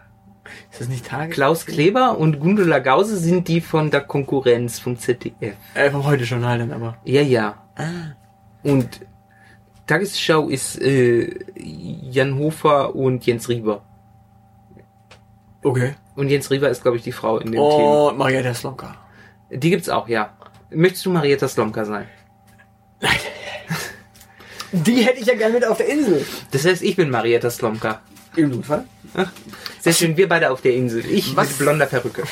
Ist 0.71 0.81
das 0.81 0.89
nicht 0.89 1.07
Tage? 1.07 1.33
Klaus 1.33 1.67
Kleber 1.67 2.19
und 2.19 2.41
Gundula 2.41 2.79
Gause 2.79 3.17
sind 3.17 3.49
die 3.49 3.61
von 3.61 3.91
der 3.91 4.01
Konkurrenz 4.03 4.79
vom 4.79 4.99
ZDF. 4.99 5.57
Äh, 5.75 5.91
vom 5.91 6.05
heute 6.05 6.25
Journal 6.25 6.59
dann 6.59 6.73
aber. 6.73 6.99
Ja, 7.05 7.23
ja. 7.23 7.57
Und 8.63 9.01
Tagesschau 9.87 10.49
ist 10.49 10.81
äh, 10.81 11.29
Jan 11.57 12.39
Hofer 12.39 12.95
und 12.95 13.27
Jens 13.27 13.49
Rieber. 13.49 13.83
Okay. 15.63 15.95
Und 16.15 16.29
Jens 16.29 16.51
Rieber 16.51 16.69
ist, 16.69 16.83
glaube 16.83 16.97
ich, 16.97 17.03
die 17.03 17.13
Frau 17.13 17.39
in 17.39 17.53
dem 17.53 17.61
Und 17.61 18.19
Marietta 18.19 18.55
Slomka. 18.55 18.87
Thema. 19.49 19.61
Die 19.61 19.71
gibt's 19.71 19.89
auch, 19.89 20.09
ja. 20.09 20.37
Möchtest 20.71 21.07
du 21.07 21.11
Marietta 21.11 21.49
Slomka 21.49 21.85
sein? 21.85 22.07
Die 24.73 25.03
hätte 25.03 25.19
ich 25.19 25.27
ja 25.27 25.35
gerne 25.35 25.55
mit 25.55 25.67
auf 25.67 25.79
der 25.79 25.89
Insel. 25.89 26.25
Das 26.53 26.65
heißt, 26.65 26.83
ich 26.83 26.95
bin 26.95 27.11
Marietta 27.11 27.51
Slomka. 27.51 28.03
Im 28.37 28.51
Notfall? 28.51 28.85
Sehr 29.81 29.93
schön, 29.93 30.17
wir 30.17 30.29
beide 30.29 30.51
auf 30.51 30.61
der 30.61 30.75
Insel. 30.75 31.05
Ich 31.07 31.35
Was? 31.37 31.49
mit 31.49 31.59
blonder 31.59 31.87
Perücke. 31.87 32.23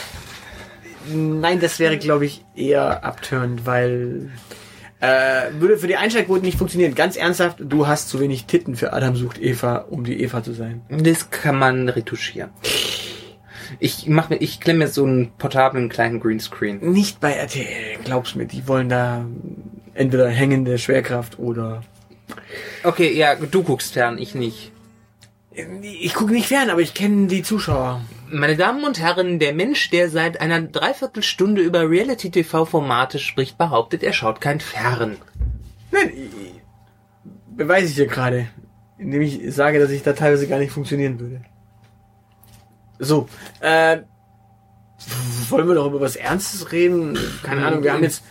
Nein, 1.13 1.61
das 1.61 1.79
wäre, 1.79 1.99
glaube 1.99 2.27
ich, 2.27 2.45
eher 2.55 3.05
abtörend, 3.05 3.67
weil 3.67 4.31
äh, 5.01 5.51
würde 5.59 5.79
für 5.79 5.87
die 5.87 5.97
Einsteigquote 5.97 6.45
nicht 6.45 6.59
funktionieren. 6.59 6.95
Ganz 6.95 7.17
ernsthaft, 7.17 7.59
du 7.61 7.87
hast 7.87 8.09
zu 8.09 8.21
wenig 8.21 8.45
Titten 8.45 8.77
für 8.77 8.93
Adam 8.93 9.17
sucht 9.17 9.41
Eva, 9.41 9.87
um 9.89 10.05
die 10.05 10.21
Eva 10.23 10.43
zu 10.43 10.53
sein. 10.53 10.83
Das 10.89 11.31
kann 11.31 11.57
man 11.57 11.89
retuschieren. 11.89 12.51
Ich 13.81 14.07
mach 14.07 14.29
mir, 14.29 14.37
ich 14.37 14.61
klemme 14.61 14.81
mir 14.81 14.89
so 14.89 15.05
einen 15.05 15.31
portablen 15.33 15.89
kleinen 15.89 16.21
Greenscreen. 16.21 16.79
Nicht 16.91 17.21
bei 17.21 17.33
RTL, 17.33 17.99
glaub's 18.05 18.35
mir, 18.35 18.47
die 18.47 18.67
wollen 18.67 18.89
da 18.89 19.27
entweder 19.95 20.29
hängende 20.29 20.79
Schwerkraft 20.79 21.39
oder 21.39 21.83
Okay, 22.83 23.13
ja, 23.15 23.35
du 23.35 23.63
guckst 23.63 23.95
fern, 23.95 24.19
ich 24.19 24.35
nicht. 24.35 24.73
Ich 25.83 26.15
gucke 26.15 26.33
nicht 26.33 26.49
fern, 26.49 26.71
aber 26.71 26.81
ich 26.81 26.95
kenne 26.95 27.27
die 27.27 27.43
Zuschauer. 27.43 28.01
Meine 28.31 28.57
Damen 28.57 28.85
und 28.85 28.99
Herren, 29.01 29.39
der 29.39 29.55
Mensch, 29.55 29.91
der 29.91 30.11
seit 30.11 30.41
einer 30.41 30.61
Dreiviertelstunde 30.63 31.63
über 31.63 31.89
Reality-TV-Formate 31.89 33.19
spricht, 33.19 33.57
behauptet, 33.59 34.03
er 34.03 34.13
schaut 34.13 34.41
kein 34.41 34.61
Fern. 34.61 35.17
Nein, 35.91 36.11
ich- 36.15 36.61
beweise 37.57 37.87
ich 37.89 37.95
dir 37.97 38.07
gerade, 38.07 38.47
indem 38.99 39.23
ich 39.23 39.41
sage, 39.55 39.79
dass 39.81 39.91
ich 39.91 40.03
da 40.03 40.13
teilweise 40.13 40.47
gar 40.47 40.59
nicht 40.59 40.71
funktionieren 40.73 41.19
würde. 41.19 41.41
So, 43.01 43.29
äh, 43.61 43.99
wollen 45.49 45.69
wir 45.69 45.75
doch 45.75 45.87
über 45.87 46.01
was 46.01 46.17
Ernstes 46.17 46.71
reden? 46.73 47.19
Keine 47.43 47.65
Ahnung, 47.67 47.83
wir 47.83 47.93
haben 47.93 48.03
jetzt, 48.03 48.23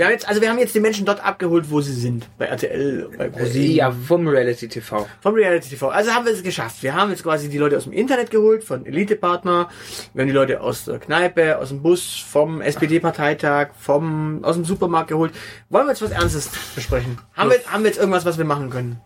wir 0.00 0.06
haben 0.06 0.12
jetzt, 0.12 0.26
also 0.26 0.40
wir 0.40 0.48
haben 0.48 0.58
jetzt 0.58 0.74
die 0.74 0.80
Menschen 0.80 1.04
dort 1.04 1.22
abgeholt, 1.22 1.70
wo 1.70 1.82
sie 1.82 1.92
sind. 1.92 2.26
Bei 2.38 2.46
RTL, 2.46 3.10
bei 3.18 3.28
ProSieben. 3.28 3.76
Ja, 3.76 3.90
vom 3.90 4.26
Reality-TV. 4.26 5.06
Vom 5.20 5.34
Reality 5.34 5.68
TV. 5.68 5.90
Also 5.90 6.12
haben 6.12 6.24
wir 6.24 6.32
es 6.32 6.42
geschafft. 6.42 6.82
Wir 6.82 6.94
haben 6.94 7.10
jetzt 7.10 7.22
quasi 7.22 7.50
die 7.50 7.58
Leute 7.58 7.76
aus 7.76 7.84
dem 7.84 7.92
Internet 7.92 8.30
geholt, 8.30 8.64
von 8.64 8.86
Elite-Partner. 8.86 9.68
Wir 10.14 10.22
haben 10.22 10.28
die 10.28 10.32
Leute 10.32 10.62
aus 10.62 10.86
der 10.86 11.00
Kneipe, 11.00 11.58
aus 11.58 11.68
dem 11.68 11.82
Bus, 11.82 12.16
vom 12.16 12.62
SPD-Parteitag, 12.62 13.74
vom, 13.78 14.42
aus 14.42 14.54
dem 14.54 14.64
Supermarkt 14.64 15.08
geholt. 15.08 15.34
Wollen 15.68 15.84
wir 15.84 15.90
jetzt 15.90 16.00
was 16.00 16.12
Ernstes 16.12 16.50
besprechen? 16.74 17.18
Haben 17.34 17.50
wir, 17.50 17.58
haben 17.66 17.82
wir 17.82 17.90
jetzt 17.90 17.98
irgendwas, 17.98 18.24
was 18.24 18.38
wir 18.38 18.46
machen 18.46 18.70
können? 18.70 19.02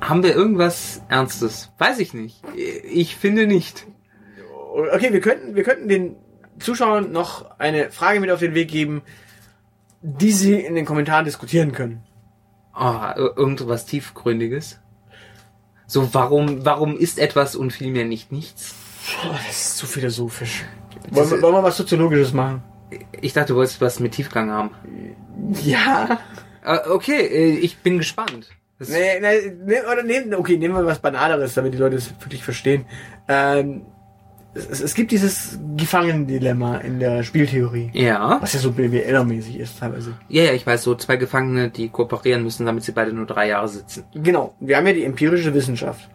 Haben 0.00 0.22
wir 0.22 0.34
irgendwas 0.34 1.02
Ernstes? 1.10 1.70
Weiß 1.76 1.98
ich 1.98 2.14
nicht. 2.14 2.40
Ich 2.56 3.14
finde 3.14 3.46
nicht. 3.46 3.86
Okay, 4.94 5.12
wir 5.12 5.20
könnten, 5.20 5.54
wir 5.56 5.64
könnten 5.64 5.88
den 5.88 6.16
Zuschauern 6.60 7.10
noch 7.12 7.58
eine 7.58 7.90
Frage 7.90 8.20
mit 8.20 8.30
auf 8.30 8.40
den 8.40 8.54
Weg 8.54 8.68
geben, 8.70 9.02
die 10.02 10.32
sie 10.32 10.54
in 10.60 10.74
den 10.74 10.84
Kommentaren 10.84 11.24
diskutieren 11.24 11.72
können. 11.72 12.02
Ah, 12.72 13.14
ir- 13.16 13.36
irgendwas 13.36 13.86
Tiefgründiges. 13.86 14.78
So, 15.86 16.12
warum, 16.14 16.64
warum 16.64 16.96
ist 16.96 17.18
etwas 17.18 17.56
und 17.56 17.72
vielmehr 17.72 18.04
nicht 18.04 18.30
nichts? 18.30 18.74
Boah, 19.22 19.38
das 19.46 19.50
ist 19.56 19.76
zu 19.78 19.86
philosophisch. 19.86 20.64
Wollen 21.10 21.30
wir, 21.30 21.42
wollen 21.42 21.54
wir 21.54 21.62
was 21.62 21.76
Soziologisches 21.76 22.32
machen? 22.32 22.62
Ich 23.20 23.32
dachte, 23.32 23.52
du 23.52 23.58
wolltest 23.58 23.80
was 23.80 23.98
mit 24.00 24.12
Tiefgang 24.12 24.50
haben. 24.50 24.70
Ja. 25.64 26.20
Äh, 26.64 26.88
okay, 26.88 27.20
äh, 27.20 27.58
ich 27.58 27.78
bin 27.78 27.98
gespannt. 27.98 28.48
Das- 28.78 28.90
Nee, 28.90 29.18
nee, 29.20 29.52
nee, 29.64 29.80
oder 29.90 30.02
nehmen, 30.04 30.34
okay, 30.34 30.56
nehmen 30.56 30.74
wir 30.74 30.84
was 30.86 31.00
Banaleres, 31.00 31.54
damit 31.54 31.74
die 31.74 31.78
Leute 31.78 31.96
es 31.96 32.10
wirklich 32.20 32.44
verstehen. 32.44 32.84
Ähm, 33.26 33.86
es, 34.70 34.80
es 34.80 34.94
gibt 34.94 35.10
dieses 35.10 35.58
Gefangenendilemma 35.76 36.78
in 36.78 36.98
der 37.00 37.22
Spieltheorie, 37.22 37.90
Ja. 37.94 38.38
was 38.40 38.52
ja 38.54 38.60
so 38.60 38.70
BWL-mäßig 38.70 39.56
ist 39.58 39.78
teilweise. 39.78 40.14
Ja, 40.28 40.44
ja, 40.44 40.52
ich 40.52 40.66
weiß, 40.66 40.82
so 40.82 40.94
zwei 40.94 41.16
Gefangene, 41.16 41.70
die 41.70 41.88
kooperieren 41.88 42.42
müssen, 42.42 42.66
damit 42.66 42.84
sie 42.84 42.92
beide 42.92 43.12
nur 43.12 43.26
drei 43.26 43.48
Jahre 43.48 43.68
sitzen. 43.68 44.04
Genau, 44.14 44.54
wir 44.60 44.76
haben 44.76 44.86
ja 44.86 44.92
die 44.92 45.04
empirische 45.04 45.54
Wissenschaft. 45.54 46.08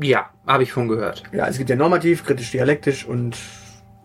Ja, 0.00 0.30
habe 0.46 0.62
ich 0.62 0.72
von 0.72 0.88
gehört. 0.88 1.22
Ja, 1.32 1.46
es 1.48 1.58
gibt 1.58 1.68
ja 1.70 1.76
normativ, 1.76 2.24
kritisch-dialektisch 2.24 3.04
und 3.06 3.36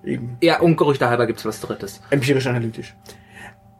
eben 0.04 0.38
Ja, 0.42 0.60
und 0.60 0.76
Gerüchte 0.76 1.10
halber 1.10 1.28
gibt's 1.28 1.46
was 1.46 1.62
Drittes. 1.62 2.02
empirisch-analytisch. 2.10 2.94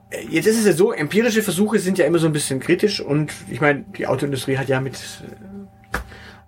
Äh, 0.10 0.26
Jetzt 0.30 0.48
ist 0.48 0.60
es 0.60 0.66
ja 0.66 0.72
so, 0.74 0.94
empirische 0.94 1.44
Versuche 1.44 1.80
sind 1.80 1.98
ja 1.98 2.06
immer 2.06 2.18
so 2.20 2.28
ein 2.28 2.34
bisschen 2.34 2.60
kritisch 2.62 3.02
und 3.02 3.32
ich 3.50 3.60
meine, 3.60 3.84
die 3.98 4.08
Autoindustrie 4.08 4.58
hat 4.58 4.70
ja 4.70 4.80
mit 4.80 4.98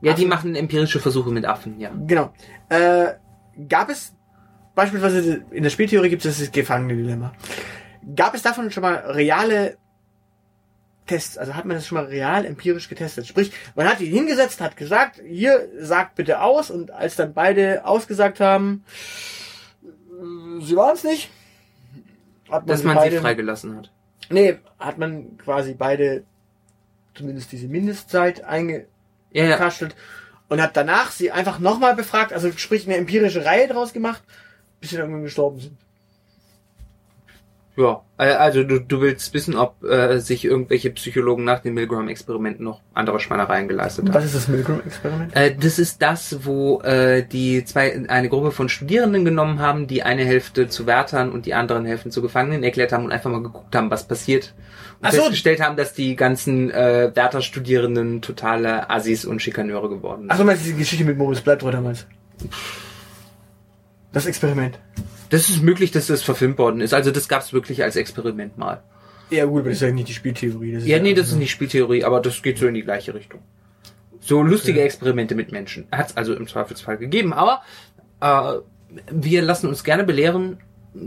Ja, 0.01 0.13
die 0.13 0.25
machen 0.25 0.55
empirische 0.55 0.99
Versuche 0.99 1.29
mit 1.31 1.45
Affen, 1.45 1.79
ja. 1.79 1.91
Genau. 2.07 2.33
Äh, 2.69 3.13
gab 3.67 3.89
es 3.89 4.13
beispielsweise 4.75 5.43
in 5.51 5.63
der 5.63 5.69
Spieltheorie 5.69 6.09
gibt 6.09 6.23
es 6.23 6.39
das 6.39 6.51
Gefangene-Dilemma. 6.51 7.33
Gab 8.15 8.33
es 8.33 8.41
davon 8.41 8.71
schon 8.71 8.81
mal 8.81 8.95
reale 8.95 9.77
Tests? 11.05 11.37
Also 11.37 11.55
hat 11.55 11.65
man 11.65 11.75
das 11.75 11.85
schon 11.85 11.97
mal 11.97 12.05
real 12.05 12.45
empirisch 12.45 12.87
getestet? 12.87 13.27
Sprich, 13.27 13.51
man 13.75 13.89
hat 13.89 13.99
die 13.99 14.05
hingesetzt, 14.05 14.61
hat 14.61 14.77
gesagt, 14.77 15.21
hier 15.27 15.67
sagt 15.79 16.15
bitte 16.15 16.41
aus 16.41 16.71
und 16.71 16.91
als 16.91 17.17
dann 17.17 17.33
beide 17.33 17.85
ausgesagt 17.85 18.39
haben, 18.39 18.85
sie 20.61 20.75
waren 20.75 20.93
es 20.93 21.03
nicht, 21.03 21.29
hat 22.49 22.61
man 22.61 22.67
Dass 22.67 22.79
sie 22.79 22.87
man 22.87 22.95
beide, 22.95 23.15
sie 23.17 23.21
freigelassen 23.21 23.75
hat. 23.75 23.91
Nee, 24.29 24.59
hat 24.77 24.97
man 24.97 25.37
quasi 25.37 25.73
beide 25.73 26.23
zumindest 27.15 27.51
diese 27.51 27.67
Mindestzeit 27.67 28.45
einge 28.45 28.85
Ja, 29.31 29.45
ja. 29.45 29.57
gekastelt 29.57 29.95
und 30.49 30.61
hat 30.61 30.75
danach 30.75 31.11
sie 31.11 31.31
einfach 31.31 31.59
nochmal 31.59 31.95
befragt, 31.95 32.33
also 32.33 32.51
sprich 32.51 32.85
eine 32.85 32.97
empirische 32.97 33.45
Reihe 33.45 33.67
draus 33.67 33.93
gemacht, 33.93 34.21
bis 34.81 34.89
sie 34.89 34.97
dann 34.97 35.05
irgendwann 35.05 35.23
gestorben 35.23 35.59
sind. 35.59 35.77
Ja, 37.77 38.01
also 38.17 38.63
du, 38.63 38.81
du 38.81 38.99
willst 38.99 39.33
wissen, 39.33 39.55
ob 39.55 39.85
äh, 39.85 40.19
sich 40.19 40.43
irgendwelche 40.43 40.89
Psychologen 40.89 41.45
nach 41.45 41.59
dem 41.59 41.75
Milgram-Experiment 41.75 42.59
noch 42.59 42.81
andere 42.93 43.21
Schweinereien 43.21 43.69
geleistet 43.69 44.05
haben. 44.05 44.15
Was 44.15 44.25
ist 44.25 44.35
das 44.35 44.47
Milgram-Experiment? 44.49 45.33
Äh, 45.33 45.55
das 45.55 45.79
ist 45.79 46.01
das, 46.01 46.43
wo 46.43 46.81
äh, 46.81 47.23
die 47.25 47.63
zwei 47.63 48.05
eine 48.09 48.27
Gruppe 48.27 48.51
von 48.51 48.67
Studierenden 48.67 49.23
genommen 49.23 49.59
haben, 49.59 49.87
die 49.87 50.03
eine 50.03 50.25
Hälfte 50.25 50.67
zu 50.67 50.87
Wärtern 50.87 51.31
und 51.31 51.45
die 51.45 51.53
anderen 51.53 51.85
Hälften 51.85 52.11
zu 52.11 52.21
Gefangenen 52.21 52.63
erklärt 52.63 52.91
haben 52.91 53.05
und 53.05 53.13
einfach 53.13 53.31
mal 53.31 53.43
geguckt 53.43 53.73
haben, 53.73 53.89
was 53.89 54.05
passiert. 54.05 54.53
Ach 55.01 55.11
so. 55.11 55.19
festgestellt 55.19 55.61
haben, 55.61 55.77
dass 55.77 55.93
die 55.93 56.15
ganzen 56.15 56.71
äh, 56.71 57.11
Wärterstudierenden 57.13 58.21
totale 58.21 58.89
Assis 58.89 59.25
und 59.25 59.41
Schikaneure 59.41 59.89
geworden 59.89 60.23
sind. 60.23 60.31
Achso, 60.31 60.43
meinst 60.43 60.65
du 60.65 60.71
die 60.71 60.77
Geschichte 60.77 61.05
mit 61.05 61.17
Moritz 61.17 61.41
Bleibtreu 61.41 61.71
damals? 61.71 62.05
Das 64.11 64.25
Experiment. 64.25 64.79
Das 65.29 65.49
ist 65.49 65.61
möglich, 65.61 65.91
dass 65.91 66.07
das 66.07 66.23
verfilmt 66.23 66.57
worden 66.57 66.81
ist. 66.81 66.93
Also 66.93 67.11
das 67.11 67.29
gab 67.29 67.43
es 67.43 67.53
wirklich 67.53 67.83
als 67.83 67.95
Experiment 67.95 68.57
mal. 68.57 68.81
Ja 69.29 69.45
gut, 69.45 69.61
aber 69.61 69.69
das 69.69 69.77
ist 69.77 69.83
ja 69.83 69.91
nicht 69.91 70.09
die 70.09 70.13
Spieltheorie. 70.13 70.71
Ist 70.71 70.87
Ja, 70.87 70.99
nee, 70.99 71.13
das 71.13 71.27
ist 71.27 71.35
nicht 71.35 71.51
Spieltheorie, 71.51 72.03
aber 72.03 72.19
das 72.19 72.41
geht 72.41 72.57
so 72.57 72.67
in 72.67 72.73
die 72.73 72.81
gleiche 72.81 73.13
Richtung. 73.13 73.41
So 74.21 74.41
lustige 74.41 74.81
Experimente 74.81 75.35
mit 75.35 75.51
Menschen. 75.51 75.87
Hat 75.91 76.09
es 76.09 76.17
also 76.17 76.33
im 76.33 76.47
Zweifelsfall 76.47 76.97
gegeben, 76.97 77.31
aber 77.31 77.61
äh, 78.21 78.59
wir 79.11 79.41
lassen 79.43 79.67
uns 79.67 79.83
gerne 79.83 80.03
belehren 80.03 80.57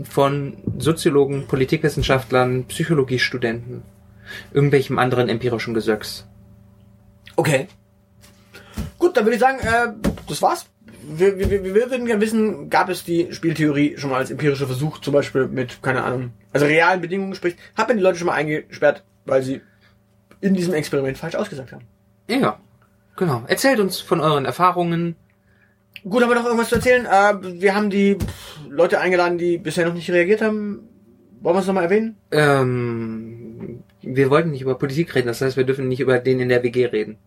von 0.03 0.57
Soziologen, 0.77 1.47
Politikwissenschaftlern, 1.47 2.65
Psychologiestudenten, 2.65 3.83
irgendwelchem 4.53 4.99
anderen 4.99 5.29
empirischen 5.29 5.73
Gesöcks. 5.73 6.27
Okay. 7.35 7.67
Gut, 8.97 9.17
dann 9.17 9.25
würde 9.25 9.35
ich 9.35 9.41
sagen, 9.41 9.59
äh, 9.59 9.93
das 10.27 10.41
war's. 10.41 10.65
Wir, 11.05 11.37
wir, 11.37 11.49
wir 11.49 11.75
würden 11.75 12.05
gerne 12.05 12.21
wissen, 12.21 12.69
gab 12.69 12.89
es 12.89 13.03
die 13.03 13.33
Spieltheorie 13.33 13.97
schon 13.97 14.09
mal 14.09 14.17
als 14.17 14.31
empirischer 14.31 14.67
Versuch, 14.67 14.99
zum 14.99 15.13
Beispiel 15.13 15.47
mit, 15.47 15.83
keine 15.83 16.03
Ahnung, 16.03 16.31
also 16.53 16.65
realen 16.65 17.01
Bedingungen, 17.01 17.35
sprich, 17.35 17.57
hat 17.75 17.89
man 17.89 17.97
die 17.97 18.03
Leute 18.03 18.19
schon 18.19 18.27
mal 18.27 18.35
eingesperrt, 18.35 19.03
weil 19.25 19.43
sie 19.43 19.61
in 20.39 20.53
diesem 20.53 20.73
Experiment 20.73 21.17
falsch 21.17 21.35
ausgesagt 21.35 21.73
haben. 21.73 21.85
Ja, 22.29 22.59
genau. 23.17 23.43
Erzählt 23.47 23.79
uns 23.79 23.99
von 23.99 24.21
euren 24.21 24.45
Erfahrungen. 24.45 25.15
Gut, 26.07 26.21
haben 26.21 26.29
wir 26.29 26.35
noch 26.35 26.45
irgendwas 26.45 26.69
zu 26.69 26.75
erzählen? 26.75 27.05
Äh, 27.05 27.61
wir 27.61 27.75
haben 27.75 27.89
die 27.89 28.17
Leute 28.69 28.99
eingeladen, 28.99 29.37
die 29.37 29.57
bisher 29.57 29.85
noch 29.87 29.93
nicht 29.93 30.09
reagiert 30.11 30.41
haben. 30.41 30.87
Wollen 31.41 31.55
wir 31.55 31.59
es 31.61 31.67
nochmal 31.67 31.83
erwähnen? 31.85 32.17
Ähm, 32.31 33.83
Wir 34.01 34.29
wollten 34.29 34.51
nicht 34.51 34.61
über 34.61 34.75
Politik 34.77 35.15
reden, 35.15 35.27
das 35.27 35.41
heißt, 35.41 35.55
wir 35.57 35.63
dürfen 35.63 35.87
nicht 35.87 35.99
über 36.01 36.19
den 36.19 36.39
in 36.39 36.49
der 36.49 36.63
WG 36.63 36.85
reden. 36.87 37.17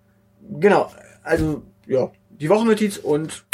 Genau, 0.60 0.90
also, 1.22 1.62
ja, 1.86 2.10
die 2.30 2.48
Wochennotiz 2.48 2.98
und 2.98 3.44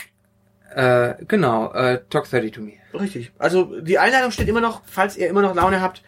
Äh, 0.74 1.14
genau, 1.28 1.70
äh, 1.74 2.00
Talk 2.08 2.28
30 2.30 2.50
to 2.52 2.60
me. 2.62 2.72
richtig. 2.98 3.30
Also, 3.38 3.80
die 3.82 3.98
Einladung 3.98 4.30
steht 4.30 4.48
immer 4.48 4.62
noch, 4.62 4.80
falls 4.86 5.16
ihr 5.18 5.28
immer 5.28 5.42
noch 5.42 5.54
Laune 5.54 5.80
habt. 5.82 6.02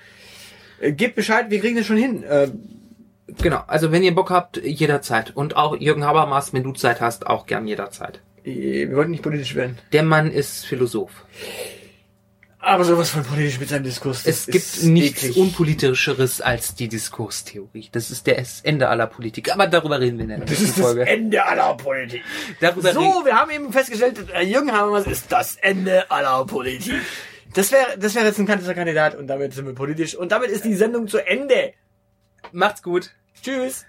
Äh, 0.80 0.92
gebt 0.92 1.14
Bescheid, 1.16 1.50
wir 1.50 1.60
kriegen 1.60 1.76
das 1.76 1.86
schon 1.86 1.96
hin. 1.98 2.22
Äh, 2.24 2.48
Genau, 3.42 3.62
also 3.66 3.90
wenn 3.90 4.02
ihr 4.02 4.14
Bock 4.14 4.30
habt, 4.30 4.58
jederzeit. 4.62 5.34
Und 5.34 5.56
auch 5.56 5.76
Jürgen 5.78 6.04
Habermas, 6.04 6.52
wenn 6.52 6.62
du 6.62 6.72
Zeit 6.72 7.00
hast, 7.00 7.26
auch 7.26 7.46
gern 7.46 7.66
jederzeit. 7.66 8.20
Wir 8.44 8.96
wollten 8.96 9.10
nicht 9.12 9.22
politisch 9.22 9.54
werden. 9.54 9.78
Der 9.92 10.02
Mann 10.02 10.30
ist 10.30 10.66
Philosoph. 10.66 11.10
Aber 12.58 12.84
sowas 12.84 13.10
von 13.10 13.22
politisch 13.24 13.60
mit 13.60 13.68
seinem 13.68 13.84
Diskurs. 13.84 14.22
das 14.22 14.36
Es 14.38 14.46
gibt 14.46 14.64
ist 14.64 14.84
nichts 14.84 15.22
eklig. 15.22 15.36
Unpolitischeres 15.36 16.40
als 16.40 16.74
die 16.74 16.88
Diskurstheorie. 16.88 17.90
Das 17.92 18.10
ist 18.10 18.26
der 18.26 18.36
das 18.36 18.60
Ende 18.62 18.88
aller 18.88 19.06
Politik. 19.06 19.52
Aber 19.52 19.66
darüber 19.66 20.00
reden 20.00 20.16
wir 20.16 20.22
in 20.24 20.28
der 20.30 20.38
Das 20.38 20.48
nächsten 20.48 20.64
ist 20.66 20.78
das 20.78 20.84
Folge. 20.84 21.06
Ende 21.06 21.44
aller 21.44 21.74
Politik. 21.76 22.22
Darüber 22.60 22.92
So, 22.92 23.00
wir 23.24 23.34
haben 23.38 23.50
eben 23.50 23.70
festgestellt, 23.70 24.18
äh, 24.34 24.42
Jürgen 24.44 24.72
Habermas 24.72 25.06
ist 25.06 25.30
das 25.30 25.56
Ende 25.56 26.10
aller 26.10 26.46
Politik. 26.46 26.94
Das 27.52 27.70
wäre 27.70 27.98
das 27.98 28.14
wäre 28.14 28.26
jetzt 28.26 28.38
ein 28.38 28.46
kantischer 28.46 28.74
Kandidat 28.74 29.14
und 29.14 29.26
damit 29.26 29.52
sind 29.52 29.66
wir 29.66 29.74
politisch. 29.74 30.14
Und 30.14 30.32
damit 30.32 30.48
ist 30.50 30.64
die 30.64 30.74
Sendung 30.74 31.06
zu 31.06 31.18
Ende. 31.18 31.74
Macht's 32.52 32.82
gut. 32.82 33.10
Tschüss. 33.42 33.84